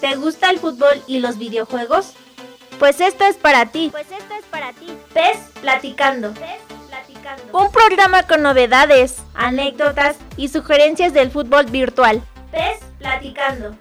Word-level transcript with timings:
¿Te 0.00 0.14
gusta 0.16 0.50
el 0.50 0.58
fútbol 0.58 1.02
y 1.06 1.20
los 1.20 1.38
videojuegos? 1.38 2.12
Pues 2.78 3.00
esto 3.00 3.24
es 3.24 3.36
para 3.36 3.66
ti. 3.66 3.88
Pues 3.90 4.10
esto 4.10 4.34
es 4.38 4.44
para 4.46 4.72
ti. 4.72 4.86
PES 5.14 5.38
Platicando. 5.62 6.34
PES 6.34 6.60
Platicando. 6.88 7.58
Un 7.58 7.72
programa 7.72 8.22
con 8.24 8.42
novedades, 8.42 9.16
anécdotas 9.34 10.16
y 10.36 10.48
sugerencias 10.48 11.14
del 11.14 11.30
fútbol 11.30 11.66
virtual. 11.66 12.22
PES 12.50 12.80
Platicando. 12.98 13.74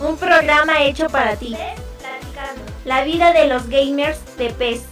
Un 0.00 0.16
programa 0.16 0.82
hecho 0.82 1.08
para 1.08 1.36
ti. 1.36 1.54
PES 1.54 1.80
Platicando. 2.00 2.62
La 2.84 3.04
vida 3.04 3.32
de 3.32 3.46
los 3.46 3.68
gamers 3.68 4.18
de 4.36 4.50
PES. 4.50 4.89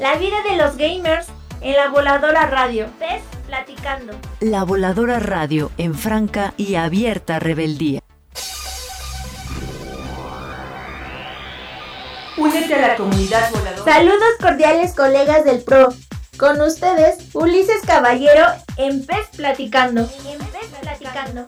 La 0.00 0.16
vida 0.16 0.36
de 0.50 0.56
los 0.56 0.76
gamers 0.76 1.28
en 1.60 1.76
la 1.76 1.90
voladora 1.90 2.46
radio. 2.46 2.88
PES 2.98 3.22
platicando. 3.46 4.14
La 4.40 4.64
voladora 4.64 5.20
radio 5.20 5.70
en 5.78 5.94
franca 5.94 6.54
y 6.56 6.74
abierta 6.74 7.38
rebeldía. 7.38 8.00
Únete 12.36 12.74
a 12.74 12.80
la 12.80 12.96
comunidad 12.96 13.48
voladora. 13.52 13.92
Saludos 13.92 14.34
cordiales 14.40 14.92
colegas 14.94 15.44
del 15.44 15.62
PRO. 15.62 15.90
Con 16.38 16.60
ustedes, 16.60 17.18
Ulises 17.32 17.82
Caballero 17.86 18.44
en 18.76 19.06
Pez 19.06 19.28
Platicando. 19.36 20.08
En 20.26 20.38
Pez 20.38 20.66
Platicando. 20.80 21.46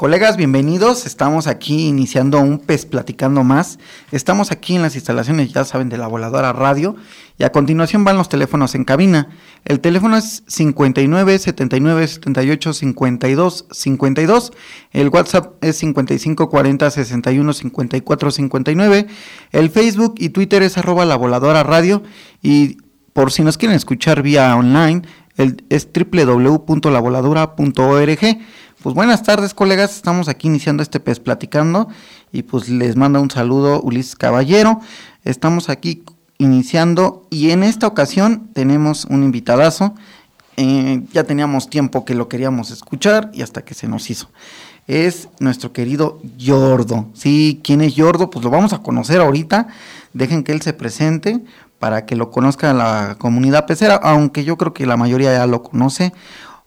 Colegas, 0.00 0.38
bienvenidos. 0.38 1.04
Estamos 1.04 1.46
aquí 1.46 1.86
iniciando 1.86 2.40
un 2.40 2.58
pez 2.58 2.86
platicando 2.86 3.44
más. 3.44 3.78
Estamos 4.12 4.50
aquí 4.50 4.74
en 4.74 4.80
las 4.80 4.94
instalaciones, 4.94 5.52
ya 5.52 5.66
saben, 5.66 5.90
de 5.90 5.98
la 5.98 6.06
voladora 6.06 6.54
radio. 6.54 6.96
Y 7.36 7.44
a 7.44 7.52
continuación 7.52 8.02
van 8.02 8.16
los 8.16 8.30
teléfonos 8.30 8.74
en 8.74 8.84
cabina. 8.84 9.28
El 9.66 9.80
teléfono 9.80 10.16
es 10.16 10.42
59 10.46 11.38
79 11.38 12.08
78 12.08 12.72
52 12.72 13.66
52. 13.70 14.52
El 14.92 15.10
WhatsApp 15.10 15.62
es 15.62 15.76
55 15.76 16.48
40 16.48 16.90
61 16.90 17.52
54 17.52 18.30
59. 18.30 19.06
El 19.52 19.68
Facebook 19.68 20.14
y 20.16 20.30
Twitter 20.30 20.62
es 20.62 20.78
arroba 20.78 21.04
la 21.04 21.16
voladora 21.16 21.62
radio. 21.62 22.02
Y 22.40 22.78
por 23.12 23.32
si 23.32 23.42
nos 23.42 23.58
quieren 23.58 23.76
escuchar 23.76 24.22
vía 24.22 24.56
online, 24.56 25.02
el, 25.36 25.62
es 25.68 25.90
www.lavoladora.org. 25.92 28.38
Pues 28.82 28.94
buenas 28.94 29.22
tardes, 29.22 29.52
colegas. 29.52 29.94
Estamos 29.94 30.28
aquí 30.30 30.46
iniciando 30.48 30.82
este 30.82 31.00
pez 31.00 31.20
platicando 31.20 31.88
y 32.32 32.44
pues 32.44 32.70
les 32.70 32.96
manda 32.96 33.20
un 33.20 33.30
saludo 33.30 33.82
Ulises 33.82 34.16
Caballero. 34.16 34.80
Estamos 35.22 35.68
aquí 35.68 36.02
iniciando 36.38 37.26
y 37.28 37.50
en 37.50 37.62
esta 37.62 37.86
ocasión 37.86 38.48
tenemos 38.54 39.04
un 39.04 39.22
invitadazo. 39.22 39.94
Eh, 40.56 41.02
ya 41.12 41.24
teníamos 41.24 41.68
tiempo 41.68 42.06
que 42.06 42.14
lo 42.14 42.28
queríamos 42.28 42.70
escuchar 42.70 43.30
y 43.34 43.42
hasta 43.42 43.66
que 43.66 43.74
se 43.74 43.86
nos 43.86 44.08
hizo. 44.08 44.30
Es 44.86 45.28
nuestro 45.40 45.74
querido 45.74 46.18
Yordo. 46.38 47.10
Sí, 47.12 47.60
¿quién 47.62 47.82
es 47.82 47.94
Yordo? 47.94 48.30
Pues 48.30 48.42
lo 48.42 48.50
vamos 48.50 48.72
a 48.72 48.78
conocer 48.78 49.20
ahorita. 49.20 49.68
Dejen 50.14 50.42
que 50.42 50.52
él 50.52 50.62
se 50.62 50.72
presente 50.72 51.44
para 51.78 52.06
que 52.06 52.16
lo 52.16 52.30
conozca 52.30 52.72
la 52.72 53.16
comunidad 53.18 53.66
pecera, 53.66 53.96
aunque 53.96 54.44
yo 54.44 54.56
creo 54.56 54.72
que 54.72 54.86
la 54.86 54.96
mayoría 54.96 55.34
ya 55.34 55.46
lo 55.46 55.62
conoce 55.62 56.14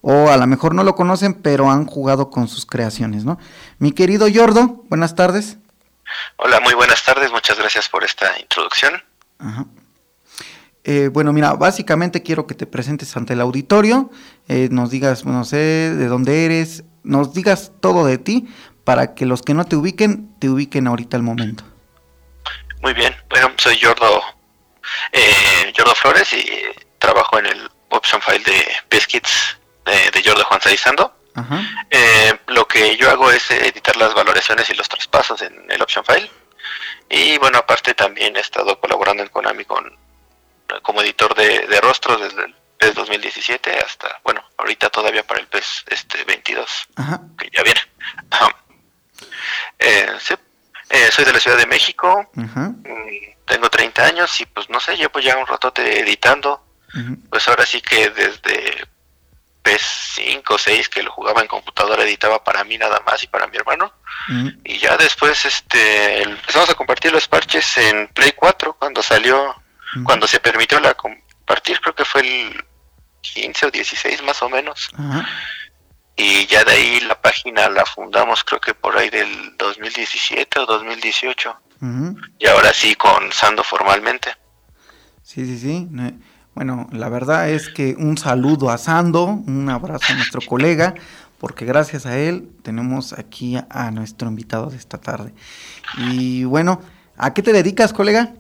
o 0.06 0.30
a 0.30 0.36
lo 0.36 0.46
mejor 0.48 0.76
no 0.76 0.84
lo 0.84 0.96
conocen, 0.96 1.34
pero 1.34 1.72
han 1.72 1.86
jugado 1.86 2.30
con 2.30 2.50
sus 2.50 2.66
creaciones, 2.66 3.24
¿no? 3.24 3.40
Mi 3.80 3.94
querido 3.94 4.28
Yordo, 4.28 4.84
buenas 4.90 5.16
tardes. 5.16 5.58
Hola, 6.36 6.60
muy 6.60 6.74
buenas 6.74 7.04
tardes, 7.06 7.32
muchas 7.32 7.58
gracias 7.58 7.88
por 7.88 8.04
esta 8.04 8.38
introducción. 8.38 9.02
Eh, 10.84 11.10
bueno, 11.12 11.32
mira, 11.32 11.54
básicamente 11.54 12.22
quiero 12.22 12.46
que 12.48 12.54
te 12.54 12.66
presentes 12.66 13.16
ante 13.16 13.32
el 13.32 13.40
auditorio, 13.40 14.12
eh, 14.50 14.68
nos 14.72 14.90
digas, 14.92 15.24
no 15.24 15.46
sé, 15.46 15.56
de 15.56 16.08
dónde 16.08 16.44
eres, 16.44 16.84
nos 17.04 17.34
digas 17.34 17.72
todo 17.80 18.06
de 18.06 18.18
ti, 18.18 18.50
para 18.84 19.16
que 19.16 19.26
los 19.26 19.42
que 19.42 19.54
no 19.54 19.64
te 19.64 19.78
ubiquen, 19.78 20.36
te 20.40 20.50
ubiquen 20.50 20.88
ahorita 20.88 21.16
al 21.16 21.24
momento. 21.24 21.64
Muy 22.82 22.94
bien, 22.94 23.16
bueno, 23.30 23.52
soy 23.56 23.78
Yordo, 23.78 24.22
eh, 25.14 25.72
Yordo 25.74 25.96
Flores 25.96 26.34
y 26.34 26.46
trabajo 27.00 27.40
en 27.40 27.46
el 27.46 27.70
option 27.88 28.22
file 28.22 28.44
de 28.44 28.66
Biscuits 28.92 29.63
de, 29.86 30.12
de 30.12 30.24
Jordi 30.24 30.44
Juan 30.44 30.62
Saizando. 30.62 31.16
Eh, 31.90 32.40
lo 32.48 32.68
que 32.68 32.96
yo 32.96 33.10
hago 33.10 33.32
es 33.32 33.50
editar 33.52 33.96
las 33.98 34.14
valoraciones 34.14 34.70
y 34.70 34.76
los 34.76 34.88
traspasos 34.88 35.42
en 35.42 35.66
el 35.70 35.82
option 35.82 36.06
file. 36.06 36.30
Y 37.10 37.38
bueno, 37.38 37.60
aparte 37.60 37.94
también 37.94 38.36
he 38.36 38.40
estado 38.40 38.80
colaborando 38.80 39.24
en 39.24 39.30
Konami 39.30 39.66
con, 39.66 39.98
como 40.82 41.02
editor 41.02 41.36
de, 41.36 41.80
rostros 41.82 42.22
desde 42.22 42.46
el 42.46 42.56
PES 42.78 42.96
2017 42.96 43.78
hasta, 43.80 44.20
bueno, 44.24 44.44
ahorita 44.58 44.90
todavía 44.90 45.26
para 45.26 45.40
el 45.40 45.48
PES 45.48 45.86
este 45.88 46.24
22, 46.24 46.88
que 47.38 47.50
ya 47.52 47.64
viene. 47.64 47.82
Eh, 49.80 50.08
eh, 50.90 51.10
soy 51.12 51.26
de 51.26 51.34
la 51.34 51.40
Ciudad 51.40 51.58
de 51.58 51.66
México, 51.66 52.30
mm, 52.34 52.84
tengo 53.46 53.70
30 53.70 54.06
años 54.06 54.40
y 54.40 54.46
pues 54.46 54.70
no 54.70 54.80
sé, 54.80 54.96
llevo 54.96 55.20
ya 55.20 55.38
un 55.38 55.48
ratote 55.48 56.00
editando. 56.00 56.64
Pues 57.30 57.48
ahora 57.48 57.66
sí 57.66 57.82
que 57.82 58.12
desde 58.12 58.88
PS5 59.64 60.44
o 60.50 60.58
6 60.58 60.90
que 60.90 61.04
lo 61.04 61.12
jugaba 61.12 61.42
en 61.42 61.48
computadora, 61.48 62.04
editaba 62.04 62.44
para 62.44 62.64
mí 62.64 62.78
nada 62.78 63.02
más 63.06 63.24
y 63.24 63.28
para 63.28 63.48
mi 63.48 63.58
hermano. 63.58 63.94
Y 64.64 64.78
ya 64.78 64.98
después 64.98 65.46
este 65.46 66.22
empezamos 66.24 66.70
a 66.70 66.76
compartir 66.76 67.12
los 67.12 67.28
parches 67.28 67.78
en 67.78 68.08
Play 68.10 68.34
4 68.34 68.76
cuando 68.78 69.02
salió, 69.02 69.56
cuando 70.04 70.28
se 70.28 70.40
permitió 70.40 70.80
la 70.80 70.94
compartir, 70.94 71.80
creo 71.82 71.96
que 71.96 72.06
fue 72.06 72.22
el 72.22 72.66
15 73.22 73.68
o 73.68 73.72
16 73.72 74.24
más 74.24 74.42
o 74.42 74.50
menos. 74.50 74.90
Y 76.16 76.46
ya 76.46 76.64
de 76.64 76.74
ahí 76.74 77.00
la 77.02 77.20
página 77.20 77.70
la 77.70 77.86
fundamos 77.86 78.44
creo 78.44 78.62
que 78.62 78.76
por 78.76 78.96
ahí 78.98 79.10
del 79.10 79.58
2017 79.58 80.60
o 80.60 80.66
2018. 80.66 81.60
Y 82.40 82.48
ahora 82.48 82.74
sí 82.74 82.96
con 82.96 83.32
Sando 83.32 83.64
formalmente. 83.64 84.36
Sí, 85.24 85.46
sí, 85.46 85.58
sí. 85.58 85.88
Bueno, 86.56 86.88
la 86.92 87.10
verdad 87.10 87.50
es 87.50 87.70
que 87.70 87.96
un 87.98 88.18
saludo 88.18 88.70
a 88.70 88.78
Sando, 88.78 89.26
un 89.26 89.70
abrazo 89.70 90.14
a 90.14 90.16
nuestro 90.16 90.42
colega, 90.42 90.94
porque 91.40 91.66
gracias 91.66 92.06
a 92.06 92.18
él 92.18 92.48
tenemos 92.62 93.14
aquí 93.14 93.58
a, 93.70 93.92
nuestro 93.92 94.28
invitado 94.28 94.70
de 94.70 94.78
esta 94.78 95.00
tarde. 95.00 95.34
Y 95.98 96.44
bueno, 96.44 96.82
¿a 97.18 97.34
qué 97.34 97.42
te 97.42 97.54
dedicas, 97.54 97.92
colega? 97.92 98.34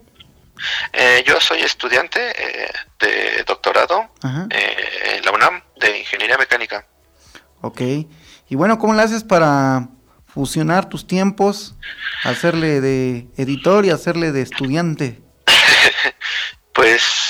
Eh, 0.93 1.23
yo 1.25 1.41
soy 1.41 1.61
estudiante 1.61 2.19
eh, 2.37 2.71
de 2.99 3.43
doctorado 3.45 4.11
eh, 4.51 5.17
en 5.17 5.25
la 5.25 5.31
UNAM 5.31 5.61
de 5.81 5.99
Ingeniería 5.99 6.37
Mecánica. 6.37 6.85
Ok. 7.61 7.81
Y 8.47 8.55
bueno, 8.55 8.77
¿cómo 8.77 8.93
lo 8.93 9.01
haces 9.01 9.23
para 9.23 9.89
fusionar 10.27 10.87
tus 10.87 11.07
tiempos, 11.07 11.75
hacerle 12.23 12.79
de 12.79 13.27
editor 13.37 13.85
y 13.85 13.89
hacerle 13.89 14.31
de 14.31 14.43
estudiante? 14.43 15.21
pues 16.73 17.22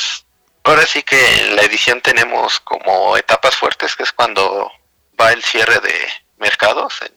Ahora 0.66 0.86
sí 0.86 1.04
que 1.04 1.20
en 1.42 1.58
la 1.58 1.64
edición 1.64 2.00
tenemos 2.00 2.62
como 2.62 3.18
etapas 3.18 3.54
fuertes, 3.54 3.98
que 3.98 4.04
es 4.04 4.14
cuando 4.14 4.72
va 5.20 5.34
el 5.34 5.44
cierre 5.44 5.80
de 5.82 6.08
mercados. 6.38 7.02
En 7.02 7.12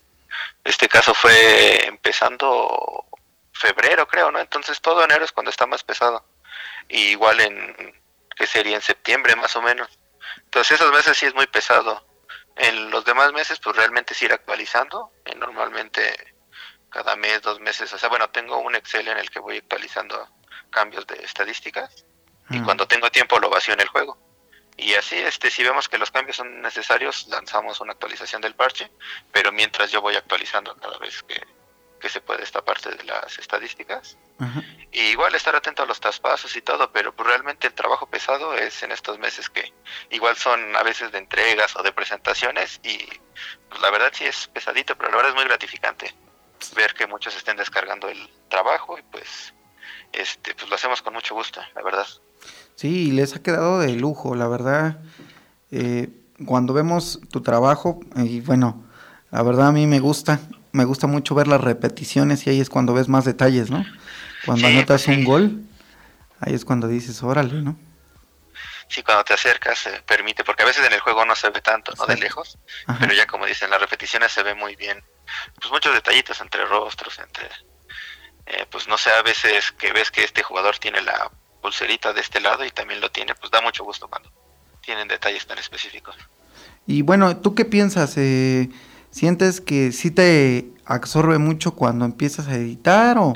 este 0.65 0.89
caso 0.89 1.13
fue 1.13 1.87
empezando 1.87 3.05
febrero, 3.53 4.05
creo, 4.05 4.31
¿no? 4.31 4.39
Entonces 4.39 4.81
todo 4.81 5.01
enero 5.01 5.23
es 5.23 5.31
cuando 5.31 5.49
está 5.49 5.65
más 5.65 5.81
pesado. 5.81 6.25
Igual 6.89 7.39
en, 7.39 8.01
que 8.35 8.47
sería 8.47 8.75
en 8.75 8.81
septiembre 8.81 9.37
más 9.37 9.55
o 9.55 9.61
menos. 9.61 9.97
Entonces 10.43 10.81
esos 10.81 10.91
meses 10.91 11.17
sí 11.17 11.25
es 11.25 11.33
muy 11.33 11.47
pesado. 11.47 12.05
En 12.57 12.91
los 12.91 13.05
demás 13.05 13.31
meses 13.31 13.59
pues 13.63 13.77
realmente 13.77 14.13
es 14.13 14.21
ir 14.21 14.33
actualizando. 14.33 15.13
Normalmente 15.37 16.35
cada 16.89 17.15
mes, 17.15 17.41
dos 17.43 17.61
meses, 17.61 17.93
o 17.93 17.97
sea, 17.97 18.09
bueno, 18.09 18.29
tengo 18.29 18.57
un 18.57 18.75
Excel 18.75 19.07
en 19.07 19.17
el 19.17 19.29
que 19.29 19.39
voy 19.39 19.59
actualizando 19.59 20.27
cambios 20.69 21.07
de 21.07 21.15
estadísticas 21.23 22.06
y 22.49 22.61
cuando 22.61 22.87
tengo 22.87 23.09
tiempo 23.11 23.39
lo 23.39 23.49
vacío 23.49 23.73
en 23.73 23.81
el 23.81 23.87
juego. 23.87 24.17
Y 24.77 24.93
así, 24.93 25.15
este, 25.15 25.49
si 25.49 25.63
vemos 25.63 25.89
que 25.89 25.97
los 25.97 26.11
cambios 26.11 26.37
son 26.37 26.61
necesarios, 26.61 27.27
lanzamos 27.29 27.81
una 27.81 27.93
actualización 27.93 28.43
del 28.43 28.53
parche, 28.53 28.91
pero 29.31 29.51
mientras 29.51 29.91
yo 29.91 30.01
voy 30.01 30.15
actualizando 30.15 30.75
cada 30.77 30.97
vez 30.99 31.23
que, 31.23 31.41
se 32.07 32.21
puede 32.21 32.43
esta 32.43 32.63
parte 32.63 32.89
de 32.91 33.03
las 33.03 33.37
estadísticas. 33.37 34.17
Y 34.93 35.01
igual 35.09 35.35
estar 35.35 35.53
atento 35.53 35.83
a 35.83 35.85
los 35.85 35.99
traspasos 35.99 36.55
y 36.55 36.61
todo, 36.61 36.89
pero 36.93 37.13
pues 37.13 37.27
realmente 37.27 37.67
el 37.67 37.73
trabajo 37.73 38.07
pesado 38.07 38.53
es 38.53 38.81
en 38.81 38.93
estos 38.93 39.19
meses 39.19 39.49
que 39.49 39.73
igual 40.11 40.37
son 40.37 40.73
a 40.77 40.83
veces 40.83 41.11
de 41.11 41.17
entregas 41.17 41.75
o 41.75 41.83
de 41.83 41.91
presentaciones 41.91 42.79
y 42.81 42.97
pues 43.67 43.81
la 43.81 43.89
verdad 43.89 44.11
sí 44.13 44.25
es 44.25 44.47
pesadito, 44.47 44.95
pero 44.95 45.09
la 45.09 45.17
verdad 45.17 45.31
es 45.31 45.35
muy 45.35 45.45
gratificante 45.45 46.15
ver 46.75 46.93
que 46.93 47.07
muchos 47.07 47.35
estén 47.35 47.57
descargando 47.57 48.07
el 48.07 48.29
trabajo 48.47 48.97
y 48.97 49.01
pues 49.01 49.53
este, 50.13 50.53
pues 50.55 50.69
lo 50.69 50.75
hacemos 50.75 51.01
con 51.01 51.13
mucho 51.13 51.35
gusto, 51.35 51.61
la 51.75 51.83
verdad. 51.83 52.05
Sí, 52.75 53.11
les 53.11 53.35
ha 53.35 53.41
quedado 53.41 53.79
de 53.79 53.93
lujo, 53.93 54.35
la 54.35 54.47
verdad. 54.47 54.99
Eh, 55.71 56.09
cuando 56.45 56.73
vemos 56.73 57.19
tu 57.31 57.41
trabajo, 57.41 57.99
y 58.15 58.41
bueno, 58.41 58.83
la 59.31 59.41
verdad 59.41 59.69
a 59.69 59.71
mí 59.71 59.87
me 59.87 59.99
gusta, 59.99 60.39
me 60.71 60.85
gusta 60.85 61.07
mucho 61.07 61.35
ver 61.35 61.47
las 61.47 61.61
repeticiones 61.61 62.45
y 62.45 62.51
ahí 62.51 62.61
es 62.61 62.69
cuando 62.69 62.93
ves 62.93 63.07
más 63.07 63.25
detalles, 63.25 63.69
¿no? 63.69 63.83
Cuando 64.45 64.67
anotas 64.67 65.05
pues 65.05 65.17
un 65.17 65.23
gol, 65.23 65.61
ahí 66.39 66.53
es 66.53 66.63
cuando 66.63 66.87
dices, 66.87 67.21
órale, 67.23 67.61
¿no? 67.61 67.77
Sí, 68.89 69.03
cuando 69.03 69.23
te 69.23 69.33
acercas 69.33 69.79
se 69.79 69.91
permite, 70.03 70.43
porque 70.43 70.63
a 70.63 70.65
veces 70.65 70.85
en 70.85 70.93
el 70.93 70.99
juego 71.01 71.25
no 71.25 71.35
se 71.35 71.49
ve 71.49 71.61
tanto, 71.61 71.93
¿no? 71.97 72.05
De 72.05 72.15
lejos, 72.15 72.57
pero 72.99 73.13
ya 73.13 73.27
como 73.27 73.45
dicen, 73.45 73.69
las 73.69 73.81
repeticiones 73.81 74.31
se 74.31 74.43
ve 74.43 74.55
muy 74.55 74.75
bien. 74.75 75.03
Pues 75.59 75.71
muchos 75.71 75.93
detallitos 75.93 76.39
entre 76.39 76.65
rostros, 76.65 77.19
entre... 77.19 77.49
Eh, 78.47 78.65
pues 78.69 78.87
no 78.87 78.97
sé, 78.97 79.09
a 79.11 79.21
veces 79.23 79.71
que 79.73 79.91
ves 79.91 80.09
que 80.09 80.23
este 80.23 80.41
jugador 80.41 80.77
tiene 80.77 81.01
la 81.01 81.29
pulserita 81.61 82.13
de 82.13 82.21
este 82.21 82.39
lado 82.39 82.63
y 82.63 82.71
también 82.71 83.01
lo 83.01 83.11
tiene, 83.11 83.35
pues 83.35 83.51
da 83.51 83.61
mucho 83.61 83.83
gusto 83.83 84.07
cuando 84.07 84.31
tienen 84.81 85.07
detalles 85.07 85.45
tan 85.45 85.57
específicos. 85.57 86.15
Y 86.85 87.01
bueno, 87.01 87.35
¿tú 87.37 87.55
qué 87.55 87.65
piensas? 87.65 88.13
Eh, 88.17 88.69
¿Sientes 89.11 89.59
que 89.59 89.91
sí 89.91 90.11
te 90.11 90.65
absorbe 90.85 91.37
mucho 91.37 91.71
cuando 91.75 92.05
empiezas 92.05 92.47
a 92.47 92.55
editar 92.55 93.17
o, 93.17 93.33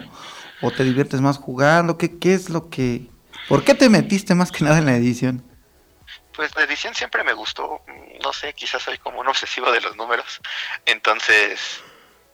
o 0.62 0.72
te 0.72 0.84
diviertes 0.86 1.19
más 1.19 1.38
jugando? 1.38 1.98
¿Qué, 1.98 2.18
¿Qué 2.18 2.34
es 2.34 2.50
lo 2.50 2.69
que... 2.69 3.08
¿Por 3.50 3.66
qué 3.66 3.75
te 3.75 3.90
metiste 3.90 4.34
más 4.34 4.52
que 4.52 4.63
nada 4.63 4.78
en 4.78 4.86
la 4.86 4.96
edición? 4.96 5.44
Pues 6.34 6.56
la 6.56 6.63
edición 6.63 6.96
siempre 6.96 7.24
me 7.25 7.34
gustó, 7.34 7.81
no 8.24 8.31
sé, 8.31 8.54
quizás 8.54 8.81
soy 8.81 8.98
como 9.00 9.19
un 9.19 9.28
obsesivo 9.28 9.72
de 9.72 9.81
los 9.81 9.98
números, 9.98 10.40
entonces 10.86 11.84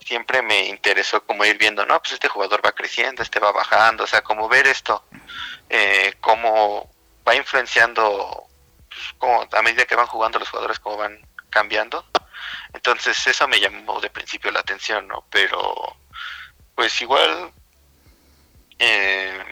siempre 0.07 0.41
me 0.41 0.67
interesó 0.67 1.21
como 1.25 1.43
ir 1.43 1.57
viendo, 1.57 1.85
no, 1.85 1.99
pues 1.99 2.13
este 2.13 2.29
jugador 2.29 2.65
va 2.65 2.71
creciendo, 2.71 3.21
este 3.21 3.39
va 3.39 3.51
bajando, 3.51 4.05
o 4.05 4.07
sea, 4.07 4.21
como 4.21 4.47
ver 4.47 4.65
esto, 4.65 5.03
eh, 5.69 6.13
cómo 6.21 6.89
va 7.27 7.35
influenciando, 7.35 8.47
pues, 8.87 9.01
como 9.17 9.45
a 9.51 9.61
medida 9.61 9.83
que 9.83 9.95
van 9.95 10.07
jugando 10.07 10.39
los 10.39 10.49
jugadores, 10.49 10.79
cómo 10.79 10.95
van 10.95 11.19
cambiando. 11.49 12.05
Entonces 12.73 13.27
eso 13.27 13.47
me 13.49 13.59
llamó 13.59 13.99
de 13.99 14.09
principio 14.09 14.49
la 14.51 14.61
atención, 14.61 15.07
¿no? 15.09 15.25
Pero 15.29 15.97
pues 16.73 17.01
igual, 17.01 17.51
eh, 18.79 19.43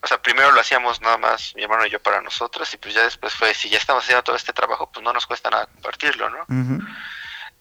o 0.00 0.06
sea, 0.06 0.22
primero 0.22 0.52
lo 0.52 0.60
hacíamos 0.60 1.00
nada 1.00 1.16
más 1.16 1.54
mi 1.56 1.64
hermano 1.64 1.86
y 1.86 1.90
yo 1.90 2.00
para 2.00 2.20
nosotros 2.20 2.72
y 2.72 2.76
pues 2.76 2.94
ya 2.94 3.02
después 3.02 3.34
fue, 3.34 3.52
si 3.54 3.68
ya 3.68 3.78
estamos 3.78 4.04
haciendo 4.04 4.22
todo 4.22 4.36
este 4.36 4.52
trabajo, 4.52 4.92
pues 4.92 5.02
no 5.02 5.12
nos 5.12 5.26
cuesta 5.26 5.50
nada 5.50 5.66
compartirlo, 5.66 6.30
¿no? 6.30 6.46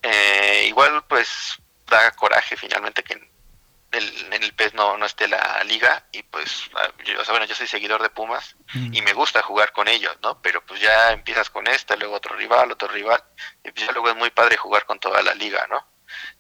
eh, 0.04 0.66
igual 0.68 1.04
pues 1.08 1.58
da 1.90 2.12
coraje 2.12 2.56
finalmente 2.56 3.04
que 3.04 3.14
en 3.14 3.30
el, 3.92 4.34
en 4.34 4.44
el 4.44 4.54
PES 4.54 4.74
no, 4.76 4.98
no 4.98 5.06
esté 5.06 5.28
la 5.28 5.64
liga 5.64 6.06
y 6.12 6.24
pues 6.24 6.70
yo, 7.06 7.20
o 7.20 7.26
sea, 7.26 7.34
bueno, 7.34 7.46
yo 7.46 7.56
soy 7.56 7.68
seguidor 7.68 8.02
de 8.02 8.10
Pumas 8.10 8.56
y 8.74 9.02
me 9.02 9.14
gusta 9.14 9.42
jugar 9.42 9.72
con 9.72 9.88
ellos, 9.88 10.16
¿no? 10.22 10.42
Pero 10.42 10.64
pues 10.66 10.80
ya 10.80 11.12
empiezas 11.12 11.50
con 11.50 11.68
esta, 11.68 11.96
luego 11.96 12.16
otro 12.16 12.36
rival, 12.36 12.72
otro 12.72 12.88
rival 12.88 13.24
y 13.64 13.72
pues 13.72 13.86
ya 13.86 13.92
luego 13.92 14.10
es 14.10 14.16
muy 14.16 14.30
padre 14.30 14.58
jugar 14.58 14.86
con 14.86 15.00
toda 15.00 15.22
la 15.24 15.34
liga, 15.34 15.66
¿no? 15.68 15.88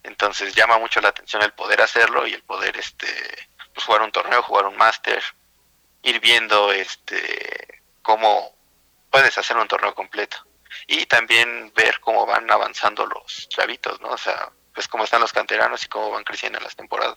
Entonces 0.03 0.53
llama 0.53 0.77
mucho 0.77 1.01
la 1.01 1.09
atención 1.09 1.41
el 1.41 1.53
poder 1.53 1.81
hacerlo 1.81 2.27
y 2.27 2.33
el 2.33 2.43
poder 2.43 2.77
este 2.77 3.07
pues 3.73 3.85
jugar 3.85 4.01
un 4.01 4.11
torneo, 4.11 4.43
jugar 4.43 4.65
un 4.65 4.77
máster, 4.77 5.23
ir 6.03 6.19
viendo 6.19 6.71
este 6.71 7.81
cómo 8.01 8.55
puedes 9.09 9.37
hacer 9.37 9.57
un 9.57 9.67
torneo 9.67 9.95
completo 9.95 10.37
y 10.87 11.05
también 11.05 11.71
ver 11.75 11.99
cómo 11.99 12.25
van 12.25 12.49
avanzando 12.51 13.05
los 13.05 13.49
chavitos, 13.49 13.99
¿no? 14.01 14.09
O 14.09 14.17
sea, 14.17 14.51
pues 14.73 14.87
cómo 14.87 15.03
están 15.03 15.21
los 15.21 15.33
canteranos 15.33 15.83
y 15.85 15.87
cómo 15.87 16.11
van 16.11 16.23
creciendo 16.23 16.57
en 16.57 16.63
las 16.63 16.75
temporadas. 16.75 17.15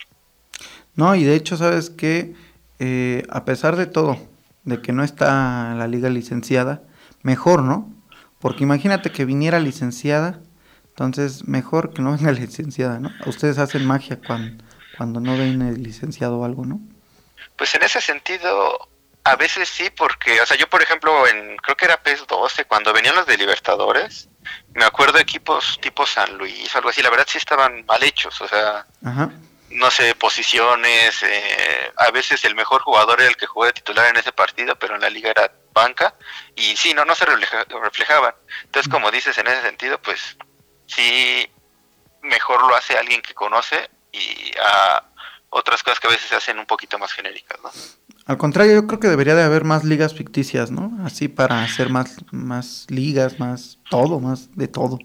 No, 0.94 1.14
y 1.14 1.24
de 1.24 1.34
hecho, 1.34 1.56
sabes 1.56 1.90
que 1.90 2.34
eh, 2.78 3.24
a 3.30 3.44
pesar 3.44 3.76
de 3.76 3.86
todo, 3.86 4.18
de 4.64 4.82
que 4.82 4.92
no 4.92 5.04
está 5.04 5.74
la 5.74 5.86
liga 5.86 6.08
licenciada, 6.08 6.82
mejor, 7.22 7.62
¿no? 7.62 7.92
Porque 8.40 8.64
imagínate 8.64 9.12
que 9.12 9.24
viniera 9.24 9.60
licenciada, 9.60 10.40
entonces 10.88 11.46
mejor 11.46 11.94
que 11.94 12.02
no 12.02 12.12
venga 12.16 12.32
licenciada, 12.32 12.98
¿no? 12.98 13.10
Ustedes 13.26 13.58
hacen 13.58 13.86
magia 13.86 14.18
cuando, 14.26 14.64
cuando 14.96 15.20
no 15.20 15.34
viene 15.36 15.72
licenciado 15.72 16.38
o 16.38 16.44
algo, 16.44 16.64
¿no? 16.64 16.80
Pues 17.56 17.74
en 17.74 17.82
ese 17.82 18.00
sentido, 18.00 18.88
a 19.24 19.36
veces 19.36 19.68
sí, 19.68 19.88
porque, 19.96 20.40
o 20.40 20.46
sea, 20.46 20.56
yo 20.56 20.68
por 20.68 20.82
ejemplo, 20.82 21.26
en 21.28 21.56
creo 21.58 21.76
que 21.76 21.84
era 21.84 22.02
PES 22.02 22.26
12, 22.26 22.64
cuando 22.64 22.92
venían 22.92 23.14
los 23.14 23.26
de 23.26 23.38
Libertadores, 23.38 24.28
me 24.74 24.84
acuerdo 24.84 25.14
de 25.14 25.22
equipos 25.22 25.78
tipo 25.80 26.06
San 26.06 26.36
Luis, 26.38 26.74
algo 26.76 26.88
así, 26.88 27.02
la 27.02 27.10
verdad 27.10 27.26
sí 27.28 27.38
estaban 27.38 27.84
mal 27.86 28.02
hechos, 28.02 28.40
o 28.40 28.48
sea, 28.48 28.86
no 29.70 29.90
sé, 29.90 30.14
posiciones, 30.14 31.22
eh, 31.22 31.92
a 31.96 32.10
veces 32.10 32.44
el 32.44 32.54
mejor 32.54 32.82
jugador 32.82 33.20
era 33.20 33.30
el 33.30 33.36
que 33.36 33.46
jugó 33.46 33.66
de 33.66 33.72
titular 33.72 34.08
en 34.08 34.16
ese 34.16 34.32
partido, 34.32 34.76
pero 34.76 34.94
en 34.94 35.00
la 35.00 35.10
liga 35.10 35.30
era 35.30 35.52
banca, 35.72 36.14
y 36.54 36.76
sí, 36.76 36.94
no, 36.94 37.04
no 37.04 37.14
se 37.14 37.24
reflejaban. 37.24 38.34
Entonces, 38.64 38.90
como 38.90 39.10
dices, 39.10 39.36
en 39.38 39.46
ese 39.46 39.62
sentido, 39.62 40.00
pues 40.00 40.36
sí, 40.86 41.50
mejor 42.22 42.66
lo 42.66 42.74
hace 42.74 42.96
alguien 42.96 43.22
que 43.22 43.34
conoce 43.34 43.90
y 44.12 44.52
a 44.62 45.04
otras 45.50 45.82
cosas 45.82 46.00
que 46.00 46.06
a 46.06 46.10
veces 46.10 46.28
se 46.28 46.36
hacen 46.36 46.58
un 46.58 46.66
poquito 46.66 46.98
más 46.98 47.12
genéricas, 47.12 47.58
¿no? 47.62 47.70
Al 48.26 48.38
contrario, 48.38 48.74
yo 48.74 48.86
creo 48.86 49.00
que 49.00 49.08
debería 49.08 49.34
de 49.34 49.42
haber 49.42 49.64
más 49.64 49.84
ligas 49.84 50.14
ficticias, 50.14 50.70
¿no? 50.70 50.92
Así 51.04 51.28
para 51.28 51.62
hacer 51.62 51.88
más, 51.88 52.16
más 52.30 52.86
ligas, 52.88 53.40
más 53.40 53.78
todo, 53.90 54.20
más 54.20 54.54
de 54.56 54.68
todo. 54.68 54.98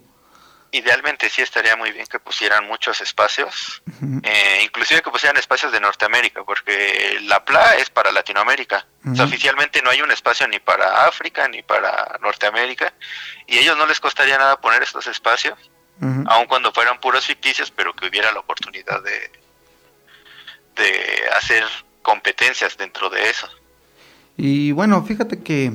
Idealmente 0.71 1.29
sí 1.29 1.41
estaría 1.41 1.75
muy 1.75 1.91
bien 1.91 2.05
que 2.05 2.19
pusieran 2.19 2.67
muchos 2.67 3.01
espacios, 3.01 3.81
eh, 4.21 4.61
inclusive 4.63 5.01
que 5.01 5.09
pusieran 5.09 5.37
espacios 5.37 5.71
de 5.71 5.79
Norteamérica, 5.79 6.43
porque 6.43 7.19
la 7.23 7.43
PLA 7.43 7.77
es 7.77 7.89
para 7.89 8.11
Latinoamérica. 8.11 8.85
o 9.09 9.15
sea, 9.15 9.25
oficialmente 9.25 9.81
no 9.81 9.89
hay 9.89 10.01
un 10.01 10.11
espacio 10.11 10.47
ni 10.47 10.59
para 10.59 11.07
África 11.07 11.47
ni 11.47 11.63
para 11.63 12.19
Norteamérica, 12.21 12.93
y 13.47 13.57
a 13.57 13.61
ellos 13.61 13.77
no 13.77 13.87
les 13.87 13.99
costaría 13.99 14.37
nada 14.37 14.59
poner 14.59 14.83
estos 14.83 15.07
espacios, 15.07 15.57
aun 16.01 16.45
cuando 16.47 16.71
fueran 16.71 16.99
puros 16.99 17.25
ficticios, 17.25 17.71
pero 17.71 17.93
que 17.93 18.07
hubiera 18.07 18.31
la 18.33 18.41
oportunidad 18.41 19.01
de, 19.01 19.31
de 20.75 21.29
hacer 21.35 21.63
competencias 22.07 22.77
dentro 22.77 23.09
de 23.09 23.29
eso. 23.29 23.47
Y 24.37 24.71
bueno, 24.71 25.03
fíjate 25.03 25.43
que 25.43 25.73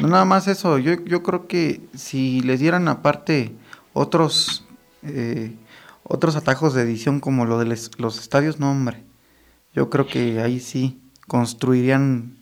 no 0.00 0.08
nada 0.08 0.24
más 0.24 0.48
eso, 0.48 0.78
yo, 0.78 0.94
yo 1.04 1.22
creo 1.22 1.46
que 1.46 1.80
si 1.94 2.40
les 2.40 2.58
dieran 2.58 2.88
aparte 2.88 3.52
otros 3.92 4.64
eh, 5.04 5.54
otros 6.02 6.34
atajos 6.34 6.74
de 6.74 6.82
edición 6.82 7.20
como 7.20 7.46
lo 7.46 7.58
de 7.60 7.66
los 7.66 8.18
estadios, 8.18 8.58
no 8.58 8.70
hombre, 8.70 9.04
yo 9.72 9.90
creo 9.90 10.06
que 10.06 10.40
ahí 10.40 10.58
sí 10.58 11.00
construirían 11.28 12.36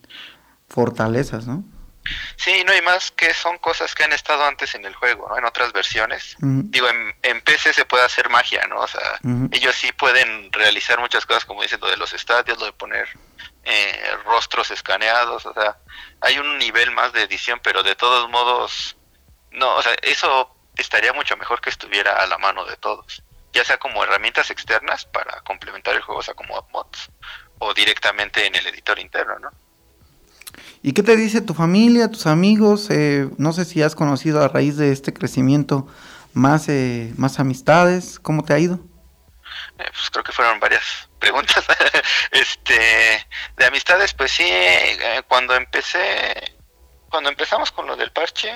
fortalezas, 0.67 1.45
¿no? 1.45 1.63
Sí, 2.35 2.63
no 2.65 2.73
hay 2.73 2.81
más 2.81 3.11
que 3.11 3.33
son 3.33 3.57
cosas 3.57 3.95
que 3.95 4.03
han 4.03 4.13
estado 4.13 4.43
antes 4.45 4.75
en 4.75 4.85
el 4.85 4.93
juego, 4.95 5.29
¿no? 5.29 5.37
En 5.37 5.45
otras 5.45 5.71
versiones. 5.71 6.35
Digo, 6.39 6.89
en, 6.89 7.15
en, 7.21 7.41
PC 7.41 7.73
se 7.73 7.85
puede 7.85 8.03
hacer 8.03 8.29
magia, 8.29 8.65
¿no? 8.67 8.81
O 8.81 8.87
sea, 8.87 9.19
ellos 9.51 9.75
sí 9.75 9.91
pueden 9.93 10.51
realizar 10.51 10.99
muchas 10.99 11.25
cosas, 11.25 11.45
como 11.45 11.61
dicen, 11.61 11.79
lo 11.79 11.89
de 11.89 11.97
los 11.97 12.13
estadios, 12.13 12.59
lo 12.59 12.65
de 12.65 12.73
poner 12.73 13.07
eh, 13.65 14.17
rostros 14.25 14.71
escaneados, 14.71 15.45
o 15.45 15.53
sea, 15.53 15.77
hay 16.19 16.37
un 16.37 16.57
nivel 16.57 16.91
más 16.91 17.13
de 17.13 17.23
edición, 17.23 17.61
pero 17.63 17.81
de 17.81 17.95
todos 17.95 18.29
modos, 18.29 18.97
no, 19.51 19.75
o 19.75 19.81
sea, 19.81 19.93
eso 20.01 20.53
estaría 20.75 21.13
mucho 21.13 21.37
mejor 21.37 21.61
que 21.61 21.69
estuviera 21.69 22.17
a 22.17 22.27
la 22.27 22.37
mano 22.37 22.65
de 22.65 22.75
todos, 22.75 23.23
ya 23.53 23.63
sea 23.63 23.77
como 23.77 24.03
herramientas 24.03 24.51
externas 24.51 25.05
para 25.05 25.39
complementar 25.41 25.95
el 25.95 26.01
juego, 26.01 26.19
o 26.19 26.23
sea, 26.23 26.33
como 26.33 26.67
mods, 26.73 27.09
o 27.59 27.73
directamente 27.73 28.45
en 28.45 28.55
el 28.55 28.67
editor 28.67 28.99
interno, 28.99 29.39
¿no? 29.39 29.51
¿Y 30.81 30.93
qué 30.93 31.03
te 31.03 31.15
dice 31.15 31.41
tu 31.41 31.53
familia, 31.53 32.11
tus 32.11 32.27
amigos? 32.27 32.89
Eh, 32.89 33.29
no 33.37 33.53
sé 33.53 33.65
si 33.65 33.81
has 33.81 33.95
conocido 33.95 34.43
a 34.43 34.47
raíz 34.47 34.77
de 34.77 34.91
este 34.91 35.13
crecimiento 35.13 35.87
más, 36.33 36.67
eh, 36.69 37.13
más 37.17 37.39
amistades. 37.39 38.19
¿Cómo 38.19 38.43
te 38.43 38.53
ha 38.53 38.59
ido? 38.59 38.79
Eh, 39.79 39.85
pues 39.91 40.09
creo 40.11 40.23
que 40.23 40.31
fueron 40.31 40.59
varias 40.59 41.09
preguntas. 41.19 41.65
este, 42.31 43.25
de 43.57 43.65
amistades, 43.65 44.13
pues 44.13 44.31
sí, 44.31 44.49
cuando 45.27 45.55
empecé, 45.55 46.57
cuando 47.09 47.29
empezamos 47.29 47.71
con 47.71 47.87
lo 47.87 47.95
del 47.95 48.11
parche, 48.11 48.51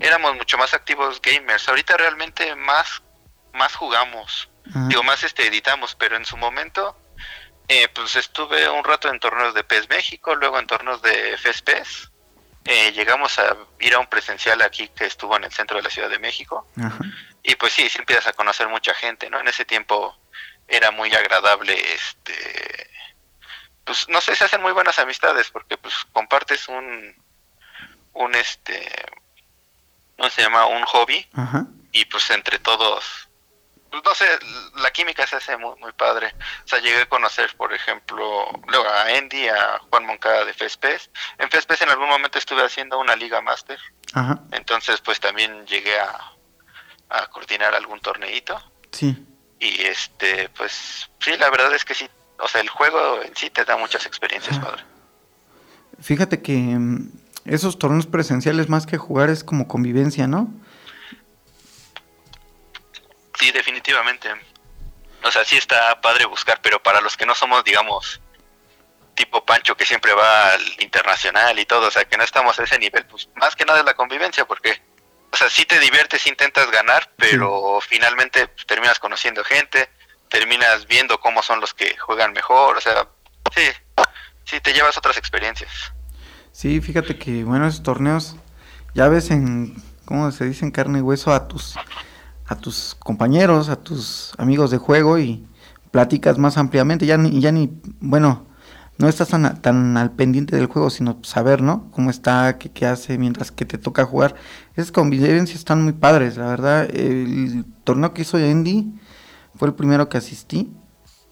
éramos 0.00 0.36
mucho 0.36 0.58
más 0.58 0.74
activos 0.74 1.20
gamers. 1.22 1.68
Ahorita 1.68 1.96
realmente 1.96 2.54
más, 2.56 3.02
más 3.54 3.74
jugamos, 3.74 4.50
digo, 4.88 5.02
más 5.02 5.24
este 5.24 5.46
editamos, 5.46 5.94
pero 5.94 6.16
en 6.16 6.24
su 6.24 6.36
momento 6.36 6.96
eh, 7.68 7.88
pues 7.88 8.16
estuve 8.16 8.68
un 8.68 8.84
rato 8.84 9.08
en 9.08 9.18
torneos 9.18 9.54
de 9.54 9.64
PES 9.64 9.88
México, 9.88 10.34
luego 10.34 10.58
en 10.58 10.66
torneos 10.66 11.00
de 11.02 11.36
FESPES. 11.38 12.10
Eh, 12.66 12.92
llegamos 12.92 13.38
a 13.38 13.56
ir 13.80 13.94
a 13.94 13.98
un 13.98 14.06
presencial 14.06 14.60
aquí 14.62 14.88
que 14.88 15.06
estuvo 15.06 15.36
en 15.36 15.44
el 15.44 15.52
centro 15.52 15.76
de 15.76 15.82
la 15.82 15.90
Ciudad 15.90 16.10
de 16.10 16.18
México. 16.18 16.66
Y 17.42 17.54
pues 17.56 17.72
sí, 17.72 17.88
sí 17.88 17.98
empiezas 17.98 18.26
a 18.28 18.32
conocer 18.32 18.68
mucha 18.68 18.94
gente, 18.94 19.28
¿no? 19.28 19.38
En 19.38 19.48
ese 19.48 19.64
tiempo 19.64 20.16
era 20.68 20.90
muy 20.90 21.12
agradable, 21.14 21.74
este... 21.92 22.90
Pues 23.84 24.08
no 24.08 24.22
sé, 24.22 24.34
se 24.34 24.44
hacen 24.44 24.62
muy 24.62 24.72
buenas 24.72 24.98
amistades 24.98 25.50
porque 25.50 25.76
pues 25.76 25.94
compartes 26.12 26.68
un... 26.68 27.14
Un 28.14 28.34
este... 28.34 28.90
¿Cómo 30.16 30.30
se 30.30 30.42
llama? 30.42 30.66
Un 30.66 30.84
hobby. 30.84 31.26
Y 31.92 32.04
pues 32.06 32.30
entre 32.30 32.58
todos 32.58 33.28
pues 34.02 34.04
no 34.04 34.14
sé, 34.14 34.26
la 34.82 34.90
química 34.90 35.26
se 35.26 35.36
hace 35.36 35.56
muy, 35.56 35.78
muy 35.80 35.92
padre. 35.92 36.34
O 36.64 36.68
sea, 36.68 36.80
llegué 36.80 37.02
a 37.02 37.08
conocer, 37.08 37.54
por 37.56 37.72
ejemplo, 37.72 38.50
luego 38.68 38.88
a 38.88 39.16
Andy, 39.16 39.48
a 39.48 39.80
Juan 39.90 40.06
Moncada 40.06 40.44
de 40.44 40.52
Fespes. 40.52 41.10
En 41.38 41.50
Fespes 41.50 41.80
en 41.82 41.90
algún 41.90 42.08
momento 42.08 42.38
estuve 42.38 42.64
haciendo 42.64 42.98
una 42.98 43.16
liga 43.16 43.40
máster. 43.40 43.78
Entonces, 44.52 45.00
pues 45.00 45.20
también 45.20 45.66
llegué 45.66 45.98
a, 45.98 46.18
a 47.10 47.26
coordinar 47.28 47.74
algún 47.74 48.00
torneito. 48.00 48.60
Sí. 48.90 49.26
Y 49.60 49.82
este, 49.82 50.48
pues 50.50 51.08
sí, 51.20 51.36
la 51.38 51.50
verdad 51.50 51.72
es 51.74 51.84
que 51.84 51.94
sí, 51.94 52.08
o 52.38 52.48
sea, 52.48 52.60
el 52.60 52.68
juego 52.68 53.22
en 53.22 53.34
sí 53.34 53.50
te 53.50 53.64
da 53.64 53.76
muchas 53.76 54.06
experiencias, 54.06 54.58
padre. 54.58 54.82
Fíjate 56.00 56.42
que 56.42 56.52
mm, 56.52 57.12
esos 57.44 57.78
torneos 57.78 58.06
presenciales 58.06 58.68
más 58.68 58.86
que 58.86 58.98
jugar 58.98 59.30
es 59.30 59.44
como 59.44 59.68
convivencia, 59.68 60.26
¿no? 60.26 60.52
Sí, 63.38 63.50
definitivamente. 63.50 64.28
O 65.22 65.30
sea, 65.30 65.44
sí 65.44 65.56
está 65.56 66.00
padre 66.00 66.26
buscar, 66.26 66.60
pero 66.62 66.82
para 66.82 67.00
los 67.00 67.16
que 67.16 67.26
no 67.26 67.34
somos, 67.34 67.64
digamos, 67.64 68.20
tipo 69.14 69.44
Pancho 69.44 69.76
que 69.76 69.86
siempre 69.86 70.12
va 70.12 70.52
al 70.52 70.62
internacional 70.82 71.58
y 71.58 71.64
todo, 71.64 71.88
o 71.88 71.90
sea, 71.90 72.04
que 72.04 72.16
no 72.16 72.24
estamos 72.24 72.58
a 72.58 72.64
ese 72.64 72.78
nivel, 72.78 73.06
pues 73.06 73.28
más 73.36 73.56
que 73.56 73.64
nada 73.64 73.80
es 73.80 73.84
la 73.84 73.94
convivencia, 73.94 74.44
porque, 74.44 74.82
o 75.32 75.36
sea, 75.36 75.48
sí 75.48 75.64
te 75.64 75.78
diviertes, 75.78 76.26
intentas 76.26 76.70
ganar, 76.70 77.10
pero 77.16 77.80
finalmente 77.80 78.48
pues, 78.48 78.66
terminas 78.66 78.98
conociendo 78.98 79.42
gente, 79.44 79.88
terminas 80.28 80.86
viendo 80.86 81.18
cómo 81.20 81.42
son 81.42 81.60
los 81.60 81.72
que 81.74 81.96
juegan 81.96 82.32
mejor, 82.32 82.76
o 82.76 82.80
sea, 82.80 83.08
sí, 83.54 83.62
sí, 84.44 84.60
te 84.60 84.72
llevas 84.72 84.98
otras 84.98 85.16
experiencias. 85.16 85.70
Sí, 86.52 86.80
fíjate 86.80 87.16
que, 87.18 87.44
bueno, 87.44 87.66
esos 87.66 87.82
torneos, 87.82 88.36
ya 88.94 89.08
ves 89.08 89.30
en, 89.30 89.82
¿cómo 90.04 90.30
se 90.32 90.44
dice? 90.44 90.64
En 90.64 90.70
carne 90.70 90.98
y 90.98 91.02
hueso 91.02 91.32
a 91.32 91.48
tus 91.48 91.76
a 92.46 92.56
tus 92.56 92.94
compañeros, 92.96 93.68
a 93.68 93.76
tus 93.76 94.32
amigos 94.38 94.70
de 94.70 94.78
juego 94.78 95.18
y 95.18 95.46
platicas 95.90 96.38
más 96.38 96.58
ampliamente. 96.58 97.06
Ya 97.06 97.16
ni, 97.16 97.40
ya 97.40 97.52
ni 97.52 97.80
bueno, 98.00 98.46
no 98.98 99.08
estás 99.08 99.28
tan, 99.28 99.60
tan 99.60 99.96
al 99.96 100.12
pendiente 100.12 100.56
del 100.56 100.66
juego, 100.66 100.90
sino 100.90 101.18
saber, 101.22 101.62
¿no? 101.62 101.90
Cómo 101.90 102.10
está, 102.10 102.58
qué, 102.58 102.70
qué 102.70 102.86
hace 102.86 103.18
mientras 103.18 103.50
que 103.50 103.64
te 103.64 103.78
toca 103.78 104.04
jugar. 104.04 104.34
Esas 104.76 104.92
convivencias 104.92 105.58
están 105.58 105.82
muy 105.82 105.92
padres, 105.92 106.36
la 106.36 106.46
verdad. 106.46 106.88
El 106.94 107.64
torneo 107.84 108.14
que 108.14 108.22
hizo 108.22 108.36
Andy 108.36 108.94
fue 109.56 109.68
el 109.68 109.74
primero 109.74 110.08
que 110.08 110.18
asistí. 110.18 110.72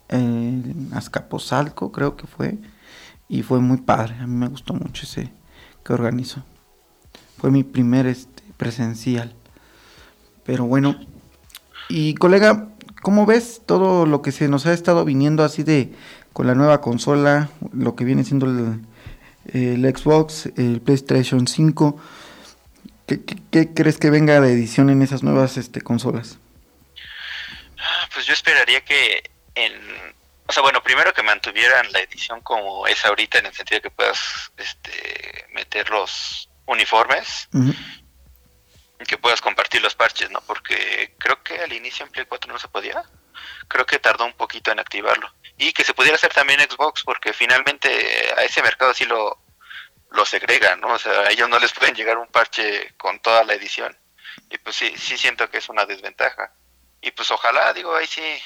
En 0.08 0.90
Azcapotzalco 0.92 1.92
creo 1.92 2.16
que 2.16 2.26
fue. 2.26 2.58
Y 3.28 3.42
fue 3.42 3.60
muy 3.60 3.78
padre. 3.78 4.16
A 4.20 4.26
mí 4.26 4.34
me 4.34 4.48
gustó 4.48 4.74
mucho 4.74 5.04
ese 5.04 5.32
que 5.84 5.92
organizó. 5.92 6.42
Fue 7.38 7.50
mi 7.50 7.64
primer 7.64 8.06
este, 8.06 8.42
presencial. 8.56 9.34
Pero 10.44 10.64
bueno, 10.64 10.98
y 11.88 12.14
colega, 12.14 12.68
¿cómo 13.02 13.26
ves 13.26 13.62
todo 13.66 14.06
lo 14.06 14.22
que 14.22 14.32
se 14.32 14.48
nos 14.48 14.66
ha 14.66 14.72
estado 14.72 15.04
viniendo 15.04 15.44
así 15.44 15.62
de 15.62 15.92
con 16.32 16.46
la 16.46 16.54
nueva 16.54 16.80
consola, 16.80 17.50
lo 17.72 17.94
que 17.94 18.04
viene 18.04 18.24
siendo 18.24 18.46
el, 19.52 19.96
Xbox, 19.96 20.46
el 20.56 20.80
PlayStation 20.80 21.46
5? 21.46 22.00
¿Qué, 23.06 23.74
crees 23.74 23.98
que 23.98 24.10
venga 24.10 24.40
de 24.40 24.52
edición 24.52 24.90
en 24.90 25.02
esas 25.02 25.22
nuevas 25.22 25.56
este, 25.56 25.80
consolas? 25.80 26.38
Ah, 27.78 28.08
pues 28.14 28.26
yo 28.26 28.32
esperaría 28.32 28.82
que 28.84 29.22
en... 29.54 29.72
O 30.46 30.52
sea, 30.52 30.62
bueno, 30.62 30.82
primero 30.82 31.12
que 31.14 31.22
mantuvieran 31.22 31.92
la 31.92 32.00
edición 32.00 32.40
como 32.40 32.86
es 32.86 33.04
ahorita, 33.04 33.38
en 33.38 33.46
el 33.46 33.54
sentido 33.54 33.78
de 33.78 33.82
que 33.82 33.90
puedas 33.90 34.18
este, 34.56 35.46
meter 35.54 35.88
los 35.90 36.48
uniformes 36.66 37.48
que 39.04 39.18
puedas 39.18 39.40
compartir 39.40 39.82
los 39.82 39.94
parches, 39.94 40.30
¿no? 40.30 40.40
Porque 40.42 41.14
creo 41.18 41.42
que 41.42 41.60
al 41.60 41.72
inicio 41.72 42.04
en 42.04 42.12
Play 42.12 42.26
4 42.26 42.52
no 42.52 42.58
se 42.58 42.68
podía. 42.68 43.02
Creo 43.68 43.86
que 43.86 43.98
tardó 43.98 44.24
un 44.24 44.34
poquito 44.34 44.70
en 44.70 44.80
activarlo. 44.80 45.32
Y 45.56 45.72
que 45.72 45.84
se 45.84 45.94
pudiera 45.94 46.16
hacer 46.16 46.32
también 46.32 46.60
Xbox, 46.60 47.02
porque 47.04 47.32
finalmente 47.32 47.88
a 48.36 48.42
ese 48.42 48.62
mercado 48.62 48.94
sí 48.94 49.04
lo, 49.04 49.42
lo 50.10 50.26
segregan, 50.26 50.80
¿no? 50.80 50.94
O 50.94 50.98
sea, 50.98 51.12
a 51.20 51.30
ellos 51.30 51.48
no 51.48 51.58
les 51.58 51.72
pueden 51.78 51.94
llegar 51.94 52.18
un 52.18 52.28
parche 52.28 52.94
con 52.96 53.20
toda 53.20 53.44
la 53.44 53.54
edición. 53.54 53.96
Y 54.50 54.58
pues 54.58 54.76
sí, 54.76 54.94
sí 54.96 55.16
siento 55.18 55.50
que 55.50 55.58
es 55.58 55.68
una 55.68 55.84
desventaja. 55.84 56.52
Y 57.00 57.10
pues 57.10 57.30
ojalá, 57.30 57.72
digo, 57.72 57.94
ahí 57.96 58.06
sí, 58.06 58.42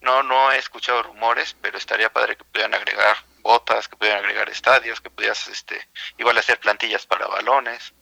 no, 0.00 0.22
no 0.22 0.52
he 0.52 0.58
escuchado 0.58 1.02
rumores, 1.02 1.56
pero 1.60 1.78
estaría 1.78 2.12
padre 2.12 2.36
que 2.36 2.44
pudieran 2.44 2.74
agregar 2.74 3.16
botas, 3.40 3.88
que 3.88 3.96
pudieran 3.96 4.20
agregar 4.20 4.48
estadios, 4.48 5.00
que 5.00 5.10
pudieras, 5.10 5.48
este, 5.48 5.88
igual 6.18 6.38
hacer 6.38 6.60
plantillas 6.60 7.06
para 7.06 7.26
balones. 7.26 7.94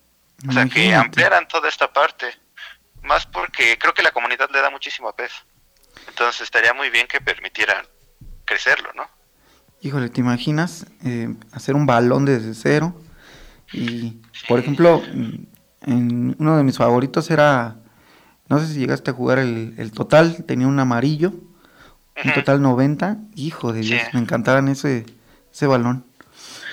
O 0.48 0.52
sea, 0.52 0.66
que 0.66 0.94
ampliaran 0.94 1.48
toda 1.48 1.68
esta 1.68 1.92
parte. 1.92 2.26
Más 3.02 3.26
porque 3.26 3.78
creo 3.78 3.94
que 3.94 4.02
la 4.02 4.10
comunidad 4.10 4.50
le 4.52 4.60
da 4.60 4.70
muchísimo 4.70 5.12
peso. 5.14 5.36
Entonces 6.08 6.42
estaría 6.42 6.74
muy 6.74 6.90
bien 6.90 7.06
que 7.06 7.20
permitieran 7.20 7.86
crecerlo, 8.44 8.92
¿no? 8.94 9.08
Híjole, 9.80 10.08
¿te 10.08 10.20
imaginas 10.20 10.86
eh, 11.04 11.34
hacer 11.52 11.74
un 11.74 11.86
balón 11.86 12.24
desde 12.24 12.54
cero? 12.54 13.00
Y, 13.72 14.22
por 14.48 14.58
ejemplo, 14.58 15.02
en 15.82 16.36
uno 16.38 16.56
de 16.56 16.62
mis 16.62 16.78
favoritos 16.78 17.30
era, 17.30 17.76
no 18.48 18.58
sé 18.58 18.66
si 18.68 18.78
llegaste 18.78 19.10
a 19.10 19.14
jugar 19.14 19.38
el, 19.38 19.92
total, 19.92 20.44
tenía 20.46 20.66
un 20.66 20.78
amarillo, 20.80 21.32
un 22.24 22.32
total 22.32 22.62
90. 22.62 23.18
Hijo 23.34 23.72
de 23.72 23.80
Dios, 23.80 24.02
me 24.12 24.20
encantaban 24.20 24.68
ese, 24.68 25.04
ese 25.52 25.66
balón. 25.66 26.06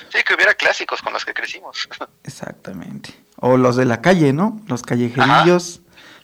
Sí, 0.10 0.20
que 0.24 0.36
hubiera 0.36 0.54
clásicos 0.54 1.02
con 1.02 1.12
los 1.12 1.26
que 1.26 1.34
crecimos. 1.34 1.90
Exactamente. 2.24 3.23
O 3.46 3.58
los 3.58 3.76
de 3.76 3.84
la 3.84 4.00
calle, 4.00 4.32
¿no? 4.32 4.62
Los 4.68 4.84
callejerillos. 4.84 5.82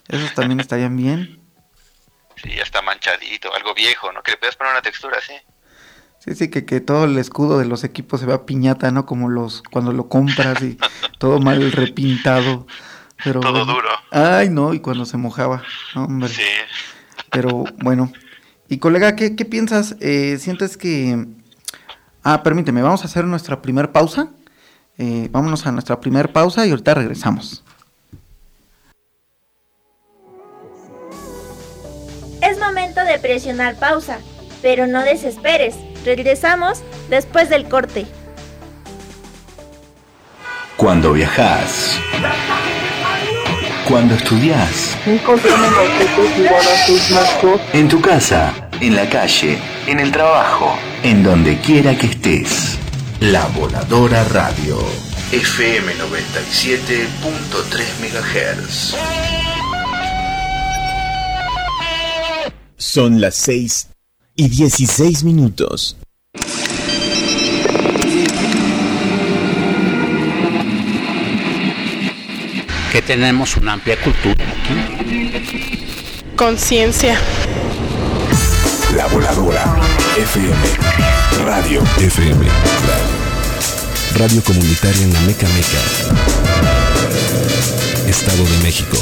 Esos 0.08 0.34
también 0.36 0.62
estarían 0.62 0.96
bien. 0.96 1.42
Sí, 2.42 2.50
ya 2.56 2.64
está 2.64 2.82
manchadito, 2.82 3.54
algo 3.54 3.74
viejo, 3.74 4.14
¿no? 4.14 4.24
Que 4.24 4.32
le 4.32 4.38
puedas 4.38 4.56
poner 4.56 4.72
una 4.72 4.82
textura 4.82 5.18
así. 5.18 5.34
Sí, 6.20 6.34
sí, 6.34 6.50
que, 6.50 6.64
que 6.64 6.80
todo 6.80 7.04
el 7.04 7.18
escudo 7.18 7.60
de 7.60 7.66
los 7.66 7.84
equipos 7.84 8.22
se 8.22 8.26
vea 8.26 8.46
piñata, 8.46 8.92
¿no? 8.92 9.06
Como 9.06 9.28
los 9.28 9.64
cuando 9.64 9.92
lo 9.92 10.08
compras 10.08 10.62
y 10.62 10.78
todo 11.20 11.42
mal 11.42 11.74
repintado. 11.74 12.66
Pero, 13.22 13.42
todo 13.42 13.66
duro. 13.66 13.90
Ay, 14.12 14.50
no, 14.50 14.74
y 14.74 14.80
cuando 14.80 15.06
se 15.06 15.18
mojaba, 15.18 15.62
hombre. 15.96 16.30
Sí. 16.30 16.42
Pero 17.30 17.66
bueno. 17.82 18.14
Y 18.70 18.78
colega, 18.78 19.18
¿qué, 19.18 19.36
qué 19.36 19.44
piensas? 19.44 19.98
Eh, 20.00 20.38
¿Sientes 20.40 20.78
que 20.78 21.28
Ah, 22.24 22.44
permíteme, 22.44 22.82
vamos 22.82 23.02
a 23.02 23.06
hacer 23.06 23.26
nuestra 23.26 23.62
primera 23.62 23.92
pausa. 23.92 24.30
Eh, 25.02 25.30
vámonos 25.32 25.66
a 25.66 25.72
nuestra 25.72 25.98
primera 25.98 26.28
pausa 26.28 26.66
y 26.66 26.72
ahorita 26.72 26.94
regresamos. 26.94 27.64
Es 32.42 32.60
momento 32.60 33.06
de 33.06 33.18
presionar 33.18 33.76
pausa, 33.76 34.18
pero 34.62 34.88
no 34.88 35.02
desesperes. 35.04 35.78
Regresamos 36.04 36.82
después 37.10 37.50
del 37.50 37.70
corte. 37.70 38.08
Cuando 40.76 41.14
viajas. 41.14 41.98
Cuando 43.88 44.16
estudias. 44.16 44.98
En 47.72 47.88
tu 47.88 48.02
casa, 48.02 48.70
en 48.82 48.96
la 48.98 49.10
calle, 49.10 49.60
en 49.88 50.00
el 50.02 50.12
trabajo 50.12 50.78
en 51.04 51.24
donde 51.24 51.58
quiera 51.60 51.98
que 51.98 52.08
estés. 52.08 52.79
La 53.22 53.46
Voladora 53.48 54.24
Radio, 54.24 54.78
FM 55.34 55.94
97.3 55.94 58.00
MHz. 58.00 58.96
Son 62.78 63.20
las 63.20 63.36
6 63.36 63.90
y 64.38 64.48
16 64.48 65.26
minutos. 65.26 65.98
Que 72.94 73.02
tenemos 73.02 73.58
una 73.58 73.74
amplia 73.74 74.02
cultura 74.02 74.50
aquí. 74.50 74.78
Conciencia. 76.38 77.20
La 78.96 79.08
Voladora 79.08 79.76
FM. 80.16 81.19
Radio 81.38 81.82
FM. 81.98 82.46
Radio 84.18 84.44
comunitaria 84.44 85.04
en 85.04 85.14
la 85.14 85.20
Meca 85.22 85.48
Meca. 85.48 85.80
Estado 88.08 88.44
de 88.44 88.58
México. 88.64 88.98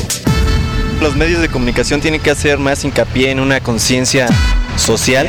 Los 1.01 1.15
medios 1.15 1.41
de 1.41 1.49
comunicación 1.49 2.01
tienen 2.01 2.21
que 2.21 2.31
hacer 2.31 2.59
más 2.59 2.83
hincapié 2.85 3.31
en 3.31 3.39
una 3.39 3.59
conciencia 3.61 4.27
social. 4.75 5.27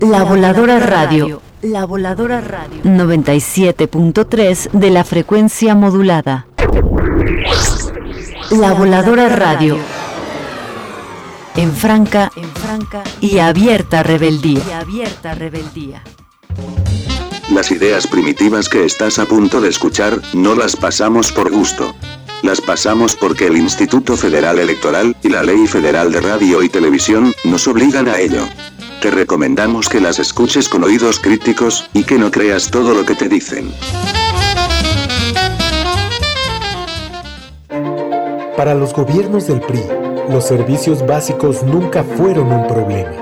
La 0.00 0.22
Voladora 0.24 0.78
Radio 0.80 1.40
la 1.62 1.84
Voladora 1.84 2.40
Radio 2.40 2.82
97.3 2.84 4.70
de 4.70 4.90
la 4.90 5.04
frecuencia 5.04 5.74
modulada. 5.74 6.46
La 8.50 8.72
Voladora 8.72 9.28
Radio. 9.28 9.78
En 11.54 11.72
franca, 11.72 12.32
en 12.34 12.50
franca 12.50 13.04
y 13.20 13.38
abierta 13.38 14.02
rebeldía. 14.02 14.60
Y 14.66 14.72
abierta 14.72 15.34
rebeldía. 15.36 16.02
Las 17.50 17.70
ideas 17.70 18.08
primitivas 18.08 18.68
que 18.68 18.84
estás 18.84 19.20
a 19.20 19.26
punto 19.26 19.60
de 19.60 19.68
escuchar, 19.68 20.20
no 20.32 20.56
las 20.56 20.74
pasamos 20.74 21.30
por 21.30 21.52
gusto. 21.52 21.94
Las 22.42 22.60
pasamos 22.60 23.14
porque 23.14 23.46
el 23.46 23.56
Instituto 23.56 24.16
Federal 24.16 24.58
Electoral 24.58 25.16
y 25.22 25.28
la 25.28 25.44
Ley 25.44 25.68
Federal 25.68 26.10
de 26.10 26.20
Radio 26.20 26.64
y 26.64 26.68
Televisión 26.68 27.32
nos 27.44 27.68
obligan 27.68 28.08
a 28.08 28.18
ello. 28.18 28.48
Te 29.00 29.12
recomendamos 29.12 29.88
que 29.88 30.00
las 30.00 30.18
escuches 30.18 30.68
con 30.68 30.82
oídos 30.82 31.20
críticos 31.20 31.88
y 31.94 32.02
que 32.02 32.18
no 32.18 32.32
creas 32.32 32.68
todo 32.68 32.94
lo 32.94 33.06
que 33.06 33.14
te 33.14 33.28
dicen. 33.28 33.72
Para 38.60 38.74
los 38.74 38.92
gobiernos 38.92 39.46
del 39.46 39.62
PRI, 39.62 39.82
los 40.28 40.44
servicios 40.44 41.06
básicos 41.06 41.62
nunca 41.62 42.04
fueron 42.04 42.52
un 42.52 42.66
problema. 42.66 43.16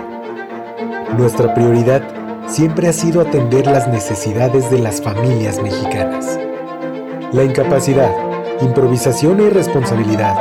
Nuestra 1.17 1.55
prioridad 1.55 2.03
siempre 2.49 2.89
ha 2.89 2.93
sido 2.93 3.21
atender 3.21 3.69
las 3.69 3.87
necesidades 3.87 4.69
de 4.69 4.81
las 4.81 5.01
familias 5.01 5.63
mexicanas. 5.63 6.41
La 7.31 7.45
incapacidad, 7.45 8.11
improvisación 8.63 9.39
e 9.39 9.45
irresponsabilidad 9.45 10.35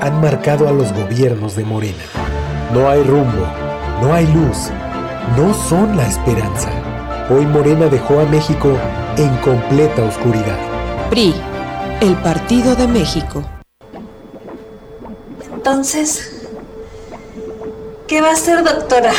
han 0.00 0.20
marcado 0.20 0.68
a 0.68 0.70
los 0.70 0.92
gobiernos 0.92 1.56
de 1.56 1.64
Morena. 1.64 2.04
No 2.72 2.88
hay 2.88 3.02
rumbo, 3.02 3.48
no 4.00 4.14
hay 4.14 4.28
luz, 4.28 4.70
no 5.36 5.52
son 5.54 5.96
la 5.96 6.06
esperanza. 6.06 6.70
Hoy 7.30 7.46
Morena 7.46 7.86
dejó 7.86 8.20
a 8.20 8.24
México 8.26 8.70
en 9.16 9.36
completa 9.38 10.04
oscuridad. 10.04 10.58
PRI, 11.10 11.34
el 12.00 12.14
Partido 12.18 12.76
de 12.76 12.86
México. 12.86 13.42
Entonces, 15.68 16.30
¿qué 18.06 18.20
va 18.20 18.28
a 18.28 18.32
hacer, 18.34 18.62
doctora? 18.62 19.10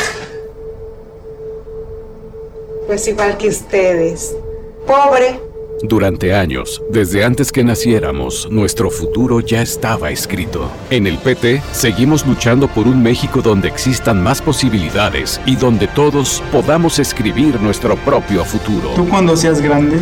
Pues 2.86 3.06
igual 3.06 3.36
que 3.36 3.48
ustedes. 3.48 4.34
Pobre. 4.86 5.42
Durante 5.82 6.34
años, 6.34 6.82
desde 6.88 7.22
antes 7.22 7.52
que 7.52 7.62
naciéramos, 7.62 8.48
nuestro 8.50 8.90
futuro 8.90 9.40
ya 9.40 9.60
estaba 9.60 10.10
escrito. 10.10 10.70
En 10.88 11.06
el 11.06 11.18
PT, 11.18 11.60
seguimos 11.72 12.26
luchando 12.26 12.66
por 12.66 12.88
un 12.88 13.02
México 13.02 13.42
donde 13.42 13.68
existan 13.68 14.22
más 14.22 14.40
posibilidades 14.40 15.42
y 15.44 15.54
donde 15.54 15.86
todos 15.86 16.42
podamos 16.50 16.98
escribir 16.98 17.60
nuestro 17.60 17.94
propio 17.94 18.42
futuro. 18.46 18.94
Tú 18.96 19.06
cuando 19.06 19.36
seas 19.36 19.60
grande, 19.60 19.98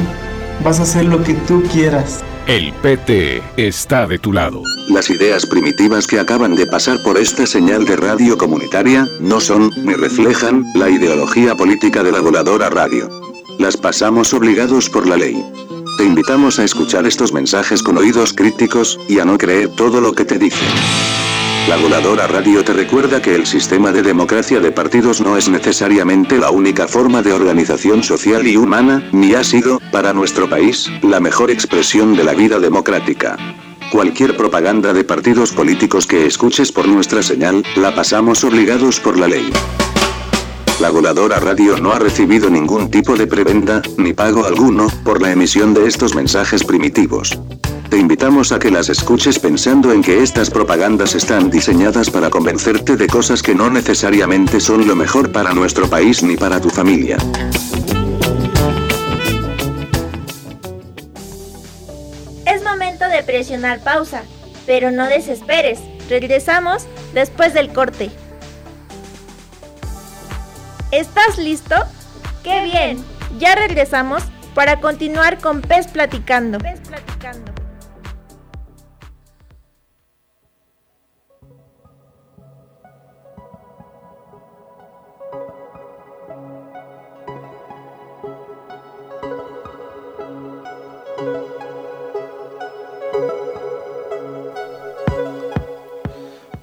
vas 0.62 0.78
a 0.78 0.84
hacer 0.84 1.06
lo 1.06 1.24
que 1.24 1.34
tú 1.34 1.64
quieras. 1.72 2.22
El 2.46 2.72
PT 2.74 3.42
está 3.56 4.06
de 4.06 4.20
tu 4.20 4.32
lado. 4.32 4.62
Las 4.88 5.10
ideas 5.10 5.44
primitivas 5.46 6.06
que 6.06 6.20
acaban 6.20 6.54
de 6.54 6.64
pasar 6.64 7.02
por 7.02 7.18
esta 7.18 7.44
señal 7.44 7.84
de 7.84 7.96
radio 7.96 8.38
comunitaria 8.38 9.08
no 9.18 9.40
son 9.40 9.72
ni 9.76 9.94
reflejan 9.94 10.64
la 10.76 10.88
ideología 10.88 11.56
política 11.56 12.04
de 12.04 12.12
la 12.12 12.20
voladora 12.20 12.70
radio. 12.70 13.08
Las 13.58 13.76
pasamos 13.76 14.32
obligados 14.32 14.88
por 14.88 15.08
la 15.08 15.16
ley. 15.16 15.44
Te 15.98 16.04
invitamos 16.04 16.60
a 16.60 16.64
escuchar 16.64 17.04
estos 17.04 17.32
mensajes 17.32 17.82
con 17.82 17.98
oídos 17.98 18.32
críticos 18.32 18.96
y 19.08 19.18
a 19.18 19.24
no 19.24 19.38
creer 19.38 19.70
todo 19.70 20.00
lo 20.00 20.12
que 20.12 20.24
te 20.24 20.38
dicen. 20.38 20.68
La 21.68 21.76
voladora 21.76 22.28
radio 22.28 22.62
te 22.62 22.72
recuerda 22.72 23.20
que 23.20 23.34
el 23.34 23.44
sistema 23.44 23.90
de 23.90 24.02
democracia 24.02 24.60
de 24.60 24.70
partidos 24.70 25.20
no 25.20 25.36
es 25.36 25.48
necesariamente 25.48 26.38
la 26.38 26.50
única 26.50 26.86
forma 26.86 27.22
de 27.22 27.32
organización 27.32 28.04
social 28.04 28.46
y 28.46 28.56
humana, 28.56 29.08
ni 29.10 29.34
ha 29.34 29.42
sido, 29.42 29.80
para 29.90 30.12
nuestro 30.12 30.48
país, 30.48 30.88
la 31.02 31.18
mejor 31.18 31.50
expresión 31.50 32.14
de 32.14 32.22
la 32.22 32.34
vida 32.34 32.60
democrática. 32.60 33.36
Cualquier 33.90 34.36
propaganda 34.36 34.92
de 34.92 35.02
partidos 35.02 35.50
políticos 35.50 36.06
que 36.06 36.26
escuches 36.26 36.70
por 36.70 36.86
nuestra 36.86 37.24
señal, 37.24 37.64
la 37.74 37.92
pasamos 37.92 38.44
obligados 38.44 39.00
por 39.00 39.18
la 39.18 39.26
ley. 39.26 39.50
La 40.78 40.90
voladora 40.90 41.40
radio 41.40 41.78
no 41.78 41.92
ha 41.92 41.98
recibido 41.98 42.50
ningún 42.50 42.90
tipo 42.90 43.16
de 43.16 43.26
prebenda, 43.26 43.80
ni 43.96 44.12
pago 44.12 44.44
alguno, 44.44 44.88
por 45.04 45.22
la 45.22 45.32
emisión 45.32 45.72
de 45.72 45.86
estos 45.86 46.14
mensajes 46.14 46.62
primitivos. 46.64 47.30
Te 47.88 47.96
invitamos 47.96 48.52
a 48.52 48.58
que 48.58 48.70
las 48.70 48.90
escuches 48.90 49.38
pensando 49.38 49.90
en 49.90 50.02
que 50.02 50.22
estas 50.22 50.50
propagandas 50.50 51.14
están 51.14 51.48
diseñadas 51.48 52.10
para 52.10 52.28
convencerte 52.28 52.96
de 52.96 53.06
cosas 53.06 53.42
que 53.42 53.54
no 53.54 53.70
necesariamente 53.70 54.60
son 54.60 54.86
lo 54.86 54.94
mejor 54.94 55.32
para 55.32 55.54
nuestro 55.54 55.88
país 55.88 56.22
ni 56.22 56.36
para 56.36 56.60
tu 56.60 56.68
familia. 56.68 57.16
Es 62.44 62.62
momento 62.62 63.08
de 63.08 63.22
presionar 63.24 63.82
pausa, 63.82 64.24
pero 64.66 64.90
no 64.90 65.06
desesperes. 65.06 65.78
Regresamos 66.10 66.86
después 67.14 67.54
del 67.54 67.72
corte. 67.72 68.10
¿Estás 70.92 71.36
listo? 71.38 71.74
¡Qué 72.44 72.62
bien! 72.62 73.04
Ya 73.38 73.56
regresamos 73.56 74.22
para 74.54 74.80
continuar 74.80 75.38
con 75.38 75.60
Pez 75.60 75.88
Platicando. 75.88 76.58
Pez 76.58 76.80
Platicando. 76.80 77.55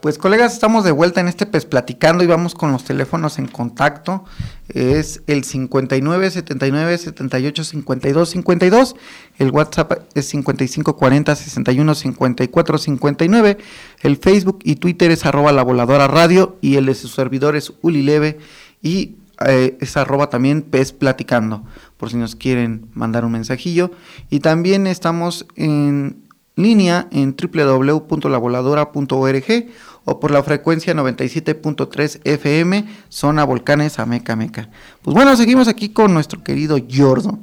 Pues 0.03 0.17
colegas, 0.17 0.51
estamos 0.51 0.83
de 0.83 0.91
vuelta 0.91 1.21
en 1.21 1.29
este 1.29 1.45
PES 1.45 1.63
platicando 1.63 2.25
y 2.25 2.27
vamos 2.27 2.55
con 2.55 2.73
los 2.73 2.83
teléfonos 2.83 3.39
en 3.39 3.47
contacto. 3.47 4.25
Es 4.67 5.21
el 5.27 5.45
59 5.45 6.29
79 6.29 6.97
78 6.97 7.63
52 7.63 8.29
52. 8.29 8.95
El 9.37 9.51
WhatsApp 9.51 9.93
es 10.13 10.27
55 10.27 10.97
40 10.97 11.35
61 11.37 11.95
54 11.95 12.77
59. 12.79 13.57
El 14.01 14.17
Facebook 14.17 14.59
y 14.63 14.75
Twitter 14.75 15.09
es 15.09 15.25
arroba 15.25 15.53
la 15.53 15.63
voladora 15.63 16.09
radio 16.09 16.57
y 16.59 16.75
el 16.75 16.87
de 16.87 16.95
su 16.95 17.07
servidor 17.07 17.55
es 17.55 17.71
Ulileve 17.81 18.39
y 18.81 19.15
eh, 19.47 19.77
es 19.79 19.95
arroba 19.95 20.29
también 20.29 20.63
PES 20.63 20.91
platicando 20.91 21.63
por 21.95 22.09
si 22.09 22.17
nos 22.17 22.35
quieren 22.35 22.87
mandar 22.93 23.23
un 23.23 23.31
mensajillo. 23.31 23.91
Y 24.29 24.41
también 24.41 24.85
estamos 24.85 25.45
en 25.55 26.23
línea 26.55 27.07
en 27.11 27.35
www.lavoladora.org 27.35 29.65
o 30.05 30.19
por 30.19 30.31
la 30.31 30.43
frecuencia 30.43 30.93
97.3 30.93 32.21
FM, 32.23 32.85
zona 33.09 33.43
Volcanes 33.43 33.99
Ameca 33.99 34.35
Meca. 34.35 34.69
Pues 35.01 35.13
bueno, 35.13 35.35
seguimos 35.35 35.67
aquí 35.67 35.89
con 35.89 36.13
nuestro 36.13 36.43
querido 36.43 36.77
Yordo. 36.77 37.39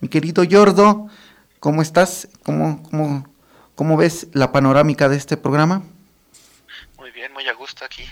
Mi 0.00 0.08
querido 0.08 0.44
Yordo, 0.44 1.08
¿cómo 1.58 1.82
estás? 1.82 2.28
¿Cómo, 2.44 2.82
cómo, 2.84 3.26
cómo 3.74 3.96
ves 3.96 4.28
la 4.32 4.52
panorámica 4.52 5.08
de 5.08 5.16
este 5.16 5.36
programa? 5.36 5.82
Muy 6.98 7.10
bien, 7.10 7.32
muy 7.32 7.46
a 7.48 7.54
gusto 7.54 7.84
aquí, 7.84 8.04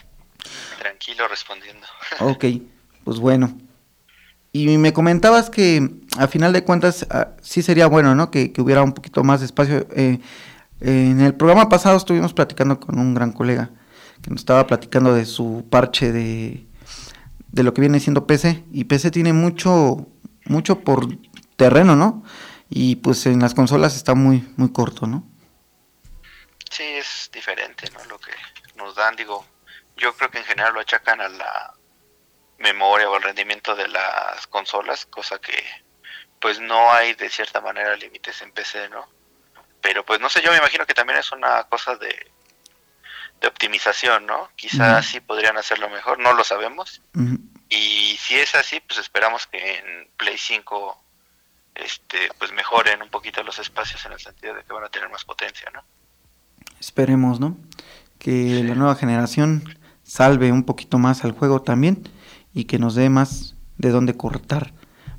tranquilo 0.78 1.28
respondiendo. 1.28 1.86
Ok, 2.20 2.44
pues 3.04 3.18
bueno. 3.18 3.56
Y 4.52 4.78
me 4.78 4.92
comentabas 4.92 5.50
que 5.50 5.90
a 6.16 6.28
final 6.28 6.52
de 6.52 6.62
cuentas 6.62 7.06
ah, 7.10 7.30
sí 7.42 7.60
sería 7.60 7.88
bueno, 7.88 8.14
¿no? 8.14 8.30
Que, 8.30 8.52
que, 8.52 8.62
hubiera 8.62 8.84
un 8.84 8.92
poquito 8.92 9.24
más 9.24 9.40
de 9.40 9.46
espacio. 9.46 9.86
Eh, 9.96 10.20
en 10.80 11.20
el 11.20 11.34
programa 11.34 11.68
pasado 11.68 11.96
estuvimos 11.96 12.34
platicando 12.34 12.78
con 12.78 12.98
un 13.00 13.14
gran 13.14 13.32
colega 13.32 13.70
que 14.24 14.30
nos 14.30 14.40
estaba 14.40 14.66
platicando 14.66 15.14
de 15.14 15.26
su 15.26 15.68
parche 15.70 16.10
de, 16.10 16.66
de 17.48 17.62
lo 17.62 17.74
que 17.74 17.82
viene 17.82 18.00
siendo 18.00 18.26
PC. 18.26 18.64
Y 18.72 18.84
PC 18.84 19.10
tiene 19.10 19.34
mucho, 19.34 20.08
mucho 20.46 20.80
por 20.80 21.06
terreno, 21.56 21.94
¿no? 21.94 22.24
Y 22.70 22.96
pues 22.96 23.26
en 23.26 23.40
las 23.40 23.54
consolas 23.54 23.94
está 23.94 24.14
muy, 24.14 24.50
muy 24.56 24.72
corto, 24.72 25.06
¿no? 25.06 25.28
Sí, 26.70 26.84
es 26.84 27.30
diferente, 27.34 27.90
¿no? 27.90 28.02
Lo 28.06 28.18
que 28.18 28.32
nos 28.76 28.94
dan, 28.94 29.14
digo, 29.14 29.44
yo 29.98 30.16
creo 30.16 30.30
que 30.30 30.38
en 30.38 30.44
general 30.44 30.72
lo 30.72 30.80
achacan 30.80 31.20
a 31.20 31.28
la 31.28 31.74
memoria 32.58 33.10
o 33.10 33.16
al 33.16 33.22
rendimiento 33.22 33.76
de 33.76 33.88
las 33.88 34.46
consolas, 34.46 35.04
cosa 35.04 35.38
que 35.38 35.62
pues 36.40 36.60
no 36.60 36.90
hay 36.92 37.12
de 37.14 37.28
cierta 37.28 37.60
manera 37.60 37.94
límites 37.96 38.40
en 38.40 38.52
PC, 38.52 38.88
¿no? 38.88 39.06
Pero 39.82 40.02
pues 40.02 40.18
no 40.18 40.30
sé, 40.30 40.40
yo 40.40 40.50
me 40.50 40.56
imagino 40.56 40.86
que 40.86 40.94
también 40.94 41.18
es 41.18 41.30
una 41.30 41.64
cosa 41.64 41.96
de 41.96 42.32
de 43.44 43.48
optimización, 43.48 44.24
¿no? 44.24 44.48
Quizás 44.56 45.04
sí 45.04 45.20
podrían 45.20 45.58
hacerlo 45.58 45.90
mejor, 45.90 46.18
no 46.18 46.32
lo 46.32 46.44
sabemos. 46.44 47.02
Y 47.68 48.16
si 48.18 48.36
es 48.36 48.54
así, 48.54 48.80
pues 48.80 48.98
esperamos 48.98 49.46
que 49.46 49.76
en 49.76 50.08
Play 50.16 50.38
5 50.38 50.98
este, 51.74 52.30
pues 52.38 52.52
mejoren 52.52 53.02
un 53.02 53.10
poquito 53.10 53.42
los 53.42 53.58
espacios 53.58 54.04
en 54.06 54.12
el 54.12 54.20
sentido 54.20 54.54
de 54.54 54.62
que 54.64 54.72
van 54.72 54.84
a 54.84 54.88
tener 54.88 55.10
más 55.10 55.24
potencia, 55.24 55.70
¿no? 55.74 55.84
Esperemos, 56.80 57.38
¿no? 57.38 57.58
Que 58.18 58.62
la 58.64 58.74
nueva 58.74 58.96
generación 58.96 59.78
salve 60.02 60.50
un 60.50 60.64
poquito 60.64 60.98
más 60.98 61.24
al 61.24 61.32
juego 61.32 61.60
también 61.60 62.08
y 62.54 62.64
que 62.64 62.78
nos 62.78 62.94
dé 62.94 63.10
más 63.10 63.56
de 63.76 63.90
dónde 63.90 64.16
cortar. 64.16 64.72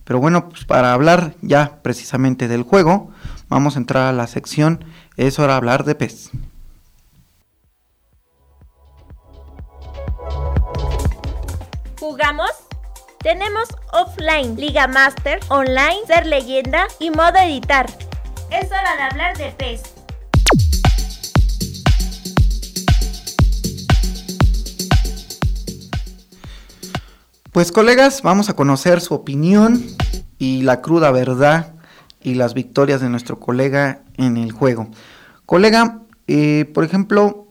Pero 0.03 0.19
bueno, 0.19 0.49
pues 0.49 0.65
para 0.65 0.93
hablar 0.93 1.35
ya 1.41 1.83
precisamente 1.83 2.47
del 2.47 2.63
juego, 2.63 3.11
vamos 3.49 3.75
a 3.75 3.79
entrar 3.79 4.07
a 4.07 4.13
la 4.13 4.25
sección 4.25 4.83
Es 5.15 5.37
hora 5.37 5.53
de 5.53 5.57
hablar 5.57 5.83
de 5.83 5.93
PES. 5.93 6.31
¿Jugamos? 12.15 12.51
Tenemos 13.19 13.67
offline, 13.91 14.55
Liga 14.55 14.87
Master, 14.87 15.41
online, 15.49 15.97
ser 16.07 16.25
leyenda 16.25 16.87
y 16.97 17.09
modo 17.09 17.35
editar. 17.43 17.87
Es 18.49 18.67
hora 18.67 18.95
de 18.95 19.01
hablar 19.01 19.37
de 19.37 19.51
PES. 19.51 19.81
Pues 27.51 27.73
colegas, 27.73 28.21
vamos 28.21 28.47
a 28.47 28.55
conocer 28.55 29.01
su 29.01 29.13
opinión 29.13 29.83
y 30.37 30.61
la 30.61 30.79
cruda 30.79 31.11
verdad 31.11 31.73
y 32.21 32.35
las 32.35 32.53
victorias 32.53 33.01
de 33.01 33.09
nuestro 33.09 33.41
colega 33.41 34.03
en 34.15 34.37
el 34.37 34.53
juego. 34.53 34.87
Colega, 35.45 35.99
eh, 36.27 36.71
por 36.73 36.85
ejemplo, 36.85 37.44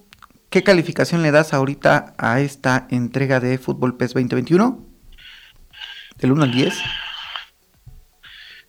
¿qué 0.54 0.62
calificación 0.62 1.24
le 1.24 1.32
das 1.32 1.52
ahorita 1.52 2.14
a 2.16 2.38
esta 2.38 2.86
entrega 2.88 3.40
de 3.40 3.58
Fútbol 3.58 3.96
PES 3.96 4.14
2021? 4.14 4.86
¿Del 6.14 6.30
1 6.30 6.44
al 6.44 6.52
10? 6.52 6.74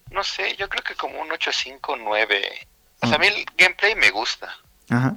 No 0.09 0.23
sé, 0.23 0.55
yo 0.55 0.67
creo 0.67 0.83
que 0.83 0.95
como 0.95 1.21
un 1.21 1.31
8, 1.31 1.51
5, 1.53 1.95
9. 1.97 2.67
O 3.01 3.07
sea, 3.07 3.17
a 3.17 3.19
mí 3.19 3.27
el 3.27 3.45
gameplay 3.55 3.93
me 3.93 4.09
gusta. 4.09 4.49
Ajá. 4.89 5.15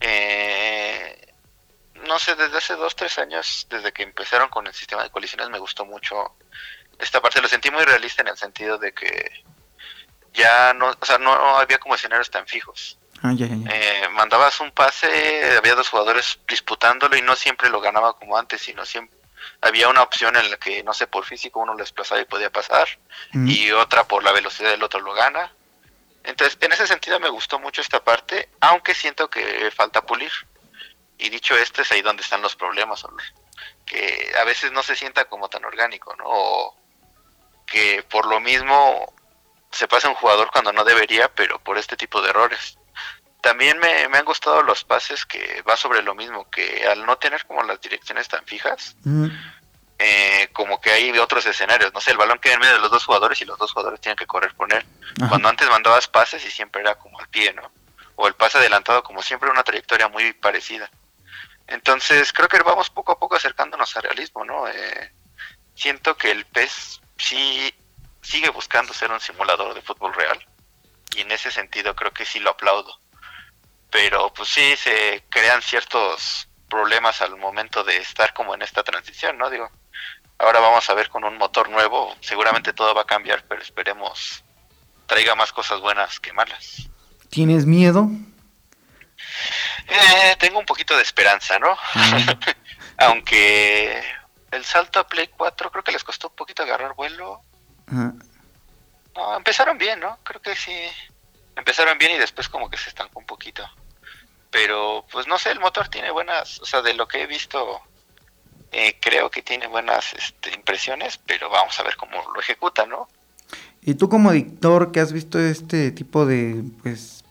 Eh, 0.00 1.34
no 2.06 2.18
sé, 2.18 2.36
desde 2.36 2.56
hace 2.56 2.74
2, 2.74 2.96
3 2.96 3.18
años, 3.18 3.66
desde 3.68 3.92
que 3.92 4.04
empezaron 4.04 4.48
con 4.48 4.66
el 4.66 4.72
sistema 4.72 5.02
de 5.02 5.10
colisiones, 5.10 5.50
me 5.50 5.58
gustó 5.58 5.84
mucho 5.84 6.36
esta 6.98 7.20
parte. 7.20 7.42
Lo 7.42 7.48
sentí 7.48 7.70
muy 7.70 7.84
realista 7.84 8.22
en 8.22 8.28
el 8.28 8.38
sentido 8.38 8.78
de 8.78 8.94
que 8.94 9.30
ya 10.32 10.72
no, 10.72 10.88
o 10.98 11.04
sea, 11.04 11.18
no 11.18 11.32
había 11.58 11.76
como 11.76 11.96
escenarios 11.96 12.30
tan 12.30 12.46
fijos. 12.46 12.98
Ah, 13.22 13.32
ya, 13.34 13.46
ya, 13.46 13.56
ya. 13.56 13.70
Eh, 13.70 14.08
mandabas 14.10 14.60
un 14.60 14.70
pase, 14.72 15.56
había 15.56 15.74
dos 15.74 15.88
jugadores 15.88 16.38
disputándolo 16.48 17.16
y 17.16 17.22
no 17.22 17.36
siempre 17.36 17.68
lo 17.68 17.80
ganaba 17.80 18.16
como 18.18 18.36
antes, 18.38 18.62
sino 18.62 18.84
siempre 18.86 19.18
había 19.62 19.88
una 19.88 20.02
opción 20.02 20.36
en 20.36 20.50
la 20.50 20.56
que, 20.56 20.82
no 20.82 20.94
sé, 20.94 21.06
por 21.06 21.24
físico 21.24 21.60
uno 21.60 21.72
lo 21.72 21.78
desplazaba 21.78 22.20
y 22.20 22.24
podía 22.24 22.50
pasar, 22.50 22.86
Mm. 23.32 23.48
y 23.48 23.70
otra 23.72 24.04
por 24.04 24.22
la 24.24 24.32
velocidad 24.32 24.70
del 24.70 24.82
otro 24.82 25.00
lo 25.00 25.12
gana. 25.12 25.52
Entonces, 26.24 26.56
en 26.60 26.72
ese 26.72 26.86
sentido 26.86 27.18
me 27.20 27.28
gustó 27.30 27.58
mucho 27.58 27.80
esta 27.80 28.02
parte, 28.04 28.48
aunque 28.60 28.94
siento 28.94 29.28
que 29.30 29.70
falta 29.70 30.02
pulir. 30.02 30.30
Y 31.18 31.28
dicho 31.28 31.54
esto, 31.56 31.82
es 31.82 31.92
ahí 31.92 32.00
donde 32.02 32.22
están 32.22 32.40
los 32.42 32.56
problemas, 32.56 33.02
los- 33.02 33.34
que 33.84 34.32
a 34.40 34.44
veces 34.44 34.72
no 34.72 34.82
se 34.82 34.96
sienta 34.96 35.26
como 35.26 35.48
tan 35.48 35.64
orgánico, 35.64 36.14
¿no? 36.16 36.24
O 36.26 36.76
que 37.66 38.02
por 38.02 38.26
lo 38.26 38.40
mismo 38.40 39.12
se 39.70 39.86
pasa 39.88 40.08
un 40.08 40.14
jugador 40.14 40.50
cuando 40.50 40.72
no 40.72 40.84
debería, 40.84 41.28
pero 41.34 41.58
por 41.60 41.76
este 41.78 41.96
tipo 41.96 42.20
de 42.22 42.30
errores. 42.30 42.78
También 43.40 43.78
me, 43.78 44.08
me 44.08 44.18
han 44.18 44.24
gustado 44.24 44.62
los 44.62 44.84
pases 44.84 45.24
que 45.24 45.62
va 45.62 45.76
sobre 45.76 46.02
lo 46.02 46.14
mismo, 46.14 46.50
que 46.50 46.86
al 46.86 47.06
no 47.06 47.16
tener 47.16 47.46
como 47.46 47.62
las 47.62 47.80
direcciones 47.80 48.28
tan 48.28 48.44
fijas, 48.44 48.96
Mm, 49.04 49.28
eh, 49.98 50.48
como 50.52 50.80
que 50.80 50.90
hay 50.90 51.18
otros 51.18 51.44
escenarios, 51.46 51.92
no 51.92 52.00
sé, 52.00 52.12
el 52.12 52.16
balón 52.16 52.38
queda 52.38 52.54
en 52.54 52.60
medio 52.60 52.74
de 52.74 52.80
los 52.80 52.90
dos 52.90 53.04
jugadores 53.04 53.40
y 53.40 53.44
los 53.44 53.58
dos 53.58 53.72
jugadores 53.72 54.00
tienen 54.00 54.16
que 54.16 54.26
correr 54.26 54.54
por 54.54 54.72
él. 54.72 54.84
Ajá. 55.18 55.28
Cuando 55.28 55.48
antes 55.48 55.68
mandabas 55.68 56.08
pases 56.08 56.44
y 56.44 56.50
siempre 56.50 56.80
era 56.80 56.94
como 56.94 57.18
al 57.18 57.28
pie, 57.28 57.52
¿no? 57.52 57.70
O 58.16 58.26
el 58.26 58.34
pase 58.34 58.58
adelantado 58.58 59.02
como 59.02 59.22
siempre 59.22 59.50
una 59.50 59.62
trayectoria 59.62 60.08
muy 60.08 60.32
parecida. 60.32 60.90
Entonces 61.66 62.32
creo 62.32 62.48
que 62.48 62.58
vamos 62.62 62.90
poco 62.90 63.12
a 63.12 63.18
poco 63.18 63.36
acercándonos 63.36 63.94
al 63.96 64.02
realismo, 64.04 64.44
¿no? 64.44 64.66
Eh, 64.68 65.12
siento 65.74 66.16
que 66.16 66.30
el 66.30 66.44
PES 66.46 67.00
sí 67.18 67.74
sigue 68.22 68.48
buscando 68.50 68.92
ser 68.92 69.10
un 69.10 69.20
simulador 69.20 69.74
de 69.74 69.82
fútbol 69.82 70.14
real 70.14 70.46
y 71.14 71.20
en 71.20 71.32
ese 71.32 71.50
sentido 71.50 71.94
creo 71.94 72.12
que 72.12 72.24
sí 72.24 72.40
lo 72.40 72.50
aplaudo. 72.50 72.98
Pero 73.90 74.32
pues 74.32 74.48
sí 74.48 74.76
se 74.76 75.24
crean 75.28 75.62
ciertos 75.62 76.48
problemas 76.68 77.20
al 77.20 77.36
momento 77.36 77.82
de 77.82 77.96
estar 77.96 78.32
como 78.32 78.54
en 78.54 78.62
esta 78.62 78.82
transición, 78.82 79.36
¿no? 79.36 79.50
Digo, 79.50 79.68
ahora 80.38 80.60
vamos 80.60 80.88
a 80.88 80.94
ver 80.94 81.08
con 81.08 81.24
un 81.24 81.36
motor 81.36 81.68
nuevo, 81.68 82.16
seguramente 82.20 82.72
todo 82.72 82.94
va 82.94 83.02
a 83.02 83.06
cambiar, 83.06 83.44
pero 83.48 83.60
esperemos 83.60 84.44
traiga 85.06 85.34
más 85.34 85.52
cosas 85.52 85.80
buenas 85.80 86.20
que 86.20 86.32
malas. 86.32 86.88
¿Tienes 87.30 87.66
miedo? 87.66 88.08
Eh, 89.88 90.36
tengo 90.38 90.60
un 90.60 90.66
poquito 90.66 90.96
de 90.96 91.02
esperanza, 91.02 91.58
¿no? 91.58 91.76
Aunque 92.98 94.02
el 94.52 94.64
salto 94.64 95.00
a 95.00 95.06
Play 95.06 95.28
4 95.36 95.70
creo 95.72 95.82
que 95.82 95.92
les 95.92 96.04
costó 96.04 96.28
un 96.28 96.36
poquito 96.36 96.62
agarrar 96.62 96.94
vuelo. 96.94 97.42
Ajá. 97.88 98.12
No, 99.16 99.36
empezaron 99.36 99.78
bien, 99.78 99.98
¿no? 100.00 100.18
Creo 100.22 100.40
que 100.40 100.54
sí. 100.54 100.72
Empezaron 101.60 101.98
bien 101.98 102.12
y 102.12 102.18
después 102.18 102.48
como 102.48 102.70
que 102.70 102.78
se 102.78 102.88
estancó 102.88 103.18
un 103.18 103.26
poquito. 103.26 103.62
Pero, 104.50 105.04
pues 105.12 105.26
no 105.26 105.38
sé, 105.38 105.50
el 105.50 105.60
motor 105.60 105.88
tiene 105.88 106.10
buenas, 106.10 106.58
o 106.60 106.64
sea, 106.64 106.80
de 106.80 106.94
lo 106.94 107.06
que 107.06 107.22
he 107.22 107.26
visto, 107.26 107.82
eh, 108.72 108.96
creo 108.98 109.30
que 109.30 109.42
tiene 109.42 109.66
buenas 109.66 110.14
este, 110.14 110.54
impresiones, 110.54 111.18
pero 111.18 111.50
vamos 111.50 111.78
a 111.78 111.82
ver 111.82 111.96
cómo 111.98 112.12
lo 112.34 112.40
ejecuta, 112.40 112.86
¿no? 112.86 113.08
Y 113.82 113.94
tú 113.94 114.08
como 114.08 114.32
editor 114.32 114.90
que 114.90 115.00
has 115.00 115.12
visto 115.12 115.38
este 115.38 115.90
tipo 115.90 116.24
de, 116.24 116.64
pues, 116.82 117.24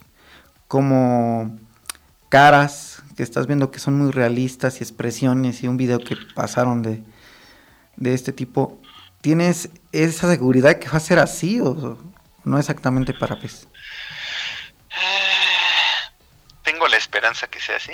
como 0.68 1.58
caras 2.30 3.02
que 3.18 3.24
estás 3.24 3.48
viendo 3.48 3.72
que 3.72 3.80
son 3.80 3.98
muy 3.98 4.12
realistas 4.12 4.80
y 4.80 4.84
expresiones 4.84 5.64
y 5.64 5.68
un 5.68 5.78
video 5.78 5.98
que 5.98 6.16
pasaron 6.36 6.84
de, 6.84 7.02
de 7.96 8.14
este 8.14 8.32
tipo, 8.32 8.80
¿tienes 9.22 9.70
esa 9.92 10.30
seguridad 10.30 10.78
que 10.78 10.88
va 10.88 10.98
a 10.98 11.00
ser 11.00 11.18
así 11.18 11.60
o 11.60 11.98
no 12.44 12.60
exactamente 12.60 13.16
para 13.16 13.40
PES? 13.40 13.68
Tengo 16.64 16.88
la 16.88 16.98
esperanza 17.20 17.48
que 17.48 17.60
sea 17.60 17.76
así. 17.76 17.94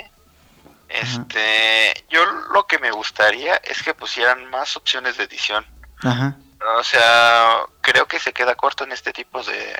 Este, 0.88 2.04
yo 2.08 2.24
lo 2.52 2.64
que 2.68 2.78
me 2.78 2.92
gustaría 2.92 3.56
es 3.56 3.82
que 3.82 3.92
pusieran 3.92 4.48
más 4.50 4.76
opciones 4.76 5.16
de 5.16 5.24
edición. 5.24 5.66
Ajá. 6.04 6.36
O 6.78 6.84
sea, 6.84 7.58
creo 7.80 8.06
que 8.06 8.20
se 8.20 8.32
queda 8.32 8.54
corto 8.54 8.84
en 8.84 8.92
este 8.92 9.12
tipo 9.12 9.42
de... 9.42 9.76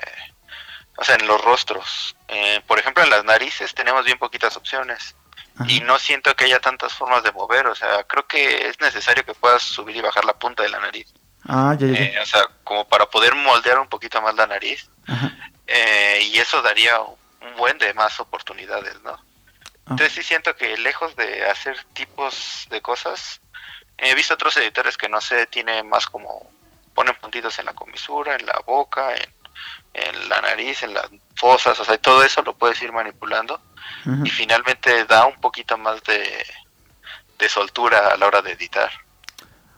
O 0.97 1.03
sea, 1.03 1.15
en 1.15 1.27
los 1.27 1.41
rostros. 1.41 2.15
Eh, 2.27 2.61
por 2.67 2.77
ejemplo, 2.77 3.03
en 3.03 3.09
las 3.09 3.23
narices 3.23 3.73
tenemos 3.73 4.03
bien 4.03 4.17
poquitas 4.17 4.57
opciones. 4.57 5.15
Y 5.67 5.79
no 5.79 5.97
siento 5.97 6.35
que 6.35 6.45
haya 6.45 6.59
tantas 6.59 6.93
formas 6.93 7.23
de 7.23 7.31
mover. 7.31 7.67
O 7.67 7.75
sea, 7.75 8.03
creo 8.03 8.27
que 8.27 8.67
es 8.67 8.79
necesario 8.81 9.23
que 9.23 9.33
puedas 9.33 9.63
subir 9.63 9.95
y 9.95 10.01
bajar 10.01 10.25
la 10.25 10.37
punta 10.37 10.63
de 10.63 10.69
la 10.69 10.79
nariz. 10.79 11.07
Ah, 11.47 11.73
ya, 11.79 11.87
ya, 11.87 11.93
ya. 11.93 11.99
Eh, 12.03 12.19
o 12.21 12.25
sea, 12.25 12.41
como 12.63 12.85
para 12.87 13.05
poder 13.05 13.33
moldear 13.33 13.79
un 13.79 13.87
poquito 13.87 14.21
más 14.21 14.35
la 14.35 14.45
nariz. 14.45 14.89
Eh, 15.67 16.19
y 16.33 16.37
eso 16.37 16.61
daría 16.61 16.99
un 16.99 17.55
buen 17.57 17.77
de 17.77 17.93
más 17.93 18.19
oportunidades, 18.19 19.01
¿no? 19.03 19.26
Entonces 19.89 20.13
sí 20.13 20.23
siento 20.23 20.55
que 20.55 20.77
lejos 20.77 21.15
de 21.15 21.45
hacer 21.45 21.77
tipos 21.93 22.67
de 22.69 22.81
cosas, 22.81 23.41
he 23.97 24.13
visto 24.15 24.33
otros 24.33 24.57
editores 24.57 24.97
que 24.97 25.09
no 25.09 25.21
sé, 25.21 25.45
tiene 25.47 25.83
más 25.83 26.07
como 26.07 26.49
ponen 26.93 27.15
puntitos 27.15 27.57
en 27.59 27.65
la 27.65 27.73
comisura, 27.73 28.35
en 28.35 28.45
la 28.45 28.59
boca, 28.65 29.15
en, 29.15 29.33
en 29.93 30.29
la 30.29 30.41
nariz, 30.41 30.83
en 30.83 30.93
las 30.93 31.07
fosas, 31.35 31.79
o 31.79 31.85
sea, 31.85 31.97
todo 31.97 32.23
eso 32.23 32.41
lo 32.41 32.55
puedes 32.55 32.81
ir 32.81 32.91
manipulando. 32.91 33.61
Y 34.23 34.29
finalmente 34.29 35.05
da 35.05 35.25
un 35.25 35.35
poquito 35.41 35.77
más 35.77 36.01
de, 36.03 36.45
de 37.37 37.49
soltura 37.49 38.09
a 38.09 38.17
la 38.17 38.27
hora 38.27 38.41
de 38.41 38.53
editar. 38.53 38.89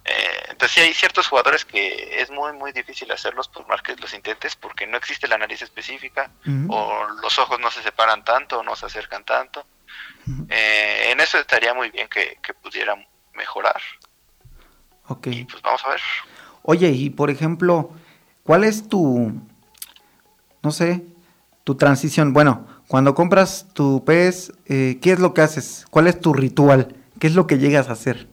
Eh, 0.10 0.46
entonces 0.50 0.72
sí 0.72 0.80
hay 0.82 0.94
ciertos 0.94 1.28
jugadores 1.28 1.66
que 1.66 2.20
es 2.20 2.32
muy 2.32 2.52
muy 2.54 2.72
difícil 2.72 3.12
hacerlos 3.12 3.48
por 3.48 3.68
más 3.68 3.82
que 3.84 3.96
los 3.96 4.12
intentes 4.16 4.56
porque 4.56 4.88
no 4.88 4.98
existe 4.98 5.28
la 5.28 5.38
nariz 5.38 5.62
específica 5.62 6.32
o 6.68 7.06
los 7.22 7.38
ojos 7.38 7.60
no 7.60 7.70
se 7.70 7.84
separan 7.84 8.24
tanto 8.24 8.60
o 8.60 8.64
no 8.64 8.76
se 8.76 8.88
acercan 8.88 9.24
tanto. 9.24 9.66
Eh, 10.50 11.10
en 11.12 11.20
eso 11.20 11.38
estaría 11.38 11.74
muy 11.74 11.92
bien 11.92 12.08
que, 12.08 12.40
que 12.42 12.54
pudieran 12.56 13.06
mejorar. 13.36 13.80
Ok. 15.08 15.28
Pues 15.50 15.62
vamos 15.62 15.86
a 15.86 15.90
ver. 15.90 16.02
Oye, 16.64 16.90
y 16.90 17.10
por 17.10 17.30
ejemplo, 17.30 17.92
¿cuál 18.44 18.64
es 18.64 18.88
tu, 18.88 19.32
no 20.64 20.72
sé, 20.72 21.04
tu 21.64 21.76
transición? 21.76 22.34
Bueno, 22.34 22.68
cuando 22.88 23.14
compras 23.14 23.68
tu 23.74 24.04
pez, 24.06 24.54
eh, 24.66 24.98
¿qué 25.02 25.12
es 25.12 25.20
lo 25.20 25.36
que 25.36 25.42
haces? 25.42 25.86
¿Cuál 25.92 26.08
es 26.08 26.20
tu 26.20 26.34
ritual? 26.34 26.96
¿Qué 27.20 27.28
es 27.28 27.36
lo 27.36 27.48
que 27.48 27.60
llegas 27.60 27.90
a 27.90 27.94
hacer? 27.94 28.28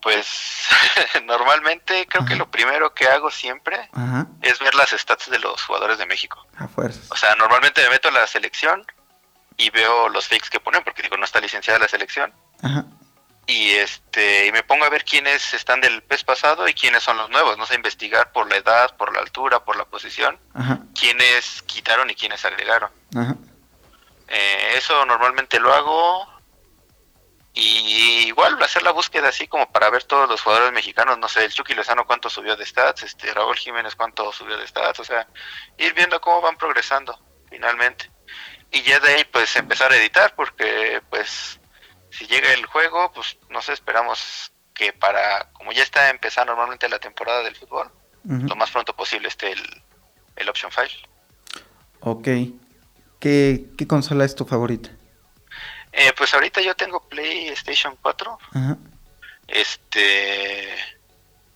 Pues 0.00 0.68
normalmente 1.24 2.06
creo 2.06 2.24
que 2.24 2.36
lo 2.36 2.50
primero 2.50 2.94
que 2.94 3.06
hago 3.08 3.30
siempre 3.30 3.88
Ajá, 3.92 4.26
es 4.42 4.58
ver 4.60 4.74
las 4.74 4.90
stats 4.90 5.28
de 5.30 5.38
los 5.40 5.62
jugadores 5.64 5.98
de 5.98 6.06
México. 6.06 6.46
a 6.56 6.68
fuerzas. 6.68 7.06
O 7.10 7.16
sea, 7.16 7.34
normalmente 7.34 7.82
me 7.82 7.90
meto 7.90 8.08
a 8.08 8.12
la 8.12 8.26
selección 8.26 8.86
y 9.56 9.70
veo 9.70 10.08
los 10.08 10.28
fakes 10.28 10.48
que 10.50 10.60
ponen 10.60 10.84
porque 10.84 11.02
digo 11.02 11.16
no 11.16 11.24
está 11.24 11.40
licenciada 11.40 11.80
la 11.80 11.88
selección 11.88 12.32
Ajá, 12.62 12.84
y 13.48 13.70
este 13.70 14.46
y 14.46 14.52
me 14.52 14.62
pongo 14.62 14.84
a 14.84 14.88
ver 14.88 15.04
quiénes 15.04 15.52
están 15.52 15.80
del 15.80 16.00
pez 16.04 16.22
pasado 16.22 16.68
y 16.68 16.74
quiénes 16.74 17.02
son 17.02 17.16
los 17.16 17.28
nuevos, 17.30 17.58
no 17.58 17.66
sé 17.66 17.74
investigar 17.74 18.30
por 18.30 18.48
la 18.48 18.56
edad, 18.58 18.94
por 18.96 19.12
la 19.12 19.18
altura, 19.20 19.64
por 19.64 19.76
la 19.76 19.84
posición, 19.84 20.38
ajá, 20.54 20.78
quiénes 20.94 21.62
quitaron 21.62 22.08
y 22.08 22.14
quiénes 22.14 22.44
agregaron. 22.44 22.90
ajá. 23.16 23.34
Eh, 24.28 24.74
eso 24.76 25.04
normalmente 25.06 25.58
lo 25.58 25.72
hago 25.74 26.37
y 27.60 28.28
igual 28.28 28.56
hacer 28.62 28.84
la 28.84 28.92
búsqueda 28.92 29.30
así 29.30 29.48
como 29.48 29.72
para 29.72 29.90
ver 29.90 30.04
todos 30.04 30.28
los 30.28 30.40
jugadores 30.40 30.72
mexicanos, 30.72 31.18
no 31.18 31.26
sé, 31.28 31.44
el 31.44 31.52
Chucky 31.52 31.74
Lozano 31.74 32.06
cuánto 32.06 32.30
subió 32.30 32.54
de 32.54 32.64
stats, 32.64 33.02
este 33.02 33.34
Raúl 33.34 33.56
Jiménez 33.56 33.96
cuánto 33.96 34.32
subió 34.32 34.56
de 34.56 34.66
stats, 34.66 35.00
o 35.00 35.04
sea, 35.04 35.26
ir 35.76 35.92
viendo 35.92 36.20
cómo 36.20 36.40
van 36.40 36.56
progresando 36.56 37.18
finalmente. 37.50 38.12
Y 38.70 38.82
ya 38.82 39.00
de 39.00 39.08
ahí 39.08 39.24
pues 39.24 39.56
empezar 39.56 39.90
a 39.90 39.96
editar 39.96 40.36
porque 40.36 41.02
pues 41.10 41.58
si 42.10 42.28
llega 42.28 42.52
el 42.52 42.64
juego, 42.66 43.10
pues 43.12 43.36
no 43.50 43.60
sé, 43.60 43.72
esperamos 43.72 44.52
que 44.72 44.92
para, 44.92 45.50
como 45.52 45.72
ya 45.72 45.82
está 45.82 46.10
empezando 46.10 46.52
normalmente 46.52 46.88
la 46.88 47.00
temporada 47.00 47.42
del 47.42 47.56
fútbol, 47.56 47.90
lo 48.22 48.54
más 48.54 48.70
pronto 48.70 48.94
posible 48.94 49.26
esté 49.26 49.50
el, 49.50 49.82
el 50.36 50.48
Option 50.48 50.70
File. 50.70 50.92
Ok. 52.00 52.28
¿Qué, 53.18 53.64
¿Qué 53.76 53.86
consola 53.88 54.24
es 54.24 54.36
tu 54.36 54.44
favorita? 54.44 54.90
Eh, 56.00 56.12
pues 56.16 56.32
ahorita 56.32 56.60
yo 56.60 56.76
tengo 56.76 57.00
PlayStation 57.08 57.96
4. 58.00 58.38
Este, 59.48 60.76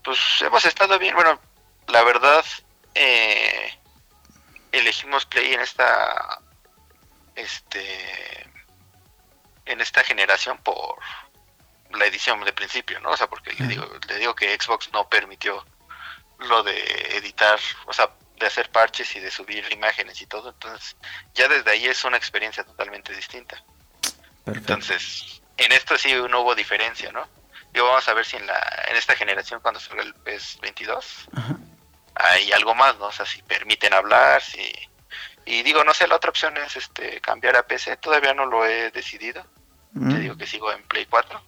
pues 0.02 0.18
hemos 0.40 0.64
estado 0.64 0.98
bien. 0.98 1.14
Bueno, 1.14 1.38
la 1.86 2.02
verdad, 2.02 2.44
eh, 2.92 3.78
elegimos 4.72 5.26
Play 5.26 5.54
en 5.54 5.60
esta, 5.60 6.40
este, 7.36 8.50
en 9.64 9.80
esta 9.80 10.02
generación 10.02 10.58
por 10.58 10.98
la 11.92 12.06
edición 12.06 12.42
de 12.44 12.52
principio, 12.52 12.98
¿no? 12.98 13.10
O 13.10 13.16
sea, 13.16 13.28
porque 13.28 13.52
le 13.52 13.68
digo, 13.68 13.88
le 14.08 14.18
digo 14.18 14.34
que 14.34 14.58
Xbox 14.60 14.90
no 14.92 15.08
permitió 15.08 15.64
lo 16.40 16.64
de 16.64 16.80
editar, 17.16 17.60
o 17.86 17.92
sea, 17.92 18.10
de 18.40 18.46
hacer 18.46 18.72
parches 18.72 19.14
y 19.14 19.20
de 19.20 19.30
subir 19.30 19.72
imágenes 19.72 20.20
y 20.20 20.26
todo. 20.26 20.50
Entonces, 20.50 20.96
ya 21.32 21.46
desde 21.46 21.70
ahí 21.70 21.86
es 21.86 22.02
una 22.02 22.16
experiencia 22.16 22.64
totalmente 22.64 23.14
distinta. 23.14 23.62
Entonces, 24.46 25.42
en 25.56 25.72
esto 25.72 25.96
sí 25.98 26.12
no 26.28 26.40
hubo 26.40 26.54
diferencia, 26.54 27.12
¿no? 27.12 27.28
Y 27.74 27.80
vamos 27.80 28.06
a 28.08 28.14
ver 28.14 28.24
si 28.24 28.36
en, 28.36 28.46
la, 28.46 28.84
en 28.88 28.96
esta 28.96 29.14
generación, 29.14 29.60
cuando 29.60 29.80
salga 29.80 30.02
el 30.02 30.14
PES 30.14 30.58
22, 30.60 31.28
hay 32.14 32.52
algo 32.52 32.74
más, 32.74 32.98
¿no? 32.98 33.06
O 33.06 33.12
sea, 33.12 33.26
si 33.26 33.42
permiten 33.42 33.94
hablar, 33.94 34.42
si... 34.42 34.70
Y 35.44 35.62
digo, 35.62 35.82
no 35.82 35.94
sé, 35.94 36.06
la 36.06 36.16
otra 36.16 36.30
opción 36.30 36.56
es 36.58 36.76
este 36.76 37.20
cambiar 37.20 37.56
a 37.56 37.66
PC, 37.66 37.96
todavía 37.96 38.34
no 38.34 38.46
lo 38.46 38.64
he 38.64 38.90
decidido. 38.90 39.44
Te 39.92 40.18
digo 40.20 40.36
que 40.36 40.46
sigo 40.46 40.72
en 40.72 40.82
Play 40.84 41.06
4. 41.06 41.42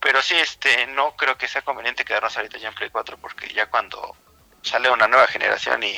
Pero 0.00 0.22
sí, 0.22 0.34
este, 0.34 0.86
no 0.88 1.14
creo 1.16 1.36
que 1.36 1.48
sea 1.48 1.62
conveniente 1.62 2.04
quedarnos 2.04 2.36
ahorita 2.36 2.58
ya 2.58 2.68
en 2.68 2.74
Play 2.74 2.90
4 2.90 3.18
porque 3.18 3.52
ya 3.52 3.68
cuando 3.68 4.16
sale 4.62 4.90
una 4.90 5.08
nueva 5.08 5.26
generación 5.26 5.82
y 5.82 5.96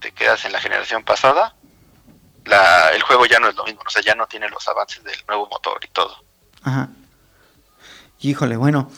te 0.00 0.12
quedas 0.12 0.44
en 0.44 0.52
la 0.52 0.60
generación 0.60 1.04
pasada, 1.04 1.54
la, 2.44 2.90
el 2.90 3.02
juego 3.02 3.26
ya 3.26 3.38
no 3.38 3.48
es 3.48 3.56
lo 3.56 3.64
mismo, 3.64 3.82
o 3.86 3.90
sea, 3.90 4.02
ya 4.02 4.14
no 4.14 4.26
tiene 4.26 4.48
los 4.48 4.66
avances 4.68 5.02
del 5.04 5.16
nuevo 5.26 5.48
motor 5.48 5.78
y 5.84 5.88
todo. 5.88 6.24
Ajá. 6.62 6.88
Híjole, 8.20 8.56
bueno. 8.56 8.90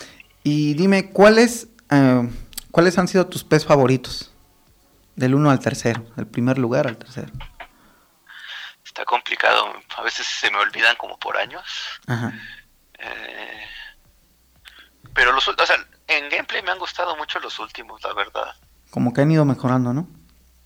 Y 0.43 0.75
dime, 0.75 1.11
¿cuáles, 1.11 1.69
eh, 1.91 2.29
¿cuáles 2.71 2.99
han 2.99 3.09
sido 3.09 3.27
tus 3.27 3.45
pez 3.45 3.65
favoritos? 3.65 4.31
Del 5.17 5.35
1 5.35 5.51
al 5.51 5.61
tercero, 5.61 6.05
del 6.17 6.27
primer 6.27 6.59
lugar 6.59 6.87
al 6.87 6.97
tercero. 6.97 7.33
Está 8.85 9.05
complicado, 9.05 9.73
a 9.97 10.03
veces 10.03 10.27
se 10.27 10.51
me 10.51 10.59
olvidan 10.59 10.97
como 10.97 11.19
por 11.19 11.37
años. 11.37 11.65
Ajá. 12.07 12.33
Eh, 12.99 13.67
pero 15.15 15.33
los, 15.33 15.47
o 15.49 15.67
sea, 15.67 15.77
en 16.09 16.29
gameplay 16.29 16.63
me 16.63 16.73
han 16.73 16.79
gustado 16.79 17.17
mucho 17.17 17.39
los 17.39 17.59
últimos, 17.59 18.03
la 18.03 18.13
verdad. 18.13 18.55
Como 18.91 19.13
que 19.13 19.23
han 19.23 19.31
ido 19.31 19.45
mejorando, 19.45 19.93
¿no? 19.93 20.09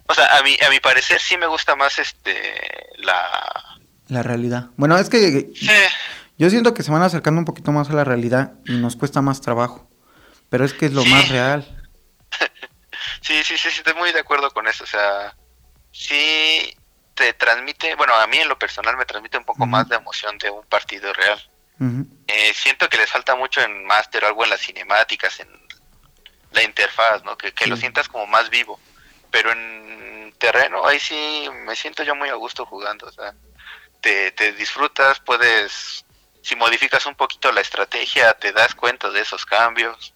O 0.08 0.14
sea, 0.14 0.38
a 0.38 0.42
mi, 0.42 0.56
a 0.66 0.70
mi 0.70 0.80
parecer 0.80 1.20
sí 1.20 1.36
me 1.36 1.46
gusta 1.46 1.76
más 1.76 1.98
este 1.98 2.90
la... 2.96 3.78
La 4.08 4.22
realidad. 4.22 4.68
Bueno, 4.76 4.98
es 4.98 5.10
que 5.10 5.52
yo 6.38 6.48
siento 6.48 6.72
que 6.72 6.82
se 6.82 6.90
van 6.90 7.02
acercando 7.02 7.38
un 7.38 7.44
poquito 7.44 7.72
más 7.72 7.90
a 7.90 7.92
la 7.92 8.04
realidad 8.04 8.54
y 8.64 8.72
nos 8.78 8.96
cuesta 8.96 9.20
más 9.20 9.42
trabajo. 9.42 9.90
Pero 10.48 10.64
es 10.64 10.72
que 10.72 10.86
es 10.86 10.92
lo 10.92 11.04
más 11.04 11.28
real. 11.28 11.66
sí, 13.20 13.44
sí, 13.44 13.58
sí, 13.58 13.70
sí, 13.70 13.78
estoy 13.78 13.94
muy 13.94 14.12
de 14.12 14.20
acuerdo 14.20 14.50
con 14.50 14.66
eso. 14.66 14.84
O 14.84 14.86
sea, 14.86 15.36
sí 15.92 16.74
te 17.14 17.34
transmite, 17.34 17.94
bueno, 17.96 18.14
a 18.14 18.26
mí 18.28 18.38
en 18.38 18.48
lo 18.48 18.58
personal 18.58 18.96
me 18.96 19.04
transmite 19.04 19.36
un 19.36 19.44
poco 19.44 19.66
más 19.66 19.88
de 19.88 19.96
emoción 19.96 20.38
de 20.38 20.48
un 20.50 20.64
partido 20.66 21.12
real. 21.12 21.50
eh, 22.28 22.52
siento 22.54 22.88
que 22.88 22.96
les 22.96 23.10
falta 23.10 23.36
mucho 23.36 23.60
en 23.60 23.84
Master, 23.84 24.24
algo 24.24 24.44
en 24.44 24.50
las 24.50 24.60
cinemáticas, 24.60 25.40
en 25.40 25.48
la 26.52 26.62
interfaz, 26.62 27.24
¿no? 27.24 27.36
Que, 27.36 27.52
que 27.52 27.66
lo 27.66 27.76
sientas 27.76 28.08
como 28.08 28.26
más 28.26 28.48
vivo. 28.48 28.80
Pero 29.30 29.52
en 29.52 30.32
terreno, 30.38 30.86
ahí 30.86 30.98
sí 30.98 31.48
me 31.66 31.76
siento 31.76 32.02
yo 32.02 32.14
muy 32.14 32.28
a 32.28 32.34
gusto 32.34 32.64
jugando. 32.66 33.06
O 33.06 33.12
sea, 33.12 33.34
te, 34.00 34.32
te 34.32 34.52
disfrutas, 34.52 35.20
puedes, 35.20 36.04
si 36.42 36.56
modificas 36.56 37.06
un 37.06 37.14
poquito 37.14 37.52
la 37.52 37.60
estrategia, 37.60 38.32
te 38.34 38.52
das 38.52 38.74
cuenta 38.74 39.10
de 39.10 39.20
esos 39.20 39.44
cambios. 39.44 40.14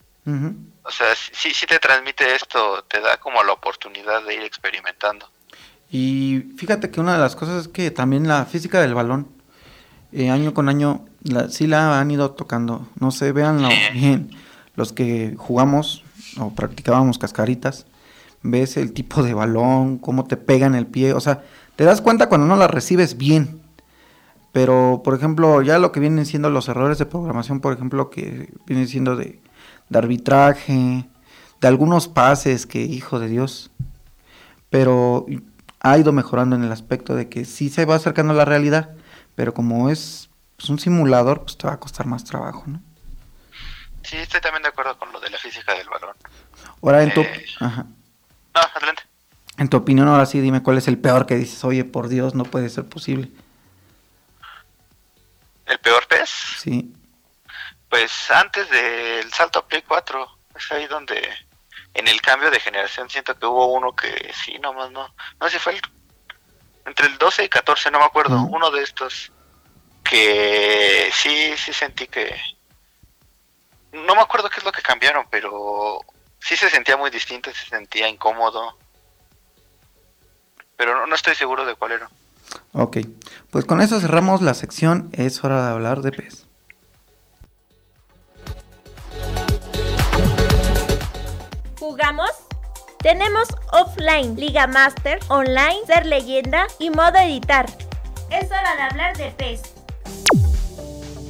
O 0.85 0.91
sea, 0.91 1.15
sí, 1.15 1.53
sí 1.53 1.67
te 1.67 1.81
transmite 1.81 2.35
esto, 2.35 2.85
te 2.85 3.01
da 3.01 3.19
como 3.19 3.43
la 3.43 3.53
oportunidad 3.53 4.23
de 4.25 4.35
ir 4.35 4.43
experimentando. 4.43 5.29
Y 5.91 6.45
fíjate 6.57 6.91
que 6.91 7.01
una 7.01 7.15
de 7.15 7.19
las 7.19 7.37
cosas 7.37 7.63
es 7.63 7.69
que 7.69 7.91
también 7.91 8.27
la 8.27 8.47
física 8.47 8.81
del 8.81 8.95
balón, 8.95 9.29
eh, 10.13 10.31
año 10.31 10.55
con 10.55 10.69
año, 10.69 11.05
la, 11.23 11.49
sí 11.49 11.67
la 11.67 12.01
han 12.01 12.11
ido 12.11 12.33
tocando. 12.33 12.89
No 12.99 13.11
sé, 13.11 13.33
véanlo 13.33 13.69
bien. 13.93 14.31
Los 14.75 14.93
que 14.93 15.35
jugamos 15.37 16.03
o 16.39 16.55
practicábamos 16.55 17.19
cascaritas, 17.19 17.87
ves 18.43 18.77
el 18.77 18.93
tipo 18.93 19.23
de 19.23 19.35
balón, 19.35 19.99
cómo 19.99 20.25
te 20.25 20.37
pega 20.37 20.67
en 20.67 20.75
el 20.75 20.87
pie, 20.87 21.13
o 21.13 21.21
sea, 21.21 21.43
te 21.77 21.85
das 21.85 22.01
cuenta 22.01 22.29
cuando 22.29 22.47
no 22.47 22.57
la 22.57 22.69
recibes 22.69 23.17
bien. 23.17 23.61
Pero, 24.53 25.01
por 25.03 25.15
ejemplo, 25.15 25.63
ya 25.63 25.79
lo 25.79 25.93
que 25.93 26.01
vienen 26.01 26.27
siendo 26.27 26.51
los 26.51 26.69
errores 26.69 26.99
de 26.99 27.07
programación, 27.07 27.61
por 27.61 27.73
ejemplo, 27.73 28.11
que 28.11 28.53
vienen 28.67 28.87
siendo 28.87 29.17
de, 29.17 29.41
de 29.89 29.99
arbitraje, 29.99 31.09
de 31.61 31.69
algunos 31.69 32.09
pases 32.09 32.67
que, 32.67 32.83
hijo 32.83 33.19
de 33.19 33.29
Dios, 33.29 33.71
pero 34.69 35.27
ha 35.81 35.99
ido 35.99 36.13
mejorando 36.13 36.57
en 36.57 36.65
el 36.65 36.73
aspecto 36.73 37.15
de 37.15 37.29
que 37.29 37.45
sí 37.45 37.71
se 37.71 37.85
va 37.85 37.95
acercando 37.95 38.35
a 38.35 38.37
la 38.37 38.45
realidad, 38.45 38.91
pero 39.35 39.55
como 39.55 39.89
es 39.89 40.31
pues, 40.57 40.69
un 40.71 40.79
simulador, 40.79 41.43
pues 41.43 41.57
te 41.57 41.67
va 41.67 41.75
a 41.75 41.81
costar 41.81 42.07
más 42.07 42.25
trabajo, 42.25 42.65
¿no? 42.67 42.81
Sí, 44.03 44.17
estoy 44.17 44.41
también 44.41 44.63
de 44.63 44.69
acuerdo 44.69 44.99
con 44.99 45.13
lo 45.13 45.21
de 45.21 45.31
la 45.31 45.39
física 45.39 45.75
del 45.75 45.89
balón. 45.89 46.17
Ahora, 46.83 47.03
en 47.03 47.15
tu, 47.15 47.21
Eh, 47.21 47.45
ajá. 47.61 47.87
No, 48.55 48.61
adelante. 48.61 49.03
en 49.59 49.69
tu 49.69 49.77
opinión, 49.77 50.09
ahora 50.09 50.27
sí, 50.27 50.41
dime 50.41 50.63
cuál 50.63 50.79
es 50.79 50.89
el 50.89 50.99
peor 50.99 51.27
que 51.27 51.37
dices, 51.37 51.65
oye, 51.65 51.85
por 51.85 52.09
Dios, 52.09 52.35
no 52.35 52.45
puede 52.45 52.69
ser 52.69 52.87
posible. 52.87 53.31
¿El 55.67 55.79
peor 55.79 56.07
pez? 56.07 56.31
Sí. 56.59 56.93
Pues 57.89 58.31
antes 58.31 58.69
del 58.71 59.33
salto 59.33 59.61
a 59.61 59.67
Play 59.67 59.83
4, 59.83 60.39
es 60.57 60.73
ahí 60.73 60.87
donde 60.87 61.29
en 61.95 62.09
el 62.09 62.21
cambio 62.21 62.51
de 62.51 62.61
generación 62.61 63.09
siento 63.11 63.39
que 63.39 63.47
hubo 63.47 63.67
uno 63.73 63.95
que 63.95 64.33
sí, 64.35 64.59
nomás 64.59 64.91
no. 64.91 65.15
No 65.41 65.47
sé 65.47 65.53
si 65.53 65.59
fue 65.59 65.75
el, 65.75 65.83
entre 66.87 67.07
el 67.07 67.19
12 67.19 67.45
y 67.45 67.49
14, 67.49 67.91
no 67.91 67.99
me 67.99 68.05
acuerdo, 68.05 68.41
uno 68.43 68.71
de 68.71 68.83
estos 68.83 69.33
que 70.03 71.11
sí, 71.13 71.55
sí 71.57 71.73
sentí 71.73 72.07
que... 72.07 72.35
No 73.93 74.15
me 74.15 74.23
acuerdo 74.23 74.49
qué 74.49 74.59
es 74.59 74.65
lo 74.65 74.73
que 74.73 74.83
cambiaron, 74.83 75.27
pero 75.31 76.01
sí 76.43 76.57
se 76.57 76.69
sentía 76.69 76.97
muy 76.97 77.11
distinto, 77.11 77.51
se 77.53 77.67
sentía 77.67 78.09
incómodo. 78.09 78.77
Pero 80.77 80.95
no, 80.95 81.07
no 81.07 81.15
estoy 81.15 81.35
seguro 81.35 81.65
de 81.65 81.75
cuál 81.75 81.93
era. 81.93 82.11
Ok, 82.73 82.99
pues 83.51 83.65
con 83.65 83.81
eso 83.81 84.01
cerramos 84.01 84.43
la 84.43 84.55
sección, 84.55 85.11
es 85.13 85.43
hora 85.45 85.65
de 85.65 85.73
hablar 85.73 86.03
de 86.03 86.13
pez. 86.13 86.47
¿Jugamos? 91.79 92.31
Tenemos 92.99 93.49
offline, 93.73 94.37
Liga 94.37 94.67
Master, 94.67 95.19
online, 95.29 95.81
ser 95.87 96.07
leyenda 96.07 96.67
y 96.79 96.91
modo 96.91 97.19
editar. 97.19 97.67
Es 98.31 98.47
hora 98.47 98.77
de 98.77 98.83
hablar 98.83 99.17
de 99.17 99.31
PES. 99.33 99.63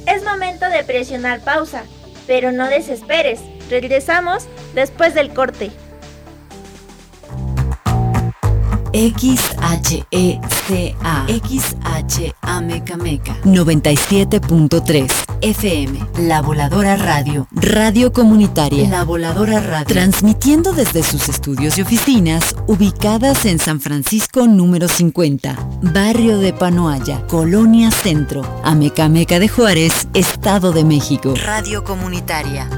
Es 0.05 0.23
momento 0.23 0.69
de 0.69 0.83
presionar 0.83 1.41
pausa, 1.41 1.83
pero 2.27 2.51
no 2.51 2.67
desesperes. 2.67 3.41
Regresamos 3.69 4.47
después 4.73 5.13
del 5.13 5.33
corte. 5.33 5.71
XHECA 8.93 10.43
XHA 11.27 12.61
Meca 12.61 12.95
Meca 12.95 13.35
97.3 13.43 15.11
FM 15.41 15.99
La 16.19 16.43
Voladora 16.43 16.95
Radio. 16.95 17.47
Radio 17.51 18.13
Comunitaria. 18.13 18.87
La 18.87 19.03
Voladora 19.03 19.59
Radio. 19.61 19.87
Transmitiendo 19.87 20.73
desde 20.73 21.01
sus 21.01 21.27
estudios 21.27 21.79
y 21.79 21.81
oficinas 21.81 22.55
ubicadas 22.67 23.47
en 23.47 23.57
San 23.57 23.81
Francisco 23.81 24.45
número 24.45 24.87
50 24.87 25.57
Barrio 25.81 26.37
de 26.37 26.53
Panoaya 26.53 27.25
Colonia 27.25 27.89
Centro 27.89 28.43
Amecameca 28.63 29.39
de 29.39 29.47
Juárez 29.47 30.07
Estado 30.13 30.71
de 30.71 30.83
México. 30.83 31.33
Radio 31.43 31.83
Comunitaria 31.83 32.69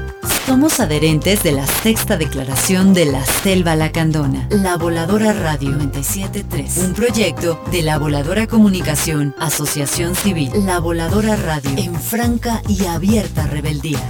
somos 0.46 0.80
adherentes 0.80 1.42
de 1.42 1.52
la 1.52 1.66
sexta 1.66 2.16
declaración 2.16 2.94
de 2.94 3.06
la 3.06 3.24
Selva 3.24 3.76
Lacandona. 3.76 4.48
La 4.50 4.76
Voladora 4.76 5.32
Radio 5.32 5.70
973. 5.70 6.78
Un 6.78 6.94
proyecto 6.94 7.60
de 7.70 7.82
la 7.82 7.98
Voladora 7.98 8.46
Comunicación, 8.46 9.34
Asociación 9.38 10.14
Civil. 10.14 10.50
La 10.64 10.80
Voladora 10.80 11.36
Radio. 11.36 11.70
En 11.76 11.94
franca 11.94 12.62
y 12.68 12.84
abierta 12.86 13.46
rebeldía. 13.46 14.00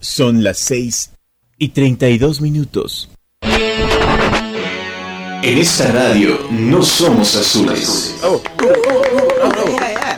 Son 0.00 0.42
las 0.42 0.58
6 0.58 1.12
y 1.58 1.68
32 1.70 2.40
minutos. 2.40 3.10
En 5.42 5.58
esta 5.58 5.92
radio 5.92 6.40
no 6.50 6.82
somos 6.82 7.36
azules. 7.36 8.16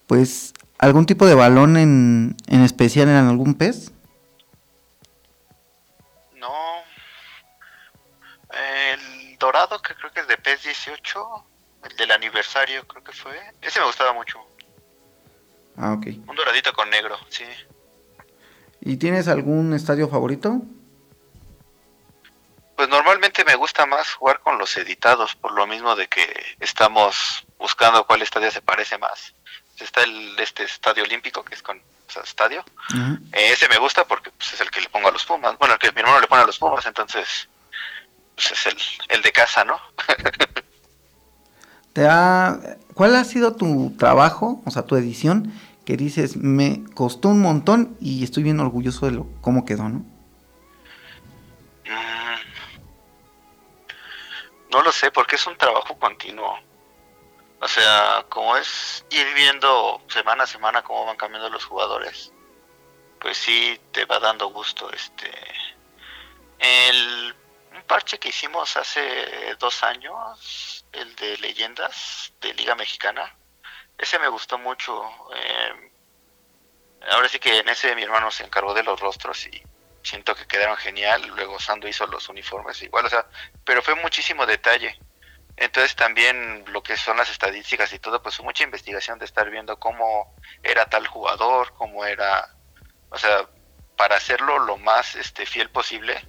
pues, 0.07 0.55
algún 0.79 1.07
tipo 1.07 1.27
de 1.27 1.35
balón 1.35 1.77
en, 1.77 2.37
en 2.47 2.62
especial 2.62 3.09
en 3.09 3.16
algún 3.16 3.55
pez? 3.55 3.90
No. 6.37 6.55
El 8.53 9.37
dorado, 9.40 9.83
que 9.83 9.97
creo 9.97 10.12
que 10.12 10.21
es 10.21 10.29
de 10.29 10.37
pez 10.37 10.62
18, 10.62 11.45
el 11.88 11.96
del 11.96 12.11
aniversario, 12.12 12.87
creo 12.87 13.03
que 13.03 13.12
fue. 13.12 13.38
Ese 13.61 13.81
me 13.81 13.87
gustaba 13.87 14.12
mucho. 14.12 14.38
Ah, 15.77 15.92
ok. 15.92 16.07
Un 16.27 16.37
doradito 16.37 16.72
con 16.72 16.88
negro, 16.90 17.18
sí. 17.29 17.44
¿Y 18.81 18.96
tienes 18.96 19.29
algún 19.29 19.75
estadio 19.75 20.09
favorito? 20.09 20.62
Pues 22.77 22.88
normalmente 22.88 23.44
me 23.44 23.55
gusta 23.55 23.87
más 23.87 24.12
jugar 24.14 24.40
con 24.40 24.59
los 24.59 24.77
editados, 24.77 25.35
por 25.35 25.53
lo 25.53 25.66
mismo 25.66 25.96
de 25.96 26.09
que 26.09 26.57
estamos 26.61 27.46
buscando 27.59 28.07
cuál 28.07 28.22
estadio 28.22 28.51
se 28.51 28.61
parece 28.61 28.99
más. 28.99 29.35
Está 29.79 30.03
el 30.03 30.38
este 30.38 30.64
estadio 30.64 31.05
olímpico, 31.05 31.44
que 31.44 31.55
es 31.55 31.62
con 31.62 31.79
o 31.79 32.11
sea, 32.11 32.22
estadio. 32.22 32.64
Eh, 33.33 33.53
ese 33.53 33.68
me 33.68 33.79
gusta 33.79 34.07
porque 34.07 34.31
pues, 34.31 34.53
es 34.55 34.61
el 34.61 34.70
que 34.70 34.81
le 34.81 34.88
pongo 34.88 35.09
a 35.09 35.12
los 35.12 35.25
Pumas. 35.25 35.59
Bueno, 35.59 35.75
el 35.75 35.81
que 35.81 35.92
mi 35.92 36.01
hermano 36.01 36.20
le 36.20 36.27
pone 36.27 36.42
a 36.42 36.46
los 36.46 36.59
Pumas, 36.59 36.85
entonces 36.87 37.49
pues, 38.35 38.53
es 38.53 38.66
el, 38.66 38.79
el 39.09 39.22
de 39.22 39.33
casa, 39.33 39.64
¿no? 39.64 39.81
¿Te 41.97 42.07
ha, 42.07 42.59
¿Cuál 42.93 43.17
ha 43.17 43.25
sido 43.25 43.57
tu 43.57 43.97
trabajo, 43.97 44.61
o 44.67 44.71
sea, 44.71 44.83
tu 44.83 44.97
edición, 44.97 45.51
que 45.87 45.97
dices, 45.97 46.37
me 46.37 46.85
costó 46.93 47.31
un 47.31 47.41
montón 47.41 47.97
y 48.03 48.23
estoy 48.23 48.43
bien 48.43 48.61
orgulloso 48.61 49.07
de 49.07 49.13
lo, 49.13 49.27
cómo 49.41 49.65
quedó, 49.65 49.89
¿no? 49.89 50.05
No 54.71 54.83
lo 54.83 54.93
sé, 54.93 55.11
porque 55.11 55.37
es 55.37 55.47
un 55.47 55.57
trabajo 55.57 55.99
continuo. 55.99 56.59
O 57.63 57.67
sea, 57.67 58.27
como 58.29 58.59
es 58.59 59.07
ir 59.09 59.27
viendo 59.35 60.03
semana 60.09 60.45
a 60.45 60.47
semana 60.47 60.83
cómo 60.83 61.07
van 61.07 61.17
cambiando 61.17 61.49
los 61.49 61.65
jugadores, 61.65 62.31
pues 63.23 63.39
sí 63.39 63.81
te 63.93 64.05
va 64.05 64.21
dando 64.21 64.49
gusto. 64.49 64.93
Este, 64.93 65.31
el 66.59 67.35
un 67.75 67.83
parche 67.85 68.19
que 68.19 68.29
hicimos 68.29 68.77
hace 68.77 69.01
dos 69.59 69.83
años, 69.83 70.85
el 70.97 71.15
de 71.17 71.37
leyendas 71.39 72.33
de 72.41 72.55
Liga 72.55 72.75
Mexicana, 72.75 73.37
ese 73.99 74.19
me 74.19 74.29
gustó 74.29 74.59
mucho. 74.59 75.03
Eh, 75.35 75.93
ahora 77.11 77.29
sí 77.29 77.39
que 77.39 77.59
en 77.59 77.69
ese 77.69 77.95
mi 77.95 78.03
hermano 78.03 78.31
se 78.31 78.45
encargó 78.45 78.75
de 78.75 78.83
los 78.83 79.01
rostros 79.01 79.47
y 79.47 79.63
siento 80.03 80.35
que 80.35 80.47
quedaron 80.47 80.77
genial. 80.77 81.27
Luego 81.35 81.59
Sando 81.59 81.89
hizo 81.89 82.07
los 82.07 82.29
uniformes 82.29 82.83
igual, 82.83 83.07
o 83.07 83.11
sea, 83.11 83.27
pero 83.65 83.83
fue 83.83 83.95
muchísimo 83.95 84.47
detalle. 84.47 84.99
Entonces 85.57 85.97
también 85.97 86.65
lo 86.69 86.83
que 86.83 86.97
son 86.99 87.17
las 87.17 87.31
estadísticas 87.31 87.93
y 87.93 87.99
todo, 87.99 88.23
pues 88.23 88.41
mucha 88.41 88.65
investigación 88.65 89.19
de 89.19 89.25
estar 89.25 89.49
viendo 89.49 89.79
cómo 89.79 90.35
era 90.63 90.85
tal 90.87 91.07
jugador, 91.07 91.73
cómo 91.75 92.05
era, 92.05 92.55
o 93.09 93.17
sea, 93.17 93.49
para 93.97 94.17
hacerlo 94.17 94.59
lo 94.59 94.77
más 94.77 95.15
este 95.15 95.47
fiel 95.47 95.71
posible, 95.71 96.29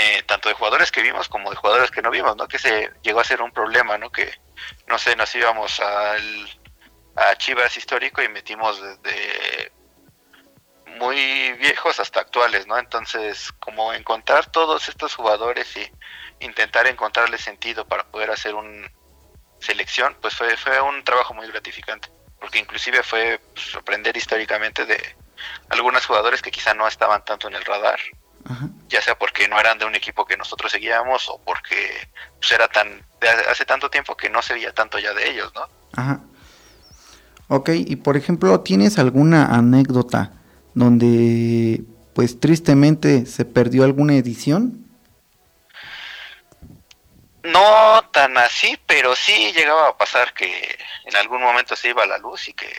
eh, 0.00 0.22
tanto 0.26 0.48
de 0.48 0.54
jugadores 0.54 0.92
que 0.92 1.02
vimos 1.02 1.28
como 1.28 1.50
de 1.50 1.56
jugadores 1.56 1.90
que 1.90 2.02
no 2.02 2.10
vimos, 2.10 2.36
¿no? 2.36 2.46
Que 2.46 2.60
se 2.60 2.92
llegó 3.02 3.18
a 3.18 3.24
ser 3.24 3.42
un 3.42 3.50
problema, 3.50 3.98
¿no? 3.98 4.12
Que, 4.12 4.32
no 4.86 4.96
sé, 4.96 5.16
nos 5.16 5.34
íbamos 5.34 5.80
al, 5.80 6.60
a 7.16 7.34
Chivas 7.36 7.76
histórico 7.76 8.22
y 8.22 8.28
metimos 8.28 8.80
desde 8.80 9.72
muy 10.98 11.52
viejos 11.54 11.98
hasta 11.98 12.20
actuales, 12.20 12.68
¿no? 12.68 12.78
Entonces, 12.78 13.52
como 13.58 13.92
encontrar 13.92 14.46
todos 14.52 14.88
estos 14.88 15.16
jugadores 15.16 15.76
y 15.76 15.90
intentar 16.44 16.86
encontrarle 16.86 17.36
sentido 17.36 17.84
para 17.84 18.04
poder 18.04 18.30
hacer 18.30 18.54
una 18.54 18.88
selección, 19.58 20.16
pues 20.20 20.36
fue, 20.36 20.56
fue 20.56 20.80
un 20.80 21.02
trabajo 21.02 21.34
muy 21.34 21.48
gratificante, 21.48 22.08
porque 22.38 22.60
inclusive 22.60 23.02
fue 23.02 23.40
pues, 23.52 23.66
sorprender 23.66 24.16
históricamente 24.16 24.86
de 24.86 25.16
algunos 25.70 26.06
jugadores 26.06 26.40
que 26.40 26.52
quizá 26.52 26.72
no 26.72 26.86
estaban 26.86 27.24
tanto 27.24 27.48
en 27.48 27.56
el 27.56 27.64
radar, 27.64 27.98
ya 28.88 29.02
sea 29.02 29.18
porque 29.18 29.48
no 29.48 29.58
eran 29.60 29.78
de 29.78 29.84
un 29.84 29.94
equipo 29.94 30.24
que 30.24 30.36
nosotros 30.36 30.72
seguíamos 30.72 31.28
o 31.28 31.40
porque 31.44 32.08
pues, 32.40 32.52
era 32.52 32.68
tan 32.68 33.02
de 33.20 33.28
hace 33.28 33.64
tanto 33.64 33.90
tiempo 33.90 34.16
que 34.16 34.30
no 34.30 34.42
se 34.42 34.54
veía 34.54 34.72
tanto 34.72 34.98
ya 34.98 35.12
de 35.12 35.30
ellos, 35.30 35.52
¿no? 35.54 35.68
Ajá. 35.94 36.20
Ok, 37.48 37.70
y 37.74 37.96
por 37.96 38.16
ejemplo, 38.16 38.60
¿tienes 38.60 38.98
alguna 38.98 39.46
anécdota 39.46 40.32
donde 40.74 41.82
pues 42.14 42.40
tristemente 42.40 43.26
se 43.26 43.44
perdió 43.44 43.84
alguna 43.84 44.14
edición? 44.14 44.84
No 47.42 48.02
tan 48.12 48.36
así, 48.36 48.78
pero 48.86 49.16
sí 49.16 49.52
llegaba 49.52 49.88
a 49.88 49.96
pasar 49.96 50.34
que 50.34 50.78
en 51.04 51.16
algún 51.16 51.40
momento 51.40 51.74
se 51.74 51.88
iba 51.88 52.04
la 52.04 52.18
luz 52.18 52.48
y 52.48 52.52
que, 52.52 52.70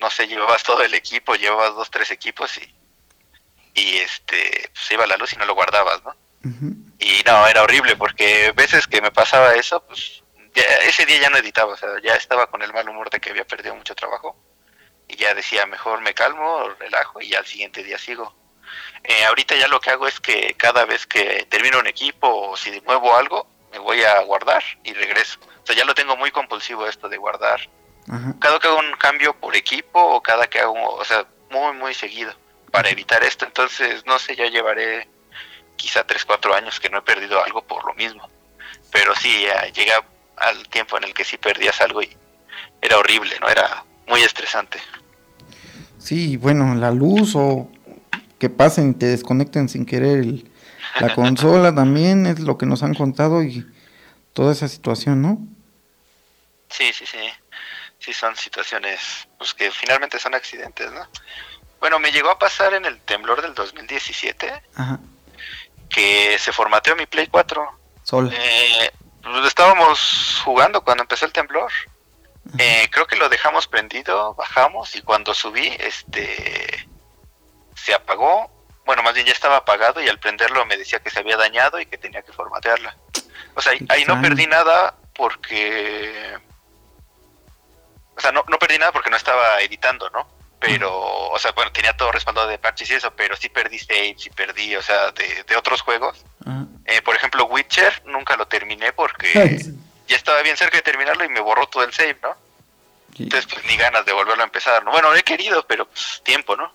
no 0.00 0.10
sé, 0.10 0.26
llevabas 0.26 0.62
todo 0.62 0.82
el 0.82 0.94
equipo, 0.94 1.34
llevabas 1.34 1.74
dos, 1.74 1.90
tres 1.90 2.10
equipos 2.10 2.56
y, 2.56 2.75
y 3.76 3.98
este, 3.98 4.70
se 4.72 4.94
iba 4.94 5.06
la 5.06 5.18
luz 5.18 5.34
y 5.34 5.36
no 5.36 5.44
lo 5.44 5.54
guardabas, 5.54 6.02
¿no? 6.02 6.16
Y 6.98 7.22
no, 7.26 7.46
era 7.46 7.62
horrible 7.62 7.96
porque 7.96 8.52
veces 8.52 8.86
que 8.86 9.02
me 9.02 9.10
pasaba 9.10 9.54
eso, 9.54 9.84
pues 9.84 10.22
ya, 10.54 10.62
ese 10.88 11.04
día 11.04 11.20
ya 11.20 11.30
no 11.30 11.36
editaba, 11.36 11.74
o 11.74 11.76
sea, 11.76 11.90
ya 12.02 12.14
estaba 12.14 12.46
con 12.46 12.62
el 12.62 12.72
mal 12.72 12.88
humor 12.88 13.10
de 13.10 13.20
que 13.20 13.30
había 13.30 13.44
perdido 13.44 13.74
mucho 13.74 13.94
trabajo 13.94 14.36
y 15.08 15.16
ya 15.16 15.34
decía, 15.34 15.66
mejor 15.66 16.00
me 16.00 16.14
calmo, 16.14 16.68
relajo 16.78 17.20
y 17.20 17.30
ya 17.30 17.40
al 17.40 17.46
siguiente 17.46 17.82
día 17.82 17.98
sigo. 17.98 18.34
Eh, 19.04 19.24
ahorita 19.26 19.56
ya 19.56 19.68
lo 19.68 19.80
que 19.80 19.90
hago 19.90 20.08
es 20.08 20.20
que 20.20 20.54
cada 20.56 20.84
vez 20.86 21.06
que 21.06 21.46
termino 21.50 21.78
un 21.78 21.86
equipo 21.86 22.50
o 22.50 22.56
si 22.56 22.80
muevo 22.82 23.14
algo, 23.14 23.46
me 23.72 23.78
voy 23.78 24.02
a 24.04 24.20
guardar 24.20 24.62
y 24.84 24.94
regreso. 24.94 25.38
O 25.62 25.66
sea, 25.66 25.76
ya 25.76 25.84
lo 25.84 25.94
tengo 25.94 26.16
muy 26.16 26.30
compulsivo 26.30 26.86
esto 26.86 27.08
de 27.08 27.18
guardar. 27.18 27.68
Cada 28.40 28.58
que 28.60 28.68
hago 28.68 28.78
un 28.78 28.92
cambio 28.92 29.34
por 29.34 29.56
equipo 29.56 30.00
o 30.00 30.22
cada 30.22 30.46
que 30.46 30.60
hago, 30.60 30.94
o 30.94 31.04
sea, 31.04 31.26
muy, 31.50 31.72
muy 31.74 31.92
seguido 31.92 32.32
para 32.70 32.90
evitar 32.90 33.22
esto. 33.24 33.44
Entonces, 33.44 34.04
no 34.06 34.18
sé, 34.18 34.36
ya 34.36 34.46
llevaré 34.46 35.08
quizá 35.76 36.04
3, 36.04 36.24
4 36.24 36.54
años 36.54 36.80
que 36.80 36.90
no 36.90 36.98
he 36.98 37.02
perdido 37.02 37.42
algo 37.42 37.62
por 37.62 37.84
lo 37.86 37.94
mismo. 37.94 38.28
Pero 38.92 39.14
sí, 39.14 39.42
ya 39.42 39.66
llega 39.68 40.04
al 40.36 40.68
tiempo 40.68 40.96
en 40.96 41.04
el 41.04 41.14
que 41.14 41.24
sí 41.24 41.36
perdías 41.38 41.80
algo 41.80 42.02
y 42.02 42.16
era 42.80 42.98
horrible, 42.98 43.38
¿no? 43.40 43.48
Era 43.48 43.84
muy 44.06 44.20
estresante. 44.22 44.78
Sí, 45.98 46.36
bueno, 46.36 46.74
la 46.74 46.90
luz 46.90 47.34
o 47.34 47.70
que 48.38 48.50
pasen 48.50 48.90
y 48.90 48.94
te 48.94 49.06
desconecten 49.06 49.68
sin 49.68 49.86
querer 49.86 50.18
el, 50.18 50.50
la 51.00 51.14
consola 51.14 51.74
también 51.74 52.26
es 52.26 52.40
lo 52.40 52.58
que 52.58 52.66
nos 52.66 52.82
han 52.82 52.94
contado 52.94 53.42
y 53.42 53.66
toda 54.32 54.52
esa 54.52 54.68
situación, 54.68 55.22
¿no? 55.22 55.38
Sí, 56.68 56.92
sí, 56.92 57.06
sí. 57.06 57.18
Sí, 57.98 58.12
son 58.12 58.36
situaciones 58.36 59.26
pues 59.38 59.54
que 59.54 59.70
finalmente 59.70 60.18
son 60.18 60.34
accidentes, 60.34 60.92
¿no? 60.92 61.08
Bueno, 61.86 62.00
me 62.00 62.10
llegó 62.10 62.30
a 62.30 62.38
pasar 62.40 62.74
en 62.74 62.84
el 62.84 63.00
temblor 63.02 63.40
del 63.42 63.54
2017 63.54 64.62
Ajá. 64.74 64.98
que 65.88 66.36
se 66.36 66.50
formateó 66.50 66.96
mi 66.96 67.06
Play 67.06 67.28
4. 67.28 67.78
Sol. 68.02 68.28
Eh, 68.34 68.90
pues 69.22 69.46
estábamos 69.46 70.42
jugando 70.44 70.82
cuando 70.82 71.04
empezó 71.04 71.26
el 71.26 71.32
temblor 71.32 71.70
Eh, 72.58 72.88
creo 72.90 73.06
que 73.06 73.14
lo 73.14 73.28
dejamos 73.28 73.68
prendido, 73.68 74.34
bajamos 74.34 74.96
y 74.96 75.02
cuando 75.02 75.32
subí, 75.32 75.76
este, 75.78 76.88
se 77.76 77.94
apagó. 77.94 78.50
Bueno, 78.84 79.04
más 79.04 79.14
bien 79.14 79.26
ya 79.28 79.32
estaba 79.32 79.58
apagado 79.58 80.02
y 80.02 80.08
al 80.08 80.18
prenderlo 80.18 80.66
me 80.66 80.76
decía 80.76 80.98
que 80.98 81.10
se 81.10 81.20
había 81.20 81.36
dañado 81.36 81.78
y 81.78 81.86
que 81.86 81.98
tenía 81.98 82.22
que 82.22 82.32
formatearla. 82.32 82.96
O 83.54 83.62
sea, 83.62 83.74
ahí 83.90 84.04
no 84.06 84.20
perdí 84.20 84.48
nada 84.48 84.96
porque... 85.14 86.36
O 88.16 88.20
sea, 88.20 88.32
no, 88.32 88.42
no 88.48 88.58
perdí 88.58 88.76
nada 88.76 88.90
porque 88.90 89.10
no 89.10 89.16
estaba 89.16 89.60
editando, 89.60 90.10
¿no? 90.10 90.35
Pero, 90.66 91.30
o 91.30 91.38
sea, 91.38 91.52
bueno, 91.52 91.70
tenía 91.70 91.96
todo 91.96 92.10
respaldado 92.10 92.48
de 92.48 92.58
parches 92.58 92.90
y 92.90 92.94
eso, 92.94 93.12
pero 93.16 93.36
sí 93.36 93.48
perdí 93.48 93.78
save, 93.78 94.16
sí 94.18 94.30
perdí, 94.30 94.74
o 94.74 94.82
sea, 94.82 95.12
de, 95.12 95.44
de 95.46 95.56
otros 95.56 95.80
juegos. 95.80 96.24
Eh, 96.84 97.02
por 97.02 97.14
ejemplo, 97.14 97.44
Witcher 97.46 98.02
nunca 98.06 98.36
lo 98.36 98.46
terminé 98.46 98.92
porque 98.92 99.60
ya 100.08 100.16
estaba 100.16 100.42
bien 100.42 100.56
cerca 100.56 100.76
de 100.78 100.82
terminarlo 100.82 101.24
y 101.24 101.28
me 101.28 101.40
borró 101.40 101.66
todo 101.68 101.84
el 101.84 101.92
save, 101.92 102.18
¿no? 102.22 102.30
Entonces, 103.18 103.46
pues 103.50 103.64
ni 103.66 103.76
ganas 103.76 104.04
de 104.04 104.12
volverlo 104.12 104.42
a 104.42 104.46
empezar, 104.46 104.84
¿no? 104.84 104.90
Bueno, 104.90 105.14
he 105.14 105.22
querido, 105.22 105.64
pero 105.66 105.86
pues, 105.86 106.20
tiempo, 106.24 106.56
¿no? 106.56 106.70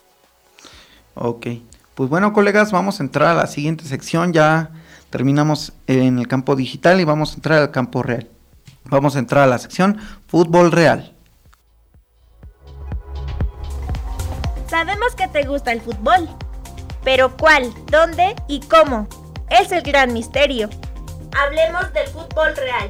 Ok. 1.13 1.47
Pues 1.93 2.09
bueno, 2.09 2.33
colegas, 2.33 2.71
vamos 2.71 2.99
a 2.99 3.03
entrar 3.03 3.29
a 3.29 3.33
la 3.33 3.47
siguiente 3.47 3.85
sección. 3.85 4.33
Ya 4.33 4.71
terminamos 5.09 5.73
en 5.87 6.17
el 6.17 6.27
campo 6.27 6.55
digital 6.55 6.99
y 6.99 7.03
vamos 7.03 7.33
a 7.33 7.35
entrar 7.35 7.59
al 7.59 7.71
campo 7.71 8.01
real. 8.01 8.27
Vamos 8.85 9.15
a 9.15 9.19
entrar 9.19 9.43
a 9.43 9.47
la 9.47 9.59
sección 9.59 9.99
fútbol 10.27 10.71
real. 10.71 11.11
Sabemos 14.72 15.15
que 15.17 15.28
te 15.28 15.43
gusta 15.43 15.74
el 15.74 15.82
fútbol, 15.82 16.30
pero 17.03 17.36
¿cuál, 17.36 17.74
dónde 17.88 18.38
y 18.47 18.61
cómo? 18.61 19.05
Es 19.49 19.69
el 19.74 19.82
gran 19.82 20.13
misterio. 20.13 20.69
Hablemos 21.38 21.91
del 21.91 22.07
fútbol 22.07 22.55
real. 22.55 22.89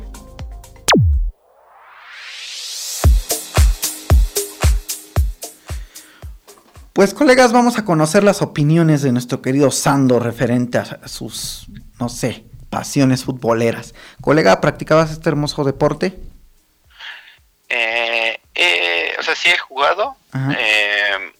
Pues 6.93 7.15
colegas, 7.15 7.51
vamos 7.51 7.79
a 7.79 7.83
conocer 7.83 8.23
las 8.23 8.43
opiniones 8.43 9.01
de 9.01 9.11
nuestro 9.11 9.41
querido 9.41 9.71
Sando 9.71 10.19
referente 10.19 10.77
a 10.77 11.07
sus, 11.07 11.65
no 11.99 12.09
sé, 12.09 12.45
pasiones 12.69 13.23
futboleras. 13.23 13.95
Colega, 14.21 14.61
¿practicabas 14.61 15.09
este 15.09 15.29
hermoso 15.29 15.63
deporte? 15.63 16.19
Eh, 17.69 18.39
eh, 18.53 19.15
o 19.19 19.23
sea, 19.23 19.33
sí 19.33 19.49
he 19.49 19.57
jugado. 19.57 20.15
Eh, 20.35 21.31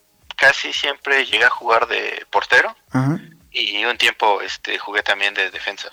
casi 0.41 0.73
siempre 0.73 1.23
llegué 1.25 1.45
a 1.45 1.49
jugar 1.51 1.87
de 1.87 2.25
portero. 2.31 2.75
Y 3.51 3.85
un 3.85 3.97
tiempo 3.97 4.41
este, 4.41 4.77
jugué 4.79 5.03
también 5.03 5.33
de 5.35 5.51
defensa. 5.51 5.89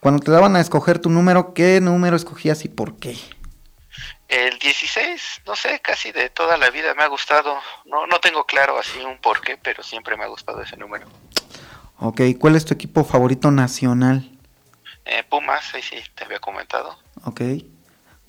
Cuando 0.00 0.22
te 0.22 0.30
daban 0.30 0.56
a 0.56 0.60
escoger 0.60 0.98
tu 0.98 1.08
número, 1.08 1.54
¿qué 1.54 1.80
número 1.80 2.14
escogías 2.14 2.64
y 2.64 2.68
por 2.68 2.98
qué? 2.98 3.16
El 4.28 4.58
16, 4.58 5.42
no 5.46 5.56
sé, 5.56 5.80
casi 5.80 6.12
de 6.12 6.28
toda 6.28 6.58
la 6.58 6.68
vida 6.68 6.92
me 6.94 7.02
ha 7.02 7.06
gustado. 7.06 7.56
No, 7.86 8.06
no 8.06 8.20
tengo 8.20 8.44
claro 8.44 8.78
así 8.78 8.98
un 9.00 9.18
por 9.18 9.40
qué, 9.40 9.56
pero 9.56 9.82
siempre 9.82 10.16
me 10.18 10.24
ha 10.24 10.28
gustado 10.28 10.60
ese 10.60 10.76
número. 10.76 11.06
Ok, 11.98 12.20
¿cuál 12.38 12.56
es 12.56 12.66
tu 12.66 12.74
equipo 12.74 13.04
favorito 13.04 13.50
nacional? 13.50 14.30
Eh, 15.06 15.24
Pumas, 15.28 15.74
ahí 15.74 15.82
sí, 15.82 15.96
te 16.14 16.24
había 16.24 16.40
comentado. 16.40 16.98
Ok. 17.24 17.40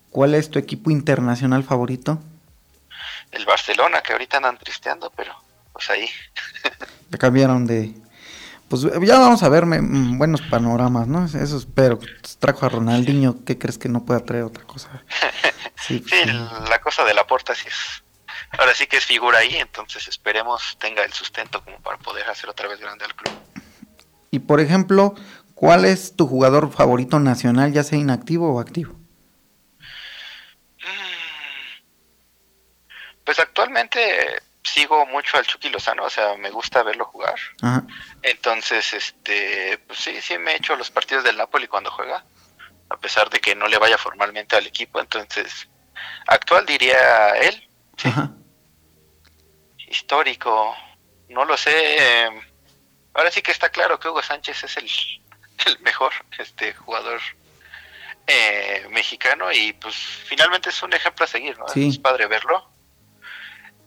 ¿Cuál 0.10 0.36
es 0.36 0.50
tu 0.50 0.58
equipo 0.58 0.90
internacional 0.90 1.64
favorito? 1.64 2.20
El 3.32 3.46
Barcelona, 3.46 4.02
que 4.02 4.14
ahorita 4.14 4.38
andan 4.38 4.58
tristeando, 4.58 5.12
pero 5.16 5.36
pues 5.80 5.90
ahí. 5.90 6.10
Cambiaron 7.18 7.66
de... 7.66 7.94
Pues 8.68 8.84
ya 8.84 9.18
vamos 9.18 9.42
a 9.42 9.50
ver 9.50 9.66
mm, 9.66 10.18
buenos 10.18 10.42
panoramas, 10.42 11.08
¿no? 11.08 11.26
Eso 11.26 11.58
espero. 11.58 12.00
Trajo 12.38 12.66
a 12.66 12.70
Ronaldinho, 12.70 13.44
¿qué 13.46 13.58
crees 13.58 13.78
que 13.78 13.90
no 13.90 14.06
pueda 14.06 14.20
traer 14.20 14.44
otra 14.44 14.66
cosa? 14.66 14.90
Sí, 15.88 16.04
la 16.70 16.82
cosa 16.82 17.06
de 17.06 17.14
la 17.16 17.26
puerta 17.26 17.56
sí 17.56 17.66
es. 17.66 18.04
Ahora 18.60 18.76
sí 18.76 18.86
que 18.86 18.98
es 18.98 19.06
figura 19.06 19.40
ahí, 19.40 19.56
entonces 19.56 20.08
esperemos 20.10 20.78
tenga 20.78 21.04
el 21.04 21.14
sustento 21.14 21.64
como 21.64 21.80
para 21.80 21.98
poder 21.98 22.30
hacer 22.30 22.50
otra 22.50 22.68
vez 22.68 22.80
grande 22.80 23.06
al 23.06 23.16
club. 23.16 23.34
Y 24.30 24.40
por 24.40 24.60
ejemplo, 24.60 25.16
¿cuál 25.56 25.86
es 25.86 26.16
tu 26.18 26.28
jugador 26.28 26.72
favorito 26.72 27.20
nacional, 27.20 27.72
ya 27.72 27.84
sea 27.84 27.98
inactivo 27.98 28.54
o 28.54 28.60
activo? 28.60 28.94
Mm. 30.80 31.80
Pues 33.24 33.40
actualmente 33.40 34.00
sigo 34.74 35.06
mucho 35.06 35.38
al 35.38 35.46
Chucky 35.46 35.70
Lozano, 35.70 36.04
o 36.04 36.10
sea, 36.10 36.36
me 36.36 36.50
gusta 36.50 36.84
verlo 36.84 37.06
jugar. 37.06 37.36
Entonces, 38.22 38.94
este, 38.94 39.78
pues 39.88 40.00
sí, 40.00 40.22
sí 40.22 40.38
me 40.38 40.54
he 40.54 40.58
hecho 40.58 40.76
los 40.76 40.92
partidos 40.92 41.24
del 41.24 41.38
Napoli 41.38 41.68
cuando 41.68 41.92
juega 41.92 42.24
a 42.90 42.98
pesar 42.98 43.30
de 43.30 43.40
que 43.40 43.56
no 43.56 43.68
le 43.68 43.78
vaya 43.78 43.98
formalmente 43.98 44.56
al 44.56 44.68
equipo. 44.68 45.00
Entonces, 45.00 45.70
actual 46.28 46.66
diría 46.66 47.30
él. 47.38 47.70
Histórico, 49.78 50.76
no 51.30 51.46
lo 51.46 51.56
sé. 51.56 52.30
Ahora 53.14 53.32
sí 53.32 53.42
que 53.42 53.52
está 53.52 53.70
claro 53.70 54.00
que 54.00 54.08
Hugo 54.08 54.22
Sánchez 54.22 54.64
es 54.64 54.78
el, 54.78 54.90
el 55.66 55.80
mejor 55.80 56.14
este 56.38 56.74
jugador 56.74 57.20
eh, 58.28 58.88
mexicano 58.90 59.52
y 59.52 59.74
pues 59.74 59.96
finalmente 59.96 60.70
es 60.70 60.84
un 60.84 60.94
ejemplo 60.94 61.26
a 61.26 61.28
seguir, 61.28 61.58
¿no? 61.58 61.66
Es 61.68 61.98
padre 61.98 62.28
verlo. 62.28 62.70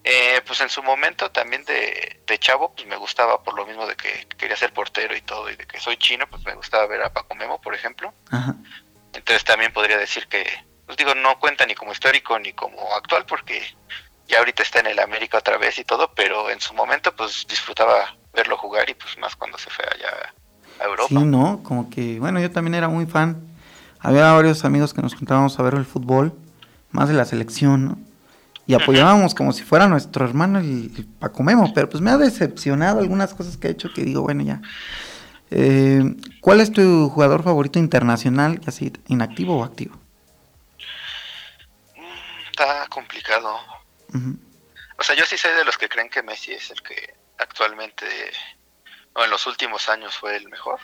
Eh, 0.05 0.41
pues 0.47 0.61
en 0.61 0.69
su 0.69 0.83
momento 0.83 1.31
también 1.31 1.65
de, 1.65 2.21
de, 2.27 2.39
chavo, 2.39 2.75
pues 2.75 2.89
me 2.89 2.97
gustaba 2.97 3.43
por 3.43 3.55
lo 3.55 3.65
mismo 3.65 3.87
de 3.87 3.95
que 3.95 4.27
quería 4.37 4.57
ser 4.57 4.73
portero 4.73 5.17
y 5.17 5.21
todo, 5.21 5.49
y 5.49 5.55
de 5.55 5.65
que 5.65 5.79
soy 5.79 5.97
chino, 5.97 6.27
pues 6.29 6.45
me 6.45 6.55
gustaba 6.55 6.87
ver 6.87 7.03
a 7.03 7.13
Paco 7.13 7.37
Memo, 7.37 7.61
por 7.61 7.75
ejemplo. 7.75 8.13
Ajá. 8.31 8.57
Entonces 9.13 9.45
también 9.45 9.73
podría 9.73 9.99
decir 9.99 10.27
que, 10.27 10.45
pues 10.87 10.97
digo, 10.99 11.15
no 11.15 11.39
cuenta 11.39 11.67
ni 11.67 11.75
como 11.75 11.93
histórico 11.93 12.39
ni 12.39 12.53
como 12.53 12.95
actual 12.95 13.27
porque 13.27 13.63
ya 14.27 14.39
ahorita 14.39 14.63
está 14.63 14.81
en 14.81 14.87
el 14.87 14.99
América 14.99 15.39
otra 15.39 15.59
vez 15.59 15.79
y 15.79 15.85
todo, 15.85 16.13
pero 16.15 16.51
en 16.51 16.61
su 16.61 16.75
momento 16.75 17.15
pues 17.15 17.47
disfrutaba 17.49 18.17
verlo 18.33 18.57
jugar 18.57 18.89
y 18.89 18.95
pues 18.95 19.17
más 19.19 19.37
cuando 19.37 19.59
se 19.59 19.71
fue 19.71 19.85
allá 19.85 20.33
a 20.81 20.85
Europa. 20.85 21.09
Sí, 21.09 21.15
¿no? 21.15 21.63
Como 21.63 21.91
que, 21.91 22.19
bueno, 22.19 22.41
yo 22.41 22.51
también 22.51 22.75
era 22.75 22.89
muy 22.89 23.07
fan. 23.07 23.47
Había 24.01 24.33
varios 24.33 24.65
amigos 24.65 24.95
que 24.95 25.03
nos 25.03 25.15
juntábamos 25.15 25.59
a 25.59 25.63
ver 25.63 25.75
el 25.75 25.85
fútbol, 25.85 26.33
más 26.91 27.09
de 27.09 27.15
la 27.15 27.25
selección, 27.25 27.85
¿no? 27.85 28.12
Y 28.67 28.75
apoyábamos 28.75 29.35
como 29.35 29.53
si 29.53 29.63
fuera 29.65 29.89
nuestro 29.89 30.25
hermano 30.25 30.61
el, 30.61 31.07
Paco 31.19 31.43
Memo, 31.43 31.73
pero 31.75 31.89
pues 31.89 32.01
me 32.01 32.11
ha 32.11 32.17
decepcionado 32.17 33.01
algunas 33.01 33.35
cosas 33.35 33.57
que 33.57 33.69
ha 33.69 33.71
hecho 33.71 33.93
que 33.93 34.05
digo, 34.05 34.23
bueno, 34.23 34.43
ya, 34.45 34.63
eh, 35.55 36.03
¿Cuál 36.41 36.63
es 36.63 36.73
tu 36.73 37.11
jugador 37.11 37.43
favorito 37.45 37.79
internacional, 37.79 38.59
así 38.67 38.91
inactivo 39.09 39.59
o 39.59 39.65
activo? 39.65 40.01
Mm, 41.95 42.51
está 42.51 42.87
complicado. 42.89 43.61
O 44.97 45.03
sea, 45.03 45.15
yo 45.15 45.27
sí 45.27 45.37
soy 45.37 45.53
de 45.53 45.67
los 45.67 45.77
que 45.77 45.91
creen 45.91 46.09
que 46.09 46.23
Messi 46.23 46.53
es 46.53 46.71
el 46.71 46.81
que 46.83 47.15
actualmente, 47.37 48.07
o 49.13 49.25
en 49.25 49.31
los 49.31 49.47
últimos 49.47 49.91
años 49.91 50.17
fue 50.17 50.37
el 50.37 50.49
mejor. 50.49 50.81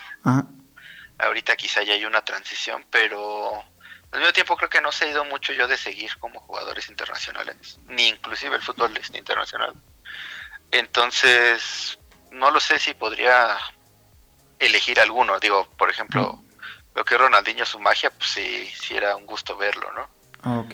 Ahorita 1.18 1.57
quizá 1.57 1.83
ya 1.83 1.95
hay 1.95 2.05
una 2.05 2.20
transición, 2.22 2.85
pero 2.91 3.64
al 4.12 4.20
mismo 4.20 4.32
tiempo 4.32 4.56
creo 4.56 4.70
que 4.70 4.80
no 4.80 4.90
se 4.90 5.04
ha 5.04 5.11
ido 5.11 5.24
mucho 5.24 5.52
yo 5.52 5.68
de 5.68 5.76
seguir 5.76 6.16
como 6.18 6.40
jugadores 6.40 6.88
internacionales, 6.88 7.78
ni 7.88 8.09
inclusive 8.09 8.56
el 8.56 8.62
fútbol 8.62 8.98
internacional. 9.14 9.74
Entonces, 10.70 11.98
no 12.30 12.50
lo 12.50 12.61
sé 12.61 12.78
si 12.78 12.94
podría 12.94 13.59
elegir 14.59 15.00
alguno. 15.00 15.38
Digo, 15.38 15.68
por 15.76 15.90
ejemplo, 15.90 16.42
lo 16.94 17.04
que 17.04 17.18
Ronaldinho, 17.18 17.64
su 17.64 17.78
magia, 17.78 18.11
pues 18.11 18.30
sí, 18.30 18.70
sí 18.74 18.96
era 18.96 19.16
un 19.16 19.26
gusto 19.26 19.56
verlo, 19.56 19.92
¿no? 19.92 20.09
Ah, 20.42 20.64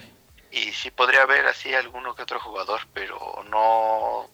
y 0.50 0.72
sí 0.72 0.90
podría 0.90 1.22
haber 1.22 1.46
así 1.46 1.74
alguno 1.74 2.14
que 2.14 2.22
otro 2.22 2.38
jugador, 2.38 2.82
pero 2.92 3.44
no, 3.50 4.30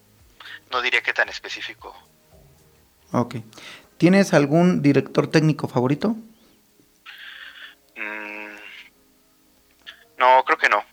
no 0.70 0.82
diría 0.82 1.02
que 1.02 1.14
tan 1.14 1.30
específico. 1.30 1.96
Ok. 3.12 3.36
¿Tienes 3.96 4.34
algún 4.34 4.82
director 4.82 5.26
técnico 5.28 5.66
favorito? 5.66 6.16
Mm, 7.96 8.39
no, 10.20 10.44
creo 10.44 10.58
que 10.58 10.68
no. 10.68 10.84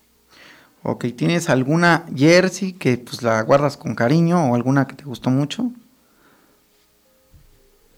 Ok, 0.84 1.06
¿tienes 1.16 1.50
alguna 1.50 2.06
jersey 2.16 2.74
que 2.74 2.98
pues 2.98 3.22
la 3.22 3.42
guardas 3.42 3.78
con 3.78 3.94
cariño 3.94 4.50
o 4.52 4.56
alguna 4.56 4.88
que 4.88 4.96
te 4.96 5.04
gustó 5.04 5.30
mucho? 5.30 5.66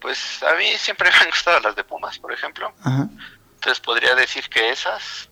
Pues 0.01 0.41
a 0.43 0.55
mí 0.55 0.65
siempre 0.77 1.09
me 1.13 1.17
han 1.17 1.29
gustado 1.29 1.59
las 1.59 1.75
de 1.75 1.83
Pumas, 1.83 2.17
por 2.17 2.33
ejemplo. 2.33 2.73
Entonces 2.83 3.79
podría 3.79 4.15
decir 4.15 4.49
que 4.49 4.71
esas. 4.71 5.29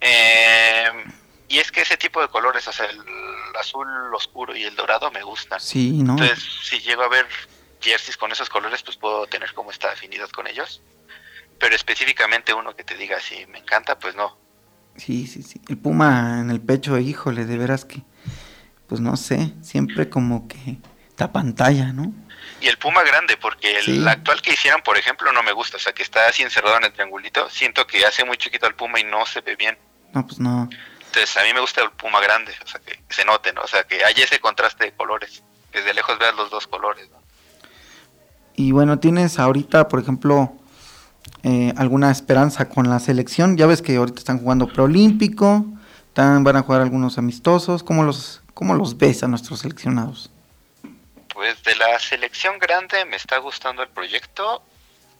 Em, 0.00 1.12
y 1.48 1.58
es 1.58 1.70
que 1.70 1.82
ese 1.82 1.96
tipo 1.96 2.20
de 2.22 2.28
colores, 2.28 2.66
o 2.66 2.72
sea, 2.72 2.86
el 2.86 3.00
azul 3.60 3.86
oscuro 4.14 4.56
y 4.56 4.64
el 4.64 4.74
dorado 4.74 5.10
me 5.10 5.22
gustan. 5.22 5.60
Sí, 5.60 6.02
¿no? 6.02 6.12
Entonces, 6.12 6.42
si 6.62 6.80
llego 6.80 7.02
a 7.02 7.08
ver 7.08 7.26
jerseys 7.80 8.16
con 8.16 8.32
esos 8.32 8.48
colores, 8.48 8.82
pues 8.82 8.96
puedo 8.96 9.26
tener 9.26 9.52
como 9.52 9.70
esta 9.70 9.92
afinidad 9.92 10.30
con 10.30 10.46
ellos. 10.46 10.80
Pero 11.58 11.76
específicamente 11.76 12.54
uno 12.54 12.74
que 12.74 12.82
te 12.82 12.96
diga 12.96 13.20
si 13.20 13.44
me 13.46 13.58
encanta, 13.58 13.98
pues 13.98 14.14
no. 14.14 14.41
Sí, 14.96 15.26
sí, 15.26 15.42
sí. 15.42 15.60
El 15.68 15.78
puma 15.78 16.40
en 16.40 16.50
el 16.50 16.60
pecho, 16.60 16.98
híjole, 16.98 17.44
de 17.44 17.58
veras 17.58 17.84
que, 17.84 18.02
pues 18.86 19.00
no 19.00 19.16
sé, 19.16 19.52
siempre 19.62 20.08
como 20.08 20.48
que 20.48 20.78
ta 21.16 21.32
pantalla, 21.32 21.92
¿no? 21.92 22.12
y 22.60 22.68
el 22.68 22.78
Puma 22.78 23.02
grande, 23.02 23.36
porque 23.36 23.78
el 23.78 24.06
actual 24.06 24.40
que 24.40 24.52
hicieron, 24.52 24.82
por 24.82 24.96
ejemplo, 24.96 25.32
no 25.32 25.42
me 25.42 25.52
gusta, 25.52 25.78
o 25.78 25.80
sea, 25.80 25.92
que 25.92 26.04
está 26.04 26.28
así 26.28 26.42
encerrado 26.42 26.76
en 26.76 26.84
el 26.84 26.92
triangulito, 26.92 27.50
siento 27.50 27.86
que 27.88 28.04
hace 28.06 28.24
muy 28.24 28.36
chiquito 28.36 28.66
al 28.66 28.76
Puma 28.76 29.00
y 29.00 29.04
no 29.04 29.26
se 29.26 29.40
ve 29.40 29.56
bien. 29.56 29.76
No, 30.12 30.24
pues 30.24 30.38
no. 30.38 30.68
Entonces 31.06 31.36
a 31.36 31.42
mí 31.42 31.52
me 31.52 31.60
gusta 31.60 31.82
el 31.82 31.90
puma 31.90 32.20
grande, 32.20 32.54
o 32.64 32.66
sea, 32.66 32.80
que 32.80 32.98
se 33.10 33.24
note, 33.24 33.52
¿no? 33.52 33.62
O 33.62 33.66
sea, 33.66 33.84
que 33.84 34.02
haya 34.02 34.24
ese 34.24 34.40
contraste 34.40 34.84
de 34.84 34.92
colores, 34.92 35.42
que 35.70 35.78
desde 35.78 35.92
lejos 35.92 36.18
veas 36.18 36.34
los 36.34 36.50
dos 36.50 36.66
colores, 36.66 37.10
¿no? 37.10 37.20
Y 38.54 38.72
bueno, 38.72 38.98
tienes 38.98 39.38
ahorita, 39.38 39.88
por 39.88 40.00
ejemplo, 40.00 40.54
eh, 41.44 41.72
alguna 41.76 42.10
esperanza 42.10 42.68
con 42.68 42.88
la 42.88 43.00
selección. 43.00 43.56
Ya 43.56 43.66
ves 43.66 43.82
que 43.82 43.96
ahorita 43.96 44.18
están 44.18 44.38
jugando 44.38 44.68
preolímpico, 44.68 45.66
están, 46.08 46.44
van 46.44 46.56
a 46.56 46.62
jugar 46.62 46.82
algunos 46.82 47.18
amistosos. 47.18 47.82
¿Cómo 47.82 48.04
los, 48.04 48.42
¿Cómo 48.54 48.74
los 48.74 48.96
ves 48.96 49.22
a 49.22 49.28
nuestros 49.28 49.60
seleccionados? 49.60 50.30
Pues 51.32 51.62
de 51.64 51.74
la 51.76 51.98
selección 51.98 52.58
grande 52.58 53.04
me 53.06 53.16
está 53.16 53.38
gustando 53.38 53.82
el 53.82 53.88
proyecto. 53.88 54.62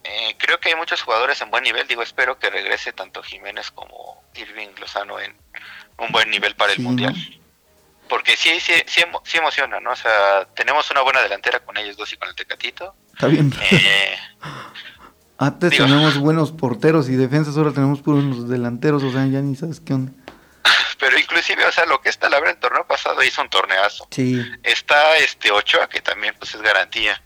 Eh, 0.04 0.34
creo 0.38 0.58
que 0.60 0.68
hay 0.68 0.74
muchos 0.74 1.02
jugadores 1.02 1.40
en 1.40 1.50
buen 1.50 1.64
nivel. 1.64 1.86
Digo, 1.86 2.02
espero 2.02 2.38
que 2.38 2.50
regrese 2.50 2.92
tanto 2.92 3.22
Jiménez 3.22 3.70
como 3.70 4.22
Irving 4.34 4.68
Lozano 4.80 5.18
en 5.20 5.34
un 5.98 6.10
buen 6.10 6.30
nivel 6.30 6.54
para 6.54 6.72
el 6.72 6.80
Mundial. 6.80 7.14
Porque 8.08 8.36
sí, 8.36 8.60
sí, 8.60 8.74
sí, 8.86 9.02
sí, 9.24 9.38
emociona, 9.38 9.80
¿no? 9.80 9.92
O 9.92 9.96
sea, 9.96 10.46
tenemos 10.54 10.90
una 10.90 11.00
buena 11.00 11.22
delantera 11.22 11.60
con 11.60 11.76
ellos 11.78 11.96
dos 11.96 12.12
y 12.12 12.16
con 12.16 12.28
el 12.28 12.34
Tecatito. 12.34 12.94
Está 13.12 13.26
bien. 13.28 13.52
Eh, 13.70 14.16
Antes 15.42 15.76
teníamos 15.76 16.18
buenos 16.18 16.52
porteros 16.52 17.08
y 17.08 17.16
defensas, 17.16 17.56
ahora 17.56 17.72
tenemos 17.72 18.00
puros 18.00 18.48
delanteros, 18.48 19.02
o 19.02 19.10
sea, 19.10 19.26
ya 19.26 19.40
ni 19.40 19.56
sabes 19.56 19.80
qué 19.80 19.92
onda. 19.92 20.12
Pero 21.00 21.18
inclusive, 21.18 21.64
o 21.66 21.72
sea, 21.72 21.84
lo 21.86 22.00
que 22.00 22.10
está 22.10 22.28
la 22.28 22.38
el 22.38 22.56
torneo 22.58 22.86
pasado 22.86 23.24
hizo 23.24 23.42
un 23.42 23.50
torneazo. 23.50 24.06
Sí. 24.12 24.40
Está 24.62 25.16
este 25.16 25.50
Ochoa, 25.50 25.88
que 25.88 26.00
también 26.00 26.34
pues 26.38 26.54
es 26.54 26.62
garantía. 26.62 27.20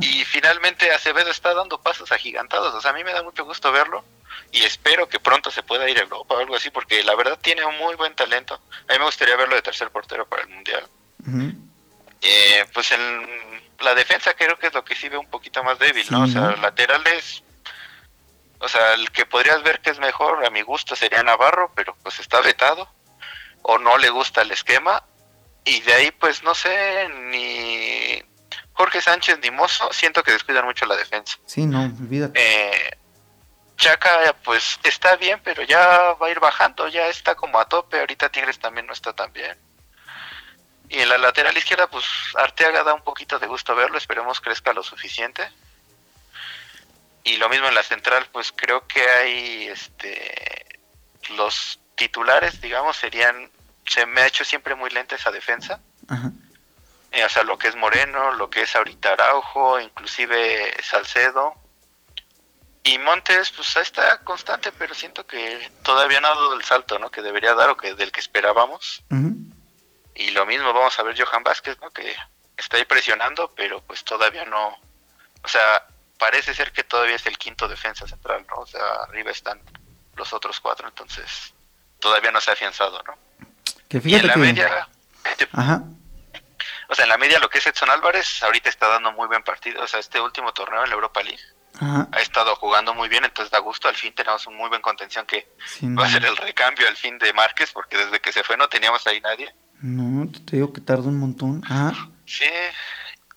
Y 0.00 0.24
finalmente 0.24 0.90
Acevedo 0.90 1.30
está 1.30 1.54
dando 1.54 1.80
pasos 1.80 2.10
agigantados, 2.10 2.74
o 2.74 2.80
sea, 2.80 2.90
a 2.90 2.94
mí 2.94 3.04
me 3.04 3.12
da 3.12 3.22
mucho 3.22 3.44
gusto 3.44 3.70
verlo 3.70 4.04
y 4.50 4.62
espero 4.62 5.08
que 5.08 5.20
pronto 5.20 5.52
se 5.52 5.62
pueda 5.62 5.88
ir 5.88 5.98
a 5.98 6.02
Europa 6.02 6.34
o 6.34 6.38
algo 6.38 6.56
así, 6.56 6.70
porque 6.70 7.04
la 7.04 7.14
verdad 7.14 7.38
tiene 7.40 7.64
un 7.64 7.78
muy 7.78 7.94
buen 7.94 8.16
talento. 8.16 8.54
A 8.88 8.92
mí 8.92 8.98
me 8.98 9.04
gustaría 9.04 9.36
verlo 9.36 9.54
de 9.54 9.62
tercer 9.62 9.90
portero 9.90 10.26
para 10.26 10.42
el 10.42 10.48
Mundial. 10.48 10.88
eh, 12.20 12.64
pues 12.74 12.90
en 12.90 13.28
la 13.78 13.94
defensa 13.94 14.34
creo 14.34 14.58
que 14.58 14.66
es 14.66 14.74
lo 14.74 14.84
que 14.84 14.96
sí 14.96 15.08
ve 15.08 15.18
un 15.18 15.30
poquito 15.30 15.62
más 15.62 15.78
débil, 15.78 16.04
¿no? 16.10 16.24
O 16.24 16.26
sea, 16.26 16.56
laterales 16.56 17.44
o 18.60 18.68
sea, 18.68 18.92
el 18.92 19.10
que 19.10 19.24
podrías 19.24 19.62
ver 19.62 19.80
que 19.80 19.90
es 19.90 19.98
mejor, 19.98 20.44
a 20.44 20.50
mi 20.50 20.60
gusto, 20.62 20.94
sería 20.94 21.22
Navarro, 21.22 21.72
pero 21.74 21.96
pues 22.02 22.20
está 22.20 22.40
vetado. 22.40 22.88
O 23.62 23.78
no 23.78 23.98
le 23.98 24.10
gusta 24.10 24.42
el 24.42 24.50
esquema. 24.52 25.02
Y 25.64 25.80
de 25.80 25.94
ahí, 25.94 26.10
pues 26.10 26.42
no 26.42 26.54
sé, 26.54 27.08
ni 27.08 28.22
Jorge 28.74 29.00
Sánchez 29.00 29.38
ni 29.42 29.50
Mozo, 29.50 29.92
siento 29.92 30.22
que 30.22 30.32
descuidan 30.32 30.64
mucho 30.64 30.84
la 30.86 30.96
defensa. 30.96 31.38
Sí, 31.46 31.66
no, 31.66 31.84
olvídate. 31.84 32.38
Eh, 32.38 32.98
Chaca, 33.76 34.34
pues 34.44 34.78
está 34.82 35.16
bien, 35.16 35.40
pero 35.42 35.62
ya 35.62 36.14
va 36.14 36.26
a 36.26 36.30
ir 36.30 36.40
bajando, 36.40 36.86
ya 36.88 37.08
está 37.08 37.34
como 37.34 37.58
a 37.58 37.66
tope. 37.66 38.00
Ahorita 38.00 38.28
Tigres 38.28 38.58
también 38.58 38.86
no 38.86 38.92
está 38.92 39.14
tan 39.14 39.32
bien. 39.32 39.58
Y 40.90 40.98
en 40.98 41.08
la 41.08 41.16
lateral 41.16 41.56
izquierda, 41.56 41.88
pues 41.88 42.04
Arteaga 42.36 42.82
da 42.82 42.92
un 42.92 43.04
poquito 43.04 43.38
de 43.38 43.46
gusto 43.46 43.74
verlo, 43.74 43.96
esperemos 43.96 44.40
crezca 44.40 44.72
lo 44.74 44.82
suficiente 44.82 45.50
y 47.24 47.36
lo 47.36 47.48
mismo 47.48 47.68
en 47.68 47.74
la 47.74 47.82
central, 47.82 48.26
pues 48.32 48.52
creo 48.54 48.86
que 48.86 49.02
hay 49.02 49.68
este 49.68 50.80
los 51.36 51.80
titulares, 51.94 52.60
digamos, 52.60 52.96
serían 52.96 53.50
se 53.86 54.06
me 54.06 54.22
ha 54.22 54.26
hecho 54.26 54.44
siempre 54.44 54.74
muy 54.74 54.90
lenta 54.90 55.16
esa 55.16 55.30
defensa. 55.30 55.80
Eh, 57.12 57.24
o 57.24 57.28
sea, 57.28 57.42
lo 57.42 57.58
que 57.58 57.68
es 57.68 57.76
Moreno, 57.76 58.32
lo 58.32 58.48
que 58.48 58.62
es 58.62 58.76
ahorita 58.76 59.12
Araujo, 59.12 59.80
inclusive 59.80 60.72
Salcedo. 60.82 61.54
Y 62.84 62.98
Montes, 62.98 63.50
pues 63.50 63.76
está 63.76 64.20
constante, 64.20 64.72
pero 64.72 64.94
siento 64.94 65.26
que 65.26 65.70
todavía 65.82 66.20
no 66.20 66.28
ha 66.28 66.34
dado 66.34 66.54
el 66.54 66.64
salto, 66.64 66.98
¿no? 66.98 67.10
Que 67.10 67.20
debería 67.20 67.54
dar 67.54 67.68
o 67.70 67.76
que 67.76 67.94
del 67.94 68.12
que 68.12 68.20
esperábamos. 68.20 69.02
Y 70.14 70.30
lo 70.30 70.46
mismo 70.46 70.72
vamos 70.72 70.98
a 70.98 71.02
ver 71.02 71.20
Johan 71.20 71.42
Vázquez, 71.42 71.78
¿no? 71.80 71.90
Que 71.90 72.14
está 72.56 72.76
ahí 72.76 72.84
presionando, 72.84 73.52
pero 73.56 73.82
pues 73.82 74.04
todavía 74.04 74.44
no. 74.44 74.78
O 75.42 75.48
sea, 75.48 75.86
parece 76.20 76.54
ser 76.54 76.70
que 76.70 76.84
todavía 76.84 77.16
es 77.16 77.26
el 77.26 77.36
quinto 77.38 77.66
defensa 77.66 78.06
central, 78.06 78.46
¿no? 78.48 78.62
O 78.62 78.66
sea, 78.66 78.80
arriba 79.08 79.30
están 79.30 79.60
los 80.16 80.32
otros 80.32 80.60
cuatro, 80.60 80.86
entonces 80.86 81.54
todavía 81.98 82.30
no 82.30 82.40
se 82.40 82.50
ha 82.50 82.52
afianzado, 82.52 83.02
¿no? 83.04 83.18
Que 83.88 84.00
fíjate 84.00 84.20
en 84.22 84.26
la 84.28 84.34
que... 84.34 84.38
media, 84.40 84.88
Ajá. 85.52 85.82
o 86.88 86.94
sea, 86.94 87.04
en 87.04 87.08
la 87.08 87.16
media 87.18 87.38
lo 87.40 87.48
que 87.48 87.58
es 87.58 87.66
Edson 87.66 87.90
Álvarez 87.90 88.42
ahorita 88.42 88.68
está 88.68 88.86
dando 88.88 89.10
muy 89.12 89.26
buen 89.28 89.42
partido, 89.42 89.82
o 89.82 89.88
sea, 89.88 89.98
este 89.98 90.20
último 90.20 90.52
torneo 90.52 90.84
en 90.84 90.90
la 90.90 90.94
Europa 90.94 91.22
League 91.22 91.42
Ajá. 91.80 92.06
ha 92.12 92.20
estado 92.20 92.54
jugando 92.56 92.92
muy 92.94 93.08
bien, 93.08 93.24
entonces 93.24 93.50
da 93.50 93.58
gusto, 93.58 93.88
al 93.88 93.96
fin 93.96 94.12
tenemos 94.14 94.46
un 94.46 94.56
muy 94.56 94.68
buen 94.68 94.82
contención 94.82 95.24
que 95.24 95.48
Sí, 95.66 95.86
va 95.94 96.04
a 96.04 96.10
ser 96.10 96.24
el 96.26 96.36
recambio 96.36 96.86
al 96.86 96.96
fin 96.96 97.18
de 97.18 97.32
Márquez, 97.32 97.72
porque 97.72 97.96
desde 97.96 98.20
que 98.20 98.30
se 98.30 98.44
fue 98.44 98.58
no 98.58 98.68
teníamos 98.68 99.06
ahí 99.06 99.20
nadie. 99.22 99.54
No, 99.80 100.30
te 100.30 100.56
digo 100.56 100.72
que 100.74 100.82
tarda 100.82 101.04
un 101.08 101.18
montón. 101.18 101.62
Ajá. 101.64 102.10
Sí, 102.26 102.44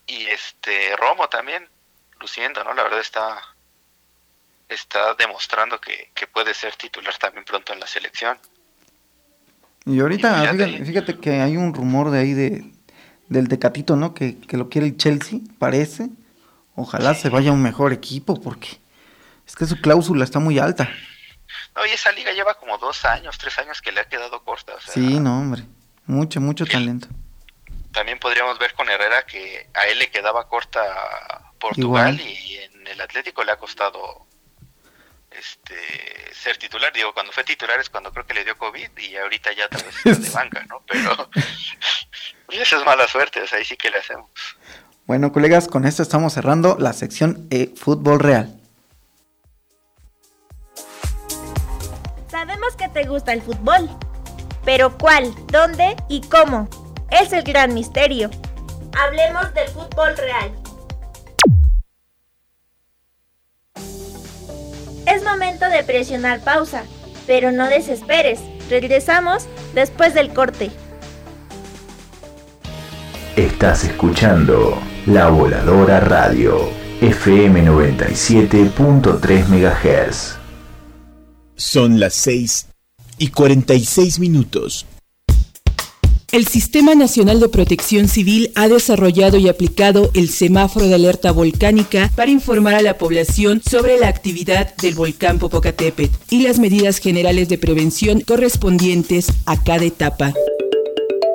y 0.08 0.26
este 0.26 0.96
Romo 0.98 1.30
también 1.30 1.70
luciendo, 2.24 2.63
¿no? 2.63 2.74
La 2.74 2.82
verdad 2.84 2.99
está 3.01 3.39
está 4.69 5.13
demostrando 5.15 5.80
que, 5.80 6.09
que 6.15 6.26
puede 6.26 6.53
ser 6.55 6.76
titular 6.76 7.15
también 7.17 7.45
pronto 7.45 7.74
en 7.74 7.80
la 7.80 7.86
selección. 7.86 8.39
Y 9.86 9.99
ahorita, 9.99 10.51
Y 10.53 10.84
fíjate- 10.86 11.19
que 11.19 11.41
hay 11.41 11.57
un 11.57 11.74
rumor 11.74 12.09
de 12.09 12.19
ahí 12.19 12.34
de 12.34 12.71
del 13.30 13.47
Tecatito, 13.49 13.95
¿no? 13.95 14.13
Que, 14.13 14.38
que 14.39 14.57
lo 14.57 14.69
quiere 14.69 14.88
el 14.88 14.97
Chelsea, 14.97 15.39
parece. 15.59 16.09
Ojalá 16.76 17.13
se 17.13 17.30
vaya 17.30 17.49
a 17.51 17.53
un 17.53 17.61
mejor 17.61 17.91
equipo 17.93 18.39
porque 18.41 18.80
es 19.47 19.55
que 19.55 19.65
su 19.65 19.80
cláusula 19.82 20.24
está 20.24 20.39
muy 20.39 20.59
alta. 20.59 20.89
No, 21.76 21.86
y 21.86 21.89
esa 21.89 22.11
liga 22.11 22.32
lleva 22.32 22.53
como 22.55 22.78
dos 22.78 23.03
años, 23.05 23.38
tres 23.38 23.57
años 23.59 23.82
que 23.82 23.91
le 23.91 24.01
ha 24.01 24.05
quedado 24.07 24.43
corta. 24.43 24.74
O 24.76 24.80
sea, 24.82 24.93
Sí, 24.93 25.19
no, 25.19 25.39
hombre. 25.39 25.63
Mucho, 26.05 26.41
mucho 26.41 26.65
talento. 26.65 27.07
También 27.94 28.20
podríamos 28.20 28.58
ver 28.58 28.74
con 28.74 28.89
Herrera 28.89 29.24
que 29.26 29.70
a 29.74 29.86
él 29.86 30.00
le 30.00 30.10
quedaba 30.10 30.50
corta 30.50 31.54
Portugal 31.60 32.16
Igual. 32.16 32.28
y 32.28 32.58
en 32.58 32.88
el 32.88 33.00
Atlético 33.00 33.44
le 33.44 33.52
ha 33.52 33.58
costado 33.58 34.26
este 35.32 35.76
ser 36.34 36.58
titular. 36.58 36.91
Digo, 36.91 37.14
cuando 37.14 37.32
fue 37.32 37.44
titular 37.44 37.80
es 37.80 37.89
cuando 37.89 38.12
creo 38.12 38.26
que 38.26 38.34
le 38.34 38.44
dio 38.44 38.58
COVID 38.58 38.89
y 38.98 39.16
ahorita 39.16 39.54
ya 39.54 39.70
tal 39.70 39.84
vez 39.84 39.96
está 39.96 40.22
de 40.22 40.30
banca, 40.34 40.66
¿no? 40.66 40.82
Pero 40.88 41.30
pues 42.48 42.60
eso 42.60 42.78
es 42.78 42.86
mala 42.86 43.08
suerte, 43.08 43.41
o 43.41 43.48
sea, 43.48 43.60
ahí 43.60 43.66
sí 43.66 43.78
que 43.78 43.91
le 43.91 44.00
hacemos. 44.00 44.30
Bueno, 45.06 45.32
colegas, 45.32 45.68
con 45.68 45.86
esto 45.86 46.02
estamos 46.02 46.34
cerrando 46.34 46.78
la 46.80 46.94
sección 46.94 47.48
e 47.52 47.74
Fútbol 47.76 48.20
Real. 48.20 48.60
Sabemos 52.32 52.76
que 52.76 52.89
te 52.89 53.04
gusta 53.06 53.34
el 53.34 53.41
fútbol. 53.41 53.89
Pero 54.66 54.98
¿cuál? 54.98 55.34
¿Dónde? 55.48 55.96
¿Y 56.10 56.22
cómo? 56.22 56.70
Es 57.22 57.32
el 57.32 57.43
gran 57.43 57.76
misterio. 57.76 58.32
Hablemos 58.97 59.53
del 59.53 59.68
fútbol 59.68 60.18
real. 60.18 60.51
Es 65.05 65.24
momento 65.24 65.70
de 65.70 65.84
presionar 65.84 66.39
pausa, 66.39 66.86
pero 67.28 67.51
no 67.51 67.68
desesperes. 67.68 68.39
Regresamos 68.68 69.45
después 69.76 70.16
del 70.16 70.34
corte. 70.34 70.72
Estás 73.36 73.84
escuchando 73.84 74.82
La 75.05 75.30
Voladora 75.30 75.99
Radio, 75.99 76.68
FM 77.01 77.64
97.3 77.64 79.47
MHz. 79.49 80.39
Son 81.55 81.99
las 81.99 82.16
6 82.16 82.70
y 83.20 83.28
46 83.28 84.20
minutos. 84.20 84.88
El 86.34 86.48
Sistema 86.48 86.96
Nacional 86.96 87.40
de 87.40 87.48
Protección 87.48 88.08
Civil 88.08 88.52
ha 88.56 88.68
desarrollado 88.68 89.38
y 89.38 89.50
aplicado 89.50 90.10
el 90.16 90.30
semáforo 90.30 90.88
de 90.88 90.96
alerta 90.96 91.32
volcánica 91.32 92.12
para 92.16 92.32
informar 92.32 92.74
a 92.74 92.82
la 92.82 92.98
población 92.98 93.62
sobre 93.62 94.00
la 94.00 94.08
actividad 94.08 94.76
del 94.78 94.96
volcán 94.96 95.38
Popocatépetl 95.38 96.16
y 96.32 96.42
las 96.42 96.58
medidas 96.58 96.98
generales 96.98 97.50
de 97.50 97.60
prevención 97.60 98.22
correspondientes 98.22 99.28
a 99.46 99.64
cada 99.64 99.86
etapa. 99.86 100.34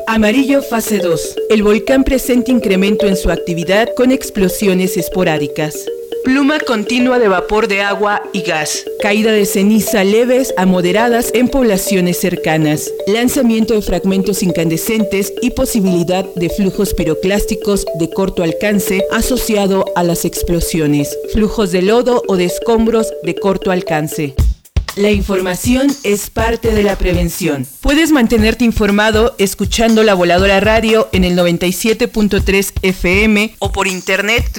Amarillo 0.08 0.62
fase 0.62 0.98
2. 0.98 1.36
El 1.50 1.62
volcán 1.62 2.02
presenta 2.02 2.50
incremento 2.50 3.06
en 3.06 3.16
su 3.16 3.30
actividad 3.30 3.90
con 3.96 4.10
explosiones 4.10 4.96
esporádicas. 4.96 5.76
Pluma 6.28 6.60
continua 6.60 7.18
de 7.18 7.26
vapor 7.26 7.68
de 7.68 7.80
agua 7.80 8.22
y 8.34 8.42
gas. 8.42 8.84
Caída 9.00 9.32
de 9.32 9.46
ceniza 9.46 10.04
leves 10.04 10.52
a 10.58 10.66
moderadas 10.66 11.30
en 11.32 11.48
poblaciones 11.48 12.20
cercanas. 12.20 12.92
Lanzamiento 13.06 13.72
de 13.72 13.80
fragmentos 13.80 14.42
incandescentes 14.42 15.32
y 15.40 15.52
posibilidad 15.52 16.26
de 16.34 16.50
flujos 16.50 16.92
piroclásticos 16.92 17.86
de 17.98 18.10
corto 18.10 18.42
alcance 18.42 19.06
asociado 19.10 19.86
a 19.96 20.04
las 20.04 20.26
explosiones. 20.26 21.18
Flujos 21.32 21.72
de 21.72 21.80
lodo 21.80 22.22
o 22.28 22.36
de 22.36 22.44
escombros 22.44 23.10
de 23.22 23.34
corto 23.34 23.70
alcance. 23.70 24.34
La 24.98 25.10
información 25.12 25.86
es 26.02 26.28
parte 26.28 26.74
de 26.74 26.82
la 26.82 26.98
prevención. 26.98 27.64
Puedes 27.80 28.10
mantenerte 28.10 28.64
informado 28.64 29.36
escuchando 29.38 30.02
La 30.02 30.14
Voladora 30.14 30.58
Radio 30.58 31.08
en 31.12 31.22
el 31.22 31.38
97.3 31.38 32.72
FM 32.82 33.54
o 33.60 33.70
por 33.70 33.86
internet 33.86 34.50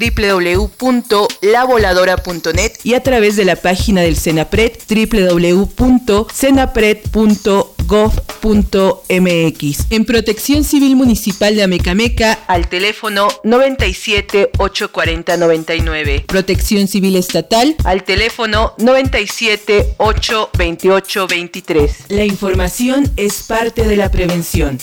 www.lavoladora.net 0.79 2.71
y 2.85 2.93
a 2.93 3.03
través 3.03 3.35
de 3.35 3.43
la 3.43 3.57
página 3.57 3.99
del 3.99 4.15
Senapred 4.15 4.71
www.senapred.gov.mx. 4.89 7.78
gov.mx. 7.89 9.85
En 9.89 10.05
Protección 10.05 10.63
Civil 10.63 10.95
Municipal 10.95 11.55
de 11.55 11.63
Amecameca 11.63 12.33
al 12.47 12.69
teléfono 12.69 13.27
97 13.43 14.51
840 14.57 15.37
99. 15.37 16.25
Protección 16.27 16.87
Civil 16.87 17.15
Estatal 17.15 17.75
al 17.83 18.03
teléfono 18.03 18.73
97 18.77 19.95
828 19.97 21.27
23. 21.27 21.91
La 22.09 22.25
información 22.25 23.11
es 23.17 23.43
parte 23.43 23.85
de 23.87 23.97
la 23.97 24.11
prevención. 24.11 24.77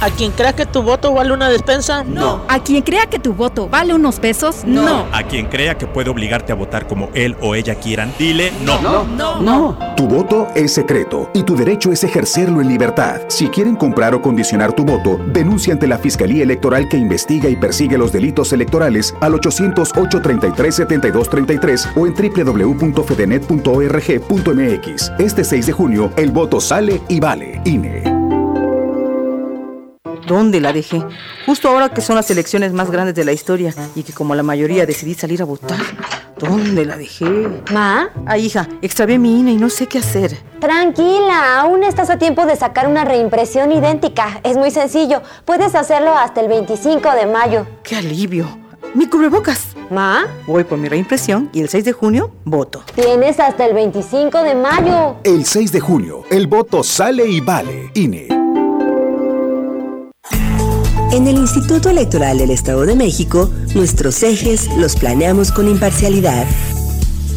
¿A 0.00 0.10
quien 0.10 0.32
crea 0.32 0.52
que 0.52 0.66
tu 0.66 0.82
voto 0.82 1.14
vale 1.14 1.32
una 1.32 1.48
despensa? 1.48 2.02
No. 2.04 2.42
¿A 2.48 2.58
quien 2.58 2.82
crea 2.82 3.06
que 3.06 3.18
tu 3.18 3.32
voto 3.32 3.66
vale 3.68 3.94
unos 3.94 4.20
pesos? 4.20 4.64
No. 4.66 5.06
¿A 5.12 5.22
quien 5.22 5.46
crea 5.46 5.78
que 5.78 5.86
puede 5.86 6.10
obligarte 6.10 6.52
a 6.52 6.54
votar 6.54 6.86
como 6.86 7.08
él 7.14 7.36
o 7.40 7.54
ella 7.54 7.76
quieran? 7.76 8.12
Dile 8.18 8.52
no. 8.64 8.78
No. 8.80 9.04
No. 9.04 9.40
no. 9.40 9.78
Tu 9.96 10.06
voto 10.06 10.48
es 10.54 10.74
secreto 10.74 11.30
y 11.32 11.42
tu 11.42 11.56
derecho 11.56 11.90
es 11.92 12.04
ejercerlo 12.04 12.60
en 12.60 12.68
libertad. 12.68 13.22
Si 13.28 13.48
quieren 13.48 13.76
comprar 13.76 14.14
o 14.14 14.20
condicionar 14.20 14.72
tu 14.72 14.84
voto, 14.84 15.18
denuncia 15.32 15.72
ante 15.72 15.86
la 15.86 15.96
Fiscalía 15.98 16.42
Electoral 16.42 16.88
que 16.88 16.96
investiga 16.96 17.48
y 17.48 17.54
persigue 17.56 17.96
los 17.96 18.10
delitos 18.12 18.52
electorales 18.52 19.14
al 19.20 19.32
808-33-7233 19.34 21.92
o 21.96 22.06
en 22.06 22.14
www.fedenet.org.mx. 22.14 25.12
Este 25.18 25.44
6 25.44 25.66
de 25.66 25.72
junio, 25.72 26.12
el 26.16 26.30
voto 26.30 26.60
sale 26.60 27.00
y 27.08 27.20
vale. 27.20 27.60
INE. 27.64 28.13
¿Dónde 30.26 30.60
la 30.60 30.72
dejé? 30.72 31.02
Justo 31.46 31.68
ahora 31.68 31.90
que 31.90 32.00
son 32.00 32.16
las 32.16 32.30
elecciones 32.30 32.72
más 32.72 32.90
grandes 32.90 33.14
de 33.14 33.24
la 33.24 33.32
historia 33.32 33.74
y 33.94 34.02
que 34.02 34.12
como 34.12 34.34
la 34.34 34.42
mayoría 34.42 34.86
decidí 34.86 35.14
salir 35.14 35.42
a 35.42 35.44
votar. 35.44 35.78
¿Dónde 36.38 36.84
la 36.84 36.96
dejé? 36.96 37.24
¿Ma? 37.72 38.08
Ah, 38.26 38.38
hija, 38.38 38.68
extravié 38.82 39.18
mi 39.18 39.38
INE 39.40 39.52
y 39.52 39.56
no 39.56 39.70
sé 39.70 39.86
qué 39.86 39.98
hacer. 39.98 40.36
Tranquila, 40.60 41.60
aún 41.60 41.84
estás 41.84 42.10
a 42.10 42.18
tiempo 42.18 42.46
de 42.46 42.56
sacar 42.56 42.88
una 42.88 43.04
reimpresión 43.04 43.70
idéntica. 43.72 44.40
Es 44.42 44.56
muy 44.56 44.70
sencillo. 44.70 45.22
Puedes 45.44 45.74
hacerlo 45.74 46.16
hasta 46.16 46.40
el 46.40 46.48
25 46.48 47.10
de 47.12 47.26
mayo. 47.26 47.66
¡Qué 47.82 47.96
alivio! 47.96 48.64
Mi 48.94 49.06
cubrebocas. 49.06 49.74
¿Ma? 49.90 50.26
Voy 50.46 50.64
por 50.64 50.78
mi 50.78 50.88
reimpresión 50.88 51.50
y 51.52 51.60
el 51.60 51.68
6 51.68 51.84
de 51.84 51.92
junio 51.92 52.30
voto. 52.44 52.82
Tienes 52.94 53.38
hasta 53.38 53.66
el 53.66 53.74
25 53.74 54.42
de 54.42 54.54
mayo. 54.54 55.16
El 55.24 55.44
6 55.44 55.72
de 55.72 55.80
junio, 55.80 56.22
el 56.30 56.46
voto 56.46 56.82
sale 56.82 57.26
y 57.26 57.40
vale. 57.40 57.90
INE. 57.94 58.43
En 61.14 61.28
el 61.28 61.36
Instituto 61.36 61.90
Electoral 61.90 62.38
del 62.38 62.50
Estado 62.50 62.84
de 62.86 62.96
México, 62.96 63.48
nuestros 63.76 64.20
ejes 64.24 64.66
los 64.76 64.96
planeamos 64.96 65.52
con 65.52 65.68
imparcialidad. 65.68 66.44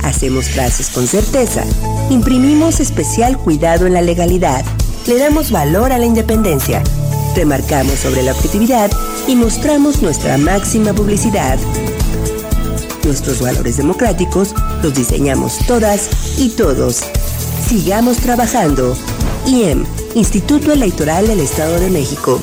Hacemos 0.01 0.49
frases 0.49 0.89
con 0.89 1.05
certeza. 1.05 1.63
Imprimimos 2.09 2.79
especial 2.79 3.37
cuidado 3.37 3.85
en 3.85 3.93
la 3.93 4.01
legalidad. 4.01 4.65
Le 5.05 5.19
damos 5.19 5.51
valor 5.51 5.93
a 5.93 5.99
la 5.99 6.07
independencia. 6.07 6.81
Remarcamos 7.35 7.99
sobre 7.99 8.23
la 8.23 8.31
objetividad 8.31 8.89
y 9.27 9.35
mostramos 9.35 10.01
nuestra 10.01 10.39
máxima 10.39 10.93
publicidad. 10.93 11.59
Nuestros 13.03 13.41
valores 13.41 13.77
democráticos 13.77 14.55
los 14.81 14.95
diseñamos 14.95 15.59
todas 15.67 16.09
y 16.39 16.49
todos. 16.49 17.03
Sigamos 17.67 18.17
trabajando. 18.17 18.97
IEM, 19.45 19.85
Instituto 20.15 20.73
Electoral 20.73 21.27
del 21.27 21.41
Estado 21.41 21.79
de 21.79 21.91
México 21.91 22.41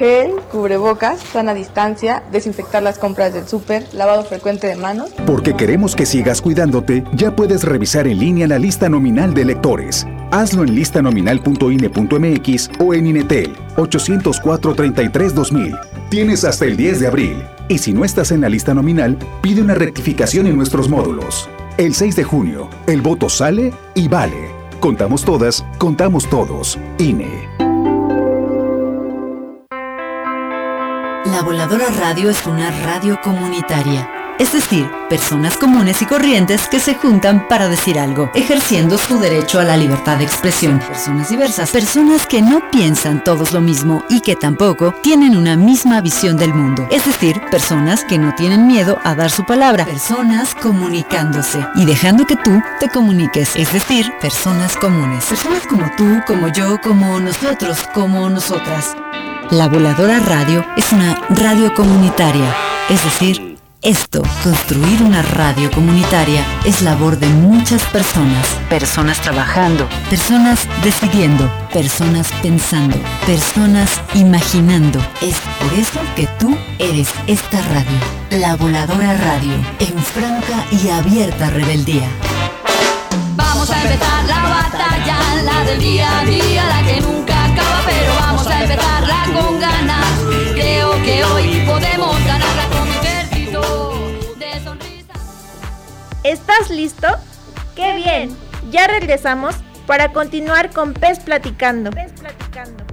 gel, 0.00 0.32
cubrebocas, 0.50 1.20
sana 1.20 1.52
distancia, 1.52 2.22
desinfectar 2.32 2.82
las 2.82 2.98
compras 2.98 3.34
del 3.34 3.46
súper, 3.46 3.86
lavado 3.92 4.24
frecuente 4.24 4.66
de 4.66 4.76
manos. 4.76 5.10
Porque 5.26 5.54
queremos 5.54 5.94
que 5.94 6.06
sigas 6.06 6.40
cuidándote, 6.40 7.04
ya 7.12 7.36
puedes 7.36 7.64
revisar 7.64 8.06
en 8.06 8.18
línea 8.18 8.46
la 8.46 8.58
lista 8.58 8.88
nominal 8.88 9.34
de 9.34 9.42
electores. 9.42 10.06
Hazlo 10.30 10.62
en 10.62 10.74
listanominal.ine.mx 10.74 12.70
o 12.78 12.94
en 12.94 13.08
Inetel 13.08 13.54
804-33-2000. 13.76 15.78
Tienes 16.08 16.44
hasta 16.44 16.64
el 16.64 16.78
10 16.78 17.00
de 17.00 17.06
abril. 17.06 17.44
Y 17.68 17.76
si 17.76 17.92
no 17.92 18.06
estás 18.06 18.32
en 18.32 18.40
la 18.40 18.48
lista 18.48 18.72
nominal, 18.72 19.18
pide 19.42 19.60
una 19.60 19.74
rectificación 19.74 20.46
en 20.46 20.56
nuestros 20.56 20.88
módulos. 20.88 21.46
El 21.76 21.94
6 21.94 22.16
de 22.16 22.24
junio, 22.24 22.70
el 22.86 23.02
voto 23.02 23.28
sale 23.28 23.74
y 23.94 24.08
vale. 24.08 24.48
Contamos 24.80 25.26
todas, 25.26 25.62
contamos 25.76 26.26
todos. 26.30 26.78
INE. 26.96 27.69
Voladora 31.50 31.88
Radio 31.98 32.30
es 32.30 32.46
una 32.46 32.70
radio 32.70 33.20
comunitaria, 33.20 34.08
es 34.38 34.52
decir, 34.52 34.88
personas 35.08 35.56
comunes 35.56 36.00
y 36.00 36.06
corrientes 36.06 36.68
que 36.68 36.78
se 36.78 36.94
juntan 36.94 37.48
para 37.48 37.68
decir 37.68 37.98
algo, 37.98 38.30
ejerciendo 38.34 38.96
su 38.96 39.18
derecho 39.18 39.58
a 39.58 39.64
la 39.64 39.76
libertad 39.76 40.18
de 40.18 40.22
expresión. 40.22 40.78
Personas 40.78 41.28
diversas, 41.28 41.72
personas 41.72 42.24
que 42.24 42.40
no 42.40 42.70
piensan 42.70 43.24
todos 43.24 43.52
lo 43.52 43.60
mismo 43.60 44.04
y 44.08 44.20
que 44.20 44.36
tampoco 44.36 44.94
tienen 45.02 45.36
una 45.36 45.56
misma 45.56 46.00
visión 46.00 46.36
del 46.36 46.54
mundo, 46.54 46.86
es 46.88 47.04
decir, 47.04 47.42
personas 47.50 48.04
que 48.04 48.16
no 48.16 48.32
tienen 48.36 48.68
miedo 48.68 49.00
a 49.02 49.16
dar 49.16 49.32
su 49.32 49.44
palabra, 49.44 49.86
personas 49.86 50.54
comunicándose 50.54 51.66
y 51.74 51.84
dejando 51.84 52.26
que 52.26 52.36
tú 52.36 52.62
te 52.78 52.88
comuniques, 52.90 53.56
es 53.56 53.72
decir, 53.72 54.12
personas 54.20 54.76
comunes, 54.76 55.24
personas 55.24 55.66
como 55.66 55.90
tú, 55.96 56.20
como 56.28 56.46
yo, 56.46 56.80
como 56.80 57.18
nosotros, 57.18 57.88
como 57.92 58.30
nosotras. 58.30 58.94
La 59.50 59.66
Voladora 59.66 60.20
Radio 60.20 60.64
es 60.76 60.92
una 60.92 61.20
radio 61.28 61.74
comunitaria, 61.74 62.54
es 62.88 63.02
decir, 63.02 63.58
esto, 63.82 64.22
construir 64.44 65.02
una 65.02 65.22
radio 65.22 65.72
comunitaria, 65.72 66.44
es 66.64 66.82
labor 66.82 67.18
de 67.18 67.26
muchas 67.26 67.82
personas. 67.86 68.46
Personas 68.68 69.20
trabajando, 69.20 69.88
personas 70.08 70.68
decidiendo, 70.84 71.50
personas 71.72 72.30
pensando, 72.42 72.96
personas 73.26 74.00
imaginando. 74.14 75.00
Es 75.20 75.34
por 75.58 75.72
eso 75.76 75.98
que 76.14 76.28
tú 76.38 76.56
eres 76.78 77.08
esta 77.26 77.60
radio, 77.62 77.98
la 78.30 78.54
Voladora 78.54 79.14
Radio, 79.14 79.54
en 79.80 79.98
franca 79.98 80.64
y 80.70 80.90
abierta 80.90 81.50
rebeldía. 81.50 82.08
Vamos 83.34 83.68
a 83.68 83.82
empezar 83.82 84.24
la 84.26 84.42
batalla, 84.42 85.42
la 85.42 85.64
del 85.64 85.80
día 85.80 86.20
a 86.20 86.24
día, 86.24 86.64
la 86.66 86.82
que 86.84 87.00
nunca 87.00 87.39
a 88.60 88.64
empezarla 88.64 89.24
con 89.32 89.58
ganas. 89.58 90.06
Creo 90.52 91.02
que 91.02 91.24
hoy 91.24 91.62
podemos 91.66 92.24
ganarla 92.24 92.68
con 92.68 92.82
un 92.82 92.94
ejército 92.94 94.36
de 94.38 94.64
sonrisas. 94.64 95.18
¿Estás 96.24 96.70
listo? 96.70 97.06
¡Qué 97.74 97.94
bien! 97.94 98.36
Ya 98.70 98.86
regresamos 98.86 99.54
para 99.86 100.12
continuar 100.12 100.70
con 100.70 100.92
Pez 100.92 101.20
Platicando. 101.20 101.90
Pez 101.90 102.12
Platicando. 102.12 102.84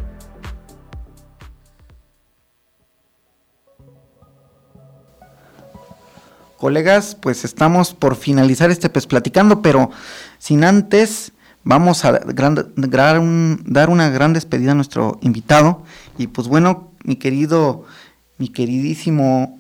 Colegas, 6.58 7.16
pues 7.22 7.46
estamos 7.46 7.94
por 7.94 8.16
finalizar 8.16 8.72
este 8.72 8.90
Pez 8.90 9.06
Platicando, 9.06 9.62
pero 9.62 9.92
sin 10.40 10.64
antes 10.64 11.34
vamos 11.68 12.06
a 12.06 12.12
gran- 12.14 12.74
dar, 12.76 13.20
un- 13.20 13.62
dar 13.66 13.90
una 13.90 14.10
gran 14.10 14.32
despedida 14.34 14.72
a 14.72 14.76
nuestro 14.76 15.20
invitado. 15.22 15.84
Y 16.18 16.28
pues 16.28 16.48
bueno, 16.48 16.92
mi 17.04 17.18
querido, 17.18 17.86
mi 18.38 18.48
queridísimo 18.50 19.60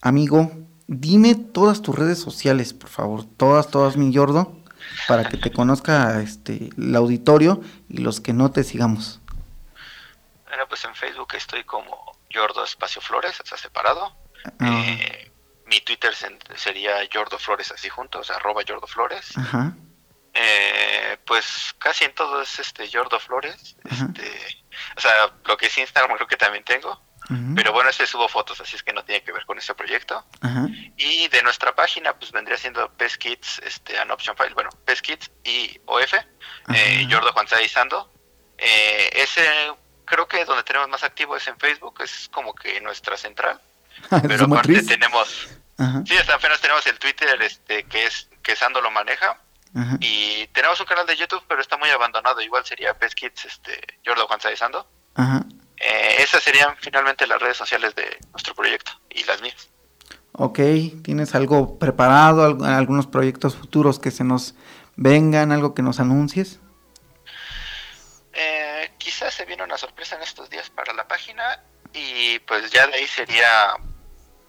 amigo, 0.00 0.52
dime 0.86 1.34
todas 1.34 1.80
tus 1.82 1.94
redes 1.98 2.18
sociales, 2.18 2.74
por 2.74 2.90
favor, 2.90 3.24
todas, 3.36 3.70
todas, 3.70 3.96
mi 3.96 4.12
Yordo, 4.12 4.54
para 5.08 5.28
que 5.28 5.36
te 5.38 5.50
conozca 5.50 6.20
este 6.20 6.70
el 6.76 6.94
auditorio 6.94 7.60
y 7.88 7.98
los 7.98 8.20
que 8.20 8.32
no 8.32 8.50
te 8.50 8.62
sigamos. 8.64 9.20
Bueno, 10.46 10.64
pues 10.68 10.84
en 10.84 10.94
Facebook 10.94 11.28
estoy 11.34 11.64
como 11.64 11.96
Yordo 12.28 12.62
Espacio 12.64 13.00
Flores, 13.00 13.32
está 13.42 13.56
separado. 13.56 14.12
Ah, 14.58 14.84
Eh, 14.86 15.30
mi 15.66 15.80
Twitter 15.80 16.12
sería 16.56 16.92
Yordo 17.10 17.38
Flores 17.38 17.72
así 17.72 17.88
juntos, 17.88 18.30
arroba 18.30 18.62
Yordo 18.62 18.86
Flores. 18.86 19.36
Ajá. 19.36 19.74
Eh, 20.34 21.18
pues 21.26 21.74
casi 21.78 22.04
en 22.04 22.14
todo 22.14 22.42
es 22.42 22.58
este 22.58 22.88
Yordo 22.88 23.18
Flores. 23.20 23.76
Este, 23.84 24.64
o 24.96 25.00
sea, 25.00 25.32
lo 25.44 25.56
que 25.56 25.66
es 25.66 25.78
Instagram 25.78 26.16
creo 26.16 26.28
que 26.28 26.36
también 26.36 26.64
tengo. 26.64 27.00
Pero 27.54 27.72
bueno, 27.72 27.88
ese 27.88 28.06
subo 28.06 28.28
fotos, 28.28 28.60
así 28.60 28.76
es 28.76 28.82
que 28.82 28.92
no 28.92 29.04
tiene 29.04 29.22
que 29.22 29.32
ver 29.32 29.46
con 29.46 29.56
este 29.56 29.74
proyecto. 29.74 30.26
Ajá. 30.40 30.66
Y 30.96 31.28
de 31.28 31.42
nuestra 31.42 31.74
página, 31.74 32.12
pues 32.18 32.30
vendría 32.30 32.58
siendo 32.58 32.92
Pest 32.94 33.16
Kids, 33.16 33.60
este, 33.64 33.98
an 33.98 34.10
option 34.10 34.36
file, 34.36 34.52
bueno, 34.54 34.70
Pest 34.84 35.02
Kids 35.02 35.30
y 35.44 35.80
OF, 35.86 36.14
eh, 36.74 37.06
Yordo 37.08 37.32
Juan 37.32 37.46
Sando. 37.68 38.12
Eh, 38.58 39.10
ese 39.14 39.42
creo 40.04 40.28
que 40.28 40.44
donde 40.44 40.62
tenemos 40.62 40.88
más 40.88 41.04
activo 41.04 41.36
es 41.36 41.46
en 41.48 41.58
Facebook, 41.58 42.02
es 42.02 42.28
como 42.30 42.54
que 42.54 42.80
nuestra 42.80 43.16
central. 43.16 43.60
Pero 44.10 44.44
aparte 44.44 44.48
matriz. 44.48 44.86
tenemos, 44.86 45.48
sí, 46.06 46.16
hasta 46.16 46.34
apenas 46.34 46.60
tenemos 46.60 46.86
el 46.86 46.98
Twitter, 46.98 47.40
este, 47.40 47.84
que 47.84 48.06
es 48.06 48.28
que 48.42 48.56
Sando 48.56 48.80
lo 48.80 48.90
maneja. 48.90 49.40
Ajá. 49.74 49.96
Y 50.00 50.46
tenemos 50.48 50.78
un 50.80 50.86
canal 50.86 51.06
de 51.06 51.16
YouTube, 51.16 51.42
pero 51.48 51.60
está 51.60 51.76
muy 51.76 51.88
abandonado. 51.90 52.40
Igual 52.40 52.64
sería 52.64 52.92
Pest 52.98 53.14
Kids, 53.14 53.44
este, 53.46 53.80
Juan 54.26 54.40
Sando. 54.56 54.86
Ajá. 55.14 55.44
Eh, 55.78 56.16
esas 56.18 56.42
serían 56.42 56.76
finalmente 56.78 57.26
las 57.26 57.40
redes 57.40 57.56
sociales 57.56 57.94
de 57.94 58.18
nuestro 58.32 58.54
proyecto 58.54 58.92
y 59.10 59.24
las 59.24 59.40
mías. 59.40 59.68
Ok, 60.32 60.58
¿tienes 61.02 61.34
algo 61.34 61.78
preparado, 61.78 62.44
al- 62.44 62.64
algunos 62.64 63.06
proyectos 63.06 63.54
futuros 63.56 63.98
que 63.98 64.10
se 64.10 64.24
nos 64.24 64.54
vengan, 64.96 65.52
algo 65.52 65.74
que 65.74 65.82
nos 65.82 66.00
anuncies? 66.00 66.58
Eh, 68.32 68.92
quizás 68.98 69.34
se 69.34 69.44
viene 69.44 69.62
una 69.62 69.76
sorpresa 69.76 70.16
en 70.16 70.22
estos 70.22 70.48
días 70.48 70.70
para 70.70 70.92
la 70.94 71.06
página 71.06 71.62
y 71.92 72.38
pues 72.40 72.70
ya 72.70 72.86
de 72.86 72.94
ahí 72.94 73.06
sería 73.06 73.74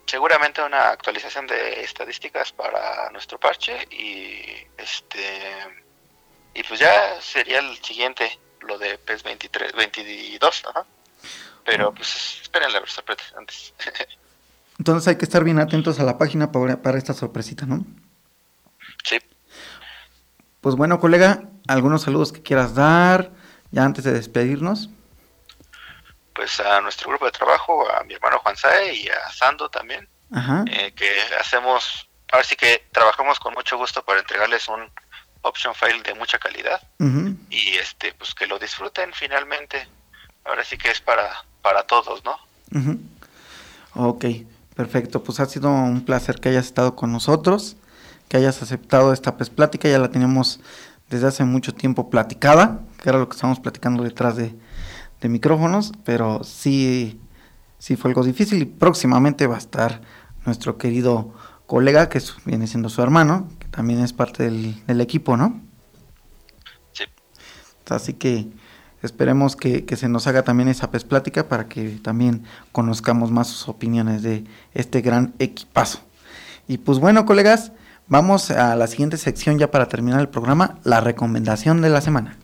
seguramente 0.06 0.62
una 0.62 0.90
actualización 0.90 1.48
de 1.48 1.82
estadísticas 1.82 2.52
para 2.52 3.10
nuestro 3.12 3.40
parche 3.40 3.88
y 3.92 4.68
este 4.78 5.42
y 6.54 6.64
pues 6.64 6.80
ya 6.80 7.20
sería 7.22 7.60
el 7.60 7.78
siguiente 7.84 8.40
lo 8.62 8.78
de 8.78 8.98
PES 8.98 9.24
23 9.24 9.74
22 9.74 10.64
ajá. 10.68 10.86
pero 11.66 11.94
pues 11.94 12.40
esperen 12.42 12.72
la 12.72 12.86
sorpresa 12.86 13.24
antes 13.38 13.74
Entonces 14.80 15.08
hay 15.08 15.16
que 15.18 15.26
estar 15.26 15.44
bien 15.44 15.60
atentos 15.60 16.00
a 16.00 16.04
la 16.04 16.18
página 16.18 16.52
para, 16.52 16.82
para 16.82 16.98
esta 16.98 17.14
sorpresita, 17.14 17.66
¿no? 17.66 17.86
Sí. 19.04 19.18
Pues 20.62 20.76
bueno, 20.76 21.00
colega, 21.00 21.44
algunos 21.68 22.02
saludos 22.02 22.32
que 22.32 22.42
quieras 22.42 22.74
dar 22.74 23.32
ya 23.72 23.86
antes 23.86 24.04
de 24.04 24.14
despedirnos. 24.14 24.90
Pues 26.34 26.60
a 26.60 26.82
nuestro 26.82 27.10
grupo 27.10 27.26
de 27.26 27.32
trabajo 27.32 27.90
a 27.92 28.04
mi 28.04 28.14
hermano 28.14 28.40
Juan 28.40 28.58
Sae 28.58 28.94
y 28.96 29.08
a 29.10 29.32
Sando 29.32 29.70
también 29.70 30.08
Ajá. 30.32 30.66
eh, 30.68 30.94
que 30.96 31.10
hacemos 31.40 32.08
ahora 32.32 32.44
sí 32.44 32.56
que 32.56 32.88
trabajamos 32.92 33.40
con 33.40 33.54
mucho 33.54 33.78
gusto 33.78 34.04
para 34.04 34.20
entregarles 34.20 34.68
un 34.68 34.90
option 35.42 35.76
file 35.76 36.02
de 36.04 36.14
mucha 36.16 36.40
calidad 36.40 36.82
y 37.50 37.76
este 37.78 38.14
pues 38.14 38.34
que 38.34 38.48
lo 38.48 38.58
disfruten 38.58 39.12
finalmente 39.14 39.88
ahora 40.46 40.64
sí 40.64 40.78
que 40.78 40.90
es 40.90 41.02
para 41.02 41.44
para 41.62 41.84
todos 41.84 42.24
no 42.24 42.38
Ujú. 42.74 43.00
Ok, 43.96 44.26
perfecto. 44.76 45.24
Pues 45.24 45.40
ha 45.40 45.46
sido 45.46 45.70
un 45.70 46.04
placer 46.06 46.40
que 46.40 46.50
hayas 46.50 46.66
estado 46.66 46.96
con 46.96 47.12
nosotros, 47.12 47.76
que 48.28 48.38
hayas 48.38 48.62
aceptado 48.62 49.14
esta 49.14 49.38
pues, 49.38 49.50
plática. 49.50 49.88
Ya 49.88 50.00
la 50.00 50.10
teníamos 50.10 50.60
desde 51.10 51.28
hace 51.28 51.44
mucho 51.44 51.74
tiempo 51.74 52.10
platicada, 52.10 52.80
que 53.02 53.10
era 53.10 53.20
lo 53.20 53.28
que 53.28 53.36
estábamos 53.36 53.60
platicando 53.60 54.04
detrás 54.04 54.36
de, 54.36 54.56
de 55.24 55.30
micrófonos, 55.30 55.94
pero 56.04 56.44
sí, 56.44 57.20
sí 57.80 57.96
fue 57.96 58.12
algo 58.12 58.24
difícil 58.24 58.62
y 58.62 58.66
próximamente 58.66 59.48
va 59.48 59.56
a 59.56 59.60
estar 59.60 60.02
nuestro 60.46 60.78
querido 60.78 61.34
colega, 61.66 62.10
que 62.10 62.18
es- 62.20 62.36
viene 62.46 62.68
siendo 62.68 62.90
su 62.90 63.02
hermano, 63.02 63.48
que 63.58 63.68
también 63.70 64.02
es 64.02 64.12
parte 64.14 64.44
del, 64.44 64.86
del 64.86 65.00
equipo, 65.02 65.38
¿no? 65.38 65.62
Sí. 66.92 67.06
Así 67.90 68.14
que 68.14 68.50
esperemos 69.02 69.56
que, 69.56 69.86
que 69.86 69.96
se 69.96 70.10
nos 70.10 70.28
haga 70.28 70.44
también 70.44 70.68
esa 70.68 70.92
pez 70.92 71.06
plática 71.06 71.48
para 71.48 71.68
que 71.70 72.00
también 72.04 72.44
conozcamos 72.74 73.32
más 73.32 73.48
sus 73.48 73.70
opiniones 73.70 74.24
de 74.24 74.44
este 74.74 75.02
gran 75.02 75.34
equipazo. 75.40 76.00
Y 76.68 76.80
pues 76.80 77.00
bueno, 77.00 77.26
colegas, 77.26 77.72
vamos 78.08 78.52
a 78.52 78.76
la 78.76 78.88
siguiente 78.88 79.16
sección 79.18 79.58
ya 79.58 79.72
para 79.72 79.88
terminar 79.88 80.20
el 80.20 80.30
programa, 80.30 80.80
la 80.84 81.00
recomendación 81.00 81.82
de 81.82 81.90
la 81.90 82.02
semana. 82.02 82.38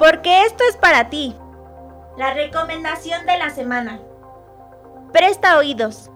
Porque 0.00 0.46
esto 0.46 0.64
es 0.66 0.78
para 0.78 1.10
ti. 1.10 1.36
La 2.16 2.32
recomendación 2.32 3.26
de 3.26 3.36
la 3.36 3.50
semana. 3.50 4.00
Presta 5.12 5.58
oídos. 5.58 6.10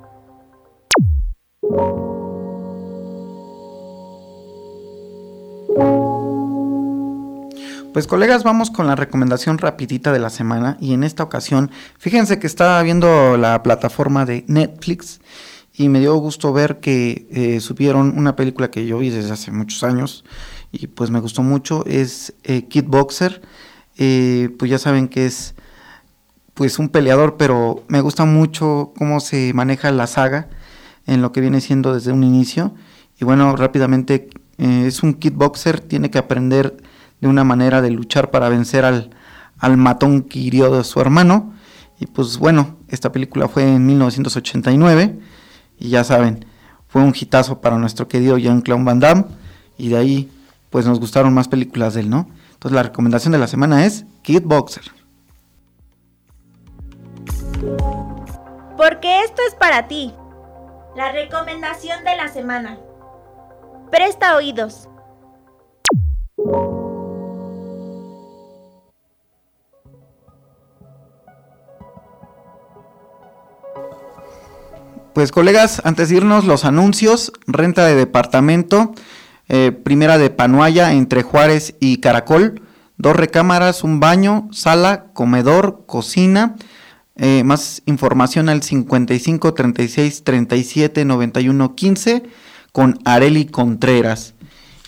Pues 7.93 8.07
colegas, 8.07 8.43
vamos 8.43 8.71
con 8.71 8.87
la 8.87 8.97
recomendación 8.97 9.59
rapidita 9.59 10.13
de 10.13 10.19
la 10.19 10.31
semana 10.31 10.79
y 10.81 10.95
en 10.95 11.05
esta 11.05 11.23
ocasión, 11.23 11.71
fíjense 11.99 12.39
que 12.39 12.47
estaba 12.47 12.83
viendo 12.83 13.37
la 13.37 13.63
plataforma 13.63 14.25
de 14.25 14.47
Netflix 14.49 15.21
y 15.75 15.91
me 15.91 16.01
dio 16.01 16.17
gusto 16.17 16.55
ver 16.55 16.81
que 16.81 17.27
eh, 17.31 17.61
subieron 17.61 18.17
una 18.17 18.35
película 18.35 18.71
que 18.71 18.87
yo 18.87 18.97
vi 18.97 19.11
desde 19.11 19.33
hace 19.33 19.51
muchos 19.51 19.85
años 19.85 20.25
y 20.73 20.87
pues 20.87 21.11
me 21.11 21.21
gustó 21.21 21.43
mucho, 21.43 21.85
es 21.87 22.33
eh, 22.45 22.65
Kid 22.67 22.87
Boxer, 22.87 23.43
Eh, 23.97 24.51
pues 24.59 24.71
ya 24.71 24.79
saben 24.79 25.09
que 25.09 25.27
es 25.27 25.55
pues 26.55 26.79
un 26.79 26.89
peleador, 26.89 27.37
pero 27.37 27.85
me 27.89 28.01
gusta 28.01 28.25
mucho 28.25 28.93
cómo 28.97 29.21
se 29.21 29.53
maneja 29.55 29.91
la 29.91 30.07
saga 30.07 30.49
en 31.07 31.21
lo 31.21 31.33
que 31.33 31.41
viene 31.41 31.61
siendo 31.61 31.93
desde 31.95 32.13
un 32.13 32.23
inicio 32.25 32.75
y 33.21 33.25
bueno, 33.25 33.55
rápidamente 33.57 34.29
eh, 34.59 34.85
es 34.87 35.03
un 35.03 35.15
kickboxer, 35.15 35.81
tiene 35.81 36.11
que 36.11 36.19
aprender 36.19 36.77
de 37.21 37.29
una 37.29 37.45
manera 37.45 37.81
de 37.81 37.91
luchar 37.91 38.31
para 38.31 38.49
vencer 38.49 38.85
al, 38.85 39.11
al 39.59 39.77
matón 39.77 40.23
que 40.23 40.39
hirió 40.39 40.75
de 40.75 40.85
su 40.85 41.01
hermano. 41.01 41.55
Y 42.01 42.07
pues 42.07 42.39
bueno, 42.39 42.77
esta 42.89 43.13
película 43.13 43.49
fue 43.49 43.75
en 43.75 43.87
1989 43.87 45.19
y 45.79 45.89
ya 45.89 46.03
saben, 46.03 46.45
fue 46.89 47.03
un 47.03 47.15
hitazo 47.19 47.61
para 47.61 47.79
nuestro 47.79 48.09
querido 48.09 48.37
Jean-Claude 48.37 48.85
Van 48.85 49.01
Damme 49.01 49.25
y 49.79 49.89
de 49.89 49.97
ahí 49.97 50.31
pues 50.71 50.87
nos 50.87 50.99
gustaron 50.99 51.33
más 51.33 51.47
películas 51.47 51.95
de 51.95 52.01
él, 52.01 52.11
¿no? 52.11 52.29
Entonces 52.65 52.77
la 52.77 52.83
recomendación 52.83 53.33
de 53.33 53.39
la 53.39 53.47
semana 53.47 53.85
es 53.85 54.07
Kickboxer. 54.23 54.85
Porque 58.79 59.21
esto 59.21 59.43
es 59.47 59.55
para 59.55 59.87
ti. 59.87 60.15
La 60.97 61.13
recomendación 61.13 62.03
de 62.05 62.17
la 62.17 62.29
semana. 62.29 62.79
Presta 63.91 64.35
oídos. 64.37 64.89
Pues 75.13 75.33
colegas, 75.33 75.83
antes 75.85 76.09
de 76.09 76.17
irnos 76.17 76.47
los 76.47 76.65
anuncios, 76.65 77.31
renta 77.47 77.85
de 77.85 77.95
departamento, 77.95 78.95
eh, 79.49 79.73
primera 79.73 80.19
de 80.19 80.31
Panuaya 80.31 80.93
entre 80.93 81.23
Juárez 81.23 81.75
y 81.81 81.99
Caracol, 81.99 82.63
dos 82.97 83.17
recámaras, 83.17 83.85
un 83.85 84.01
baño, 84.01 84.49
sala, 84.53 85.07
comedor, 85.13 85.85
cocina, 85.87 86.57
eh, 87.17 87.45
más 87.45 87.83
información 87.87 88.49
al 88.49 88.63
55 88.63 89.55
36 89.55 90.25
37 90.25 91.05
91 91.05 91.75
15 91.75 92.23
con 92.73 92.99
Areli 93.05 93.47
Contreras. 93.47 94.34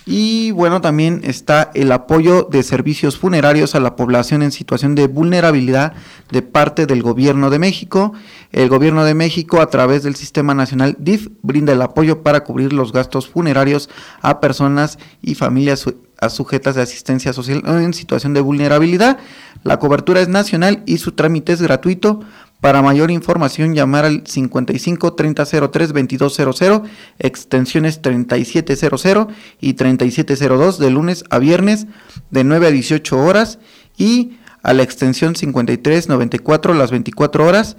Y 0.09 0.53
bueno, 0.53 0.81
también 0.81 1.23
está 1.25 1.73
el 1.75 1.91
apoyo 1.91 2.45
de 2.49 2.63
servicios 2.63 3.19
funerarios 3.19 3.75
a 3.75 3.81
la 3.81 3.97
población 3.97 4.41
en 4.45 4.53
situación 4.53 4.95
de 4.95 5.09
vulnerabilidad 5.09 5.95
de 6.31 6.43
parte 6.43 6.87
del 6.87 7.03
Gobierno 7.03 7.51
de 7.51 7.59
México. 7.59 8.13
El 8.53 8.69
Gobierno 8.69 9.05
de 9.05 9.15
México, 9.15 9.61
a 9.61 9.69
través 9.69 10.05
del 10.05 10.15
Sistema 10.15 10.55
Nacional 10.55 10.95
DIF, 11.01 11.31
brinda 11.43 11.73
el 11.73 11.83
apoyo 11.83 12.23
para 12.23 12.45
cubrir 12.45 12.73
los 12.73 12.93
gastos 12.93 13.29
funerarios 13.29 13.91
a 14.23 14.39
personas 14.41 15.01
y 15.23 15.35
familias 15.35 15.81
su- 15.81 15.97
a 16.19 16.31
sujetas 16.31 16.77
de 16.77 16.83
asistencia 16.83 17.33
social 17.33 17.63
en 17.67 17.93
situación 17.93 18.33
de 18.33 18.41
vulnerabilidad. 18.41 19.19
La 19.65 19.79
cobertura 19.81 20.21
es 20.21 20.29
nacional 20.29 20.85
y 20.87 20.99
su 20.99 21.13
trámite 21.13 21.53
es 21.53 21.61
gratuito. 21.61 22.21
Para 22.61 22.83
mayor 22.83 23.11
información, 23.11 23.75
llamar 23.75 24.07
al 24.07 24.27
55 24.27 25.15
3003 25.15 25.89
2200, 25.93 26.83
extensiones 27.19 28.01
3700 28.01 29.29
y 29.61 29.75
3702 29.75 30.79
de 30.79 30.91
lunes 30.91 31.25
a 31.31 31.39
viernes 31.39 31.87
de 32.31 32.45
9 32.45 32.67
a 32.67 32.71
18 32.71 33.19
horas 33.19 33.59
y 33.97 34.39
a 34.63 34.73
la 34.73 34.83
extensión 34.83 35.37
5394 35.37 36.75
las 36.75 36.91
24 36.91 37.47
horas 37.47 37.77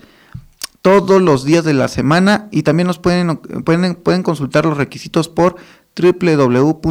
todos 0.82 1.22
los 1.22 1.44
días 1.44 1.66
de 1.66 1.74
la 1.74 1.88
semana 1.90 2.48
y 2.52 2.64
también 2.64 2.88
nos 2.88 3.00
pueden, 3.00 3.38
pueden, 3.38 3.96
pueden 3.96 4.24
consultar 4.24 4.66
los 4.66 4.78
requisitos 4.78 5.28
por 5.28 5.58
www.gov.mx 6.00 6.84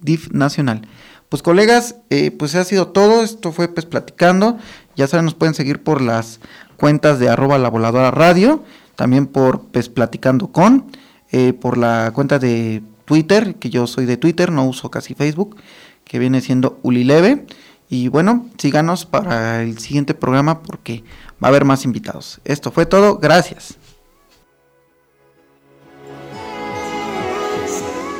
DIF 0.00 0.30
nacional. 0.30 0.86
Pues 1.28 1.42
colegas, 1.42 1.96
eh, 2.10 2.30
pues 2.30 2.54
ha 2.54 2.62
sido 2.62 2.88
todo, 2.88 3.24
esto 3.24 3.50
fue 3.50 3.66
pues 3.66 3.84
platicando, 3.84 4.58
ya 4.96 5.06
saben, 5.06 5.26
nos 5.26 5.34
pueden 5.34 5.54
seguir 5.54 5.82
por 5.82 6.00
las 6.00 6.40
cuentas 6.76 7.18
de 7.18 7.28
arroba 7.28 7.58
la 7.58 7.70
voladora 7.70 8.10
radio, 8.10 8.64
también 8.96 9.26
por 9.26 9.60
pues 9.66 9.88
platicando 9.88 10.48
con, 10.48 10.90
eh, 11.30 11.52
por 11.52 11.76
la 11.78 12.10
cuenta 12.14 12.38
de 12.38 12.82
Twitter, 13.04 13.56
que 13.56 13.70
yo 13.70 13.86
soy 13.86 14.06
de 14.06 14.16
Twitter, 14.16 14.50
no 14.50 14.64
uso 14.64 14.90
casi 14.90 15.14
Facebook, 15.14 15.56
que 16.04 16.18
viene 16.18 16.40
siendo 16.40 16.78
Ulileve, 16.82 17.46
y 17.88 18.08
bueno, 18.08 18.46
síganos 18.58 19.06
para 19.06 19.62
el 19.62 19.78
siguiente 19.78 20.14
programa 20.14 20.62
porque 20.62 21.04
va 21.42 21.48
a 21.48 21.50
haber 21.50 21.64
más 21.64 21.84
invitados. 21.84 22.40
Esto 22.44 22.72
fue 22.72 22.86
todo, 22.86 23.18
gracias. 23.18 23.76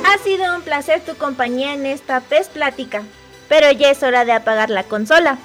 Ha 0.05 0.17
sido 0.23 0.55
un 0.55 0.61
placer 0.61 1.01
tu 1.01 1.15
compañía 1.15 1.73
en 1.73 1.85
esta 1.85 2.21
PES 2.21 2.49
Plática, 2.49 3.01
pero 3.49 3.71
ya 3.71 3.89
es 3.89 4.03
hora 4.03 4.23
de 4.23 4.31
apagar 4.31 4.69
la 4.69 4.83
consola. 4.83 5.37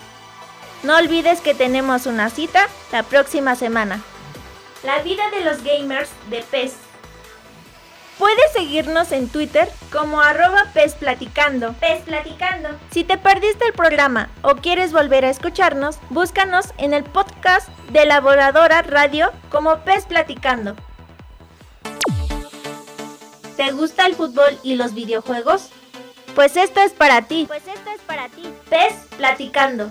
No 0.83 0.97
olvides 0.97 1.41
que 1.41 1.55
tenemos 1.55 2.07
una 2.07 2.29
cita 2.29 2.69
la 2.91 3.05
próxima 3.05 3.55
semana. 3.55 4.03
La 4.83 5.01
vida 5.03 5.23
de 5.31 5.45
los 5.45 5.63
gamers 5.63 6.11
de 6.29 6.43
PES. 6.43 6.75
Puedes 8.19 8.53
seguirnos 8.53 9.13
en 9.13 9.29
Twitter 9.29 9.69
como 9.93 10.21
arroba 10.21 10.67
pesplaticando. 10.75 11.73
Pesplaticando. 11.75 12.69
Si 12.91 13.05
te 13.05 13.17
perdiste 13.17 13.65
el 13.65 13.73
programa 13.73 14.29
o 14.43 14.57
quieres 14.57 14.93
volver 14.93 15.25
a 15.25 15.31
escucharnos, 15.31 15.99
búscanos 16.11 16.75
en 16.79 16.95
el 16.95 17.05
podcast 17.05 17.69
de 17.91 18.05
Laboradora 18.05 18.83
Radio 18.83 19.33
como 19.51 19.79
Pes 19.85 20.07
Platicando. 20.07 20.75
¿Te 23.57 23.71
gusta 23.71 24.07
el 24.07 24.17
fútbol 24.17 24.59
y 24.65 24.75
los 24.75 24.95
videojuegos? 24.95 25.71
Pues 26.35 26.57
esto 26.57 26.81
es 26.81 26.93
para 26.93 27.23
ti. 27.23 27.45
Pues 27.47 27.67
esto 27.69 27.91
es 27.95 28.01
para 28.03 28.29
ti. 28.29 28.53
Pes 28.69 28.95
Platicando. 29.17 29.89